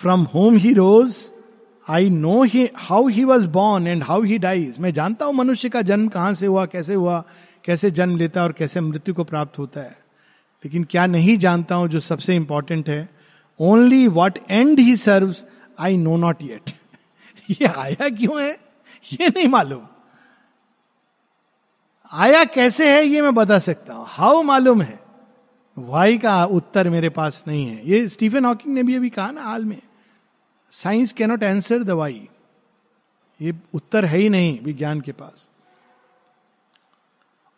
from 0.00 0.22
whom 0.24 0.56
he 0.56 0.72
rose 0.74 1.16
I 1.88 2.10
know 2.10 2.42
he 2.42 2.68
how 2.76 3.08
he 3.08 3.24
was 3.24 3.46
born 3.46 3.86
and 3.86 4.02
how 4.02 4.22
he 4.22 4.38
dies 4.38 4.78
मैं 4.78 4.92
जानता 4.92 5.24
हूँ 5.24 5.34
मनुष्य 5.34 5.68
का 5.68 5.82
जन्म 5.82 6.08
कहाँ 6.08 6.34
से 6.34 6.46
हुआ, 6.46 6.66
कैसे 6.66 6.94
हुआ, 6.94 7.24
कैसे 7.64 7.90
जन्म 7.90 8.16
लेता 8.16 8.40
है 8.40 8.46
और 8.46 8.52
कैसे 8.52 8.80
मृत्यु 8.80 9.14
को 9.14 9.24
प्राप्त 9.24 9.58
होता 9.58 9.80
है। 9.80 9.98
लेकिन 10.64 10.84
क्या 10.84 11.06
नहीं 11.06 11.36
जानता 11.38 11.74
हूँ 11.74 11.88
जो 11.88 12.00
सबसे 12.00 12.36
इंपॉर्टेंट 12.36 12.88
है। 12.88 13.08
Only 13.60 14.06
what 14.08 14.38
and 14.50 14.78
he 14.78 14.96
serve 14.96 15.34
I 15.78 15.96
know 15.96 16.16
not 16.16 16.42
yet 16.42 16.70
ये 17.50 17.66
आया 17.66 18.08
क्यों 18.08 18.42
है? 18.42 18.50
ये 19.12 19.28
नहीं 19.28 19.48
मालूम। 19.48 19.86
आया 22.12 22.44
कैसे 22.44 22.96
है 22.96 23.04
ये 23.04 23.22
मैं 23.22 23.34
बता 23.34 23.58
सकता 23.58 23.94
हूँ। 23.94 24.04
हाउ 24.08 24.42
मालूम 24.42 24.82
है? 24.82 25.00
वाई 25.78 26.18
का 26.18 26.44
उत्तर 26.44 26.88
मेरे 26.88 27.08
पास 27.08 27.44
नहीं 27.48 27.66
है। 27.66 27.90
ये 27.90 28.08
स्टीफन 28.08 28.44
हॉकिंग 28.44 28.74
ने 28.74 28.82
भी 28.82 28.96
अभी 28.96 29.10
कहा 29.10 29.30
ना 29.30 29.42
हाल 29.42 29.64
में। 29.64 29.82
Science 30.70 31.12
cannot 31.12 31.44
answer 31.44 31.82
the 31.82 31.90
why. 31.90 32.28
ये 33.42 33.52
उत्तर 33.74 34.04
है 34.04 34.18
ही 34.18 34.28
नहीं 34.28 34.60
विज्ञान 34.62 35.00
के 35.00 35.12
पास। 35.12 35.48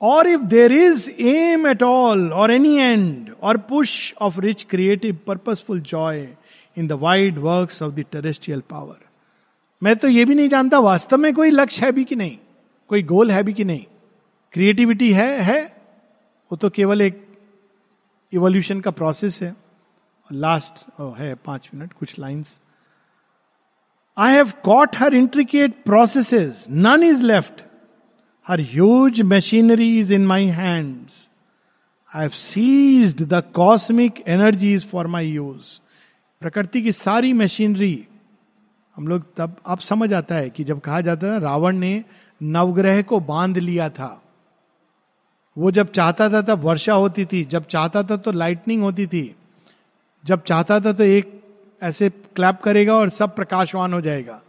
और 0.03 0.27
if 0.27 0.41
there 0.41 0.73
is 0.73 1.11
aim 1.11 1.67
at 1.67 1.83
all 1.83 2.33
और 2.33 2.51
एनी 2.51 2.79
एंड 2.79 3.35
और 3.43 3.57
push 3.57 4.15
of 4.21 4.41
rich 4.41 4.67
creative 4.71 5.19
purposeful 5.27 5.81
joy 5.81 6.29
in 6.79 6.87
the 6.87 6.93
wide 6.93 7.39
work 7.39 7.83
of 7.83 7.93
the 7.95 8.01
terrestrial 8.01 8.61
power. 8.61 8.97
मैं 9.83 9.97
तो 9.97 10.09
ये 10.09 10.25
भी 10.25 10.35
नहीं 10.35 10.49
जानता 10.49 10.79
वास्तव 10.79 11.17
में 11.17 11.35
कोई 11.35 11.51
लक्ष्य 11.51 11.87
है 11.87 11.93
भी 11.93 12.05
कि 12.05 12.17
नहीं? 12.17 12.39
कोई 12.89 13.03
गोल 13.03 13.31
है 13.31 13.43
भी 13.43 13.53
कि 13.53 13.65
नहीं? 13.65 13.85
क्रिएटिविटी 14.53 15.13
है 15.13 15.41
है, 15.41 15.63
वो 16.51 16.57
तो 16.57 16.71
केवल 16.71 17.03
एक 17.03 17.27
इवोल्यूशन 18.33 18.81
का 18.81 18.91
प्रोसेस 18.91 19.43
है। 19.43 19.55
लास्ट 20.33 20.85
है 21.19 21.35
पाँच 21.35 21.69
मिनट 21.75 21.93
कुछ 21.93 22.19
lines 22.19 22.61
I 24.17 24.35
have 24.35 24.53
caught 24.65 24.97
her 24.97 25.15
intricate 25.15 25.83
processes 25.85 26.67
none 26.71 27.03
is 27.03 27.23
left 27.23 27.63
her 28.49 28.61
huge 28.61 29.21
machinery 29.23 29.99
is 30.01 30.15
in 30.15 30.27
my 30.27 30.47
hands 30.47 31.31
I 32.15 32.23
have 32.23 32.31
seized 32.31 33.23
the 33.29 33.43
cosmic 33.55 34.23
energies 34.29 34.87
for 34.87 35.07
my 35.07 35.29
use 35.29 35.79
प्रकृति 36.41 36.83
की 36.83 36.93
सारी 36.93 37.33
मशीनरी 37.33 38.07
हम 38.97 39.09
लोग 39.09 39.35
तब, 39.37 39.57
अब 39.67 39.79
समझ 39.79 40.13
आता 40.13 40.35
है 40.35 40.51
कि 40.51 40.65
जब 40.65 40.81
कहा 40.81 41.01
जाता 41.01 41.27
है 41.27 41.41
रावण 41.41 41.77
ने 41.77 42.05
नवग्रह 42.43 43.03
को 43.03 43.21
बाँध 43.21 43.59
लिया 43.59 43.89
था। 43.91 44.25
वो 45.59 45.71
जब 45.71 45.93
चाहता 45.93 46.31
था 46.31 46.43
तब 46.43 46.59
वर्षा 46.59 46.93
होती 46.93 47.25
थी, 47.25 47.45
जब 47.45 47.67
चाहता 47.67 48.03
था 48.03 48.17
तो 48.17 48.33
लाइटनिंग 48.33 48.83
होती 48.83 49.07
थी, 49.07 49.37
जब 50.25 50.43
चाहता 50.43 50.81
था 50.81 50.93
तो 50.93 51.05
एक 51.05 51.43
ऐसे 51.83 52.11
क्लैप 52.11 52.61
करेगा 52.61 52.95
और 52.95 53.09
सब 53.09 53.37
प्रकाशवान 53.37 53.93
हो 53.93 54.01
जाएगा। 54.01 54.43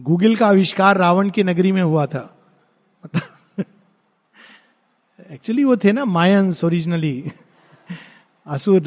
गूगल 0.00 0.36
का 0.36 0.46
आविष्कार 0.46 0.96
रावण 0.96 1.30
की 1.30 1.42
नगरी 1.42 1.72
में 1.72 1.82
हुआ 1.82 2.06
था। 2.06 2.36
एक्चुअली 5.30 5.64
वो 5.64 5.76
थे 5.76 5.92
ना 5.92 6.04
मायंस 6.04 6.64
ओरिजिनली 6.64 7.32
असुर 8.46 8.80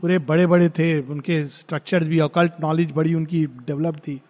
पूरे 0.00 0.18
बड़े 0.18 0.46
बड़े 0.46 0.68
थे, 0.68 1.00
उनके 1.00 1.44
स्ट्रक्चर 1.44 2.04
भी 2.04 2.18
अकल्ट 2.18 2.52
नॉलेज 2.60 2.92
बड़ी 2.92 3.14
उनकी 3.14 3.46
डेवलप 3.46 3.96
थी। 3.96 4.20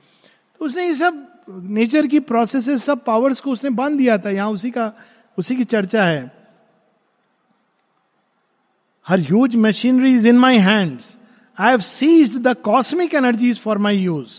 तो 0.58 0.64
उसने 0.64 0.86
ये 0.86 0.94
सब 0.94 1.26
नेचर 1.48 2.06
की 2.06 2.20
प्रोसेस 2.20 2.84
सब 2.84 3.04
पावर्स 3.04 3.40
को 3.40 3.50
उसने 3.50 3.70
बाँध 3.70 3.98
दिया 3.98 4.18
था। 4.18 4.30
यहाँ 4.30 4.50
उसी 4.50 4.70
का, 4.70 4.92
उसी 5.38 5.56
की 5.56 5.64
चर्चा 5.64 6.04
है। 6.04 6.43
Her 9.08 9.20
huge 9.20 9.56
machinery 9.56 10.14
is 10.14 10.28
in 10.28 10.38
my 10.38 10.58
hands 10.58 11.16
I 11.58 11.70
have 11.70 11.80
seize 11.80 12.38
the 12.38 12.54
cosmic 12.54 13.14
energies 13.14 13.58
for 13.58 13.78
my 13.78 13.96
use 13.96 14.32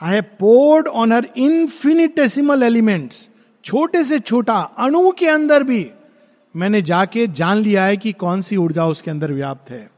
I 0.00 0.14
have 0.14 0.22
poured 0.22 0.88
on 0.88 1.12
her 1.12 1.28
infinitesimal 1.36 2.62
elements 2.62 3.28
छोटे 3.64 4.04
से 4.04 4.18
छोटा 4.18 4.54
अणु 4.54 5.10
के 5.10 5.26
अंदर 5.28 5.62
भी। 5.62 5.90
मैंने 6.56 6.82
जाके 6.82 7.26
जान 7.26 7.58
लिया 7.58 7.84
है 7.84 7.96
कि 7.96 8.12
कौन 8.12 8.40
सी 8.42 8.56
ऊर्जा 8.56 8.86
उसके 8.86 9.10
अंदर 9.10 9.32
व्याप्त 9.32 9.70
है। 9.70 9.90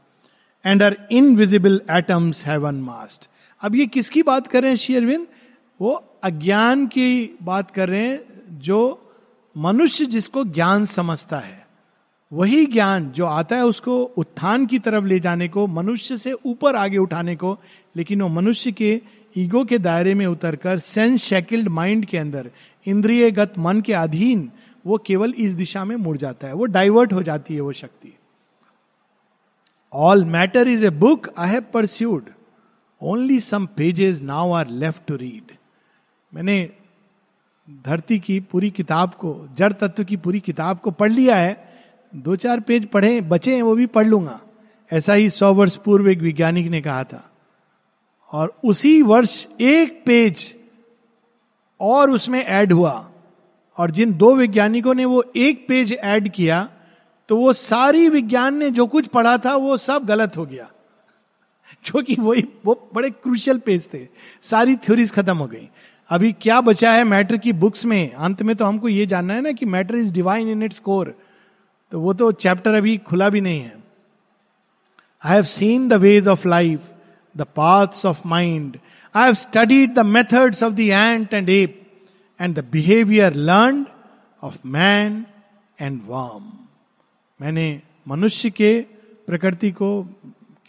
And 0.65 0.83
her 0.83 1.07
invisible 1.11 1.81
atoms 1.91 2.45
have 2.45 2.69
massed 2.71 3.29
अब 3.61 3.75
ये 3.75 3.85
किसकी 3.85 4.21
बात 4.23 4.47
कर 4.47 4.61
रहे 4.61 4.71
हैं, 4.71 4.77
श्री 4.77 4.95
अरविंद? 4.95 5.27
वो 5.81 6.03
अज्ञान 6.23 6.87
की 6.87 7.37
बात 7.43 7.71
कर 7.71 7.89
रहे 7.89 8.01
हैं 8.01 8.59
जो 8.59 9.11
मनुष्य 9.57 10.05
जिसको 10.05 10.43
ज्ञान 10.43 10.85
समझता 10.85 11.37
है। 11.37 11.64
वही 12.35 12.65
ज्ञान 12.65 13.09
जो 13.11 13.25
आता 13.25 13.55
है 13.55 13.65
उसको 13.65 14.03
उत्थान 14.03 14.65
की 14.65 14.79
तरफ़ 14.79 15.05
ले 15.05 15.19
जाने 15.19 15.47
को, 15.47 15.67
मनुष्य 15.67 16.17
से 16.17 16.33
ऊपर 16.33 16.75
आगे 16.75 16.97
उठाने 16.97 17.35
को, 17.35 17.57
लेकिन 17.95 18.21
वो 18.21 18.27
मनुष्य 18.27 18.71
के 18.71 19.01
ईगो 19.37 19.63
के 19.65 19.77
दायरे 19.77 20.13
में 20.13 20.25
उतरकर 20.25 20.77
सेंस 20.77 21.23
शेकिल्ड 21.23 21.67
माइंड 21.67 22.05
के 22.05 22.17
अंदर, 22.17 22.49
इंद्रियगत 22.87 23.53
मन 23.57 23.81
के 23.81 23.93
अधीन, 23.93 24.51
वो 24.85 24.97
केवल 24.97 25.33
इस 25.37 25.53
दिशा 25.53 25.85
में 25.85 25.95
मुड़ 25.95 26.17
जाता 26.17 26.47
है। 26.47 26.53
वो 26.53 26.65
डाइवर्ट 26.65 27.13
हो 27.13 27.23
जाती 27.23 27.55
है 27.55 27.61
वो 27.61 27.71
शक्ति। 27.73 28.13
All 29.93 30.25
matter 30.25 30.67
is 30.67 30.85
a 30.85 30.89
book 30.89 31.29
I 31.37 31.49
have 31.49 31.63
perused 31.73 32.29
only 33.01 33.39
some 33.39 33.65
pages 33.65 34.21
now 34.21 34.51
are 34.51 34.69
left 34.69 35.01
to 35.07 35.15
read 35.15 35.55
मैंने 36.33 36.69
धरती 37.85 38.19
की 38.19 38.39
पूरी 38.39 38.69
किताब 38.71 39.13
को, 39.13 39.47
जड़ 39.57 39.71
तत्व 39.73 40.03
की 40.03 40.17
पूरी 40.17 40.39
किताब 40.39 40.79
को 40.79 40.91
पढ़ 40.91 41.11
लिया 41.11 41.35
है 41.35 41.74
दो 42.15 42.35
चार 42.35 42.59
पेज 42.59 42.85
पढ़े, 42.85 43.21
बचे 43.21 43.55
हैं, 43.55 43.61
वो 43.61 43.75
भी 43.75 43.85
पढ़ 43.85 44.05
लूँगा। 44.05 44.41
ऐसा 44.93 45.13
ही 45.13 45.29
सौ 45.29 45.53
वर्ष 45.53 45.75
पूर्व 45.75 46.09
एक 46.09 46.19
वैज्ञानिक 46.19 46.67
ने 46.67 46.81
कहा 46.81 47.03
था। 47.03 47.31
और 48.31 48.57
उसी 48.63 49.01
वर्ष 49.01 49.47
एक 49.61 50.03
पेज 50.05 50.55
और 51.81 52.11
उसमें 52.11 52.45
ऐड 52.45 52.73
हुआ। 52.73 53.11
और 53.77 53.91
जिन 53.91 54.13
दो 54.13 54.35
वैज्ञानिकों 54.35 54.93
ने 54.93 55.05
वो 55.05 55.23
एक 55.35 55.65
पेज 55.67 55.93
ऐड 55.93 56.29
किया 56.29 56.69
तो 57.29 57.37
वो 57.37 57.53
सारी 57.53 58.09
विज्ञान 58.09 58.55
ने 58.55 58.71
जो 58.71 58.85
कुछ 58.85 59.07
पढ़ा 59.07 59.37
था, 59.37 59.55
वो 59.55 59.77
सब 59.77 60.05
गलत 60.05 60.37
हो 60.37 60.45
गया। 60.45 60.71
क्योंकि 61.85 62.15
वही, 62.19 62.43
वो 62.65 62.89
बड़े 62.93 63.09
क्रूशियल 63.09 63.57
पेज 63.57 63.89
थे। 63.93 64.07
सारी 64.41 64.75
थ्योरीज 64.75 65.11
खत्म 65.11 65.37
हो 65.37 65.47
गई। 65.47 65.69
अभी 66.09 66.31
क्या 66.31 66.61
बचा 66.61 66.91
है 66.91 67.03
मैटर 67.03 67.37
की 67.37 67.53
बुक्स 67.53 67.85
में? 67.85 68.13
अंत 68.13 68.43
में 68.43 68.55
तो 68.55 68.65
हमको 68.65 68.89
ये 68.89 69.05
जानना 69.05 69.33
है 69.33 69.41
ना 69.41 69.51
कि 69.51 69.65
matter 69.65 69.95
is 69.95 70.13
divine 70.13 70.47
in 70.47 70.63
its 70.63 70.79
core 70.79 71.19
तो 71.91 71.99
वो 71.99 72.13
तो 72.13 72.31
चैप्टर 72.31 72.73
अभी 72.73 72.97
खुला 72.97 73.29
भी 73.29 73.41
नहीं 73.41 73.61
है। 73.61 73.83
I 75.25 75.33
have 75.33 75.43
seen 75.43 75.87
the 75.89 75.93
ways 75.93 76.27
of 76.27 76.47
life 76.47 76.81
the 77.37 77.41
paths 77.41 78.05
of 78.05 78.27
mind 78.27 78.77
I 79.15 79.23
have 79.23 79.33
studied 79.33 79.93
the 79.93 79.99
methods 79.99 80.63
of 80.63 80.73
the 80.73 80.79
ant 80.79 81.33
and 81.33 81.49
ape 81.49 81.81
and 82.41 82.55
the 82.55 82.65
behaviour 82.71 83.33
learn 83.33 83.85
of 84.43 84.57
man 84.65 85.25
and 85.81 86.01
worm 86.05 86.51
मैंने 87.41 87.81
मनुष्य 88.07 88.49
के 88.49 88.81
प्रकृति 89.27 89.71
को, 89.71 90.03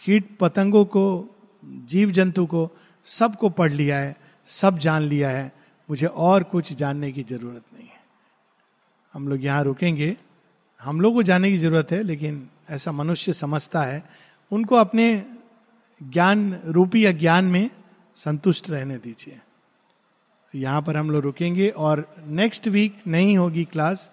कीट 0.05 0.37
पतंगों 0.39 0.85
को, 0.85 1.35
जीव 1.65 2.11
जंतु 2.11 2.45
को 2.45 2.69
सबको 3.05 3.49
पढ़ 3.49 3.71
लिया 3.71 3.97
है, 3.97 4.17
सब 4.47 4.77
जान 4.77 5.03
लिया 5.03 5.29
है। 5.29 5.51
मुझे 5.89 6.05
और 6.05 6.43
कुछ 6.43 6.73
जानने 6.73 7.11
की 7.11 7.23
ज़रूरत 7.23 7.63
नहीं 7.73 7.87
है। 7.87 7.99
हम 9.13 9.27
लोग 9.27 9.45
यहाँ 9.45 9.63
रुकेंगे। 9.63 10.17
हम 10.81 11.01
लोग 11.01 11.13
को 11.13 11.23
जाने 11.23 11.51
की 11.51 11.57
ज़रूरत 11.57 11.91
है, 11.91 12.03
लेकिन 12.03 12.47
ऐसा 12.69 12.91
मनुष्य 12.91 13.33
समझता 13.33 13.81
है, 13.83 14.03
उनको 14.51 14.75
अपने 14.75 15.25
ज्ञान, 16.01 16.59
रूपी 16.65 17.05
या 17.05 17.11
ज्ञान 17.11 17.45
में 17.45 17.69
संतुष्ट 18.15 18.69
रहने 18.69 18.97
दीजिए। 18.97 19.39
यहाँ 20.53 20.81
पर 20.81 20.97
हम 20.97 21.09
लोग 21.11 21.23
रुकेंगे 21.23 21.69
और 21.69 22.05
नेक्स्ट 22.27 22.67
वीक 22.67 23.01
नहीं 23.07 23.37
होगी 23.37 23.63
क्लास 23.65 24.11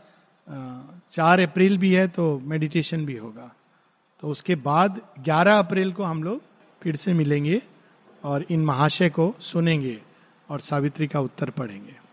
चार 1.12 1.40
अप्रैल 1.40 1.78
भी 1.78 1.92
है 1.94 2.06
तो 2.08 2.38
मेडिटेशन 2.44 3.04
भी 3.06 3.16
होगा। 3.16 3.50
तो 4.22 4.28
उसके 4.28 4.54
बाद 4.54 5.00
11 5.26 5.58
अप्रैल 5.58 5.92
को 5.92 6.02
हम 6.02 6.22
लोग 6.22 6.42
फिर 6.82 6.96
से 6.96 7.12
मिलेंगे 7.12 7.62
और 8.24 8.44
इन 8.50 8.64
महाशय 8.64 9.08
को 9.10 9.34
सुनेंगे 9.40 10.00
और 10.48 10.60
सावित्री 10.60 11.06
का 11.06 11.20
उत्तर 11.20 11.50
पढ़ेंगे। 11.50 12.03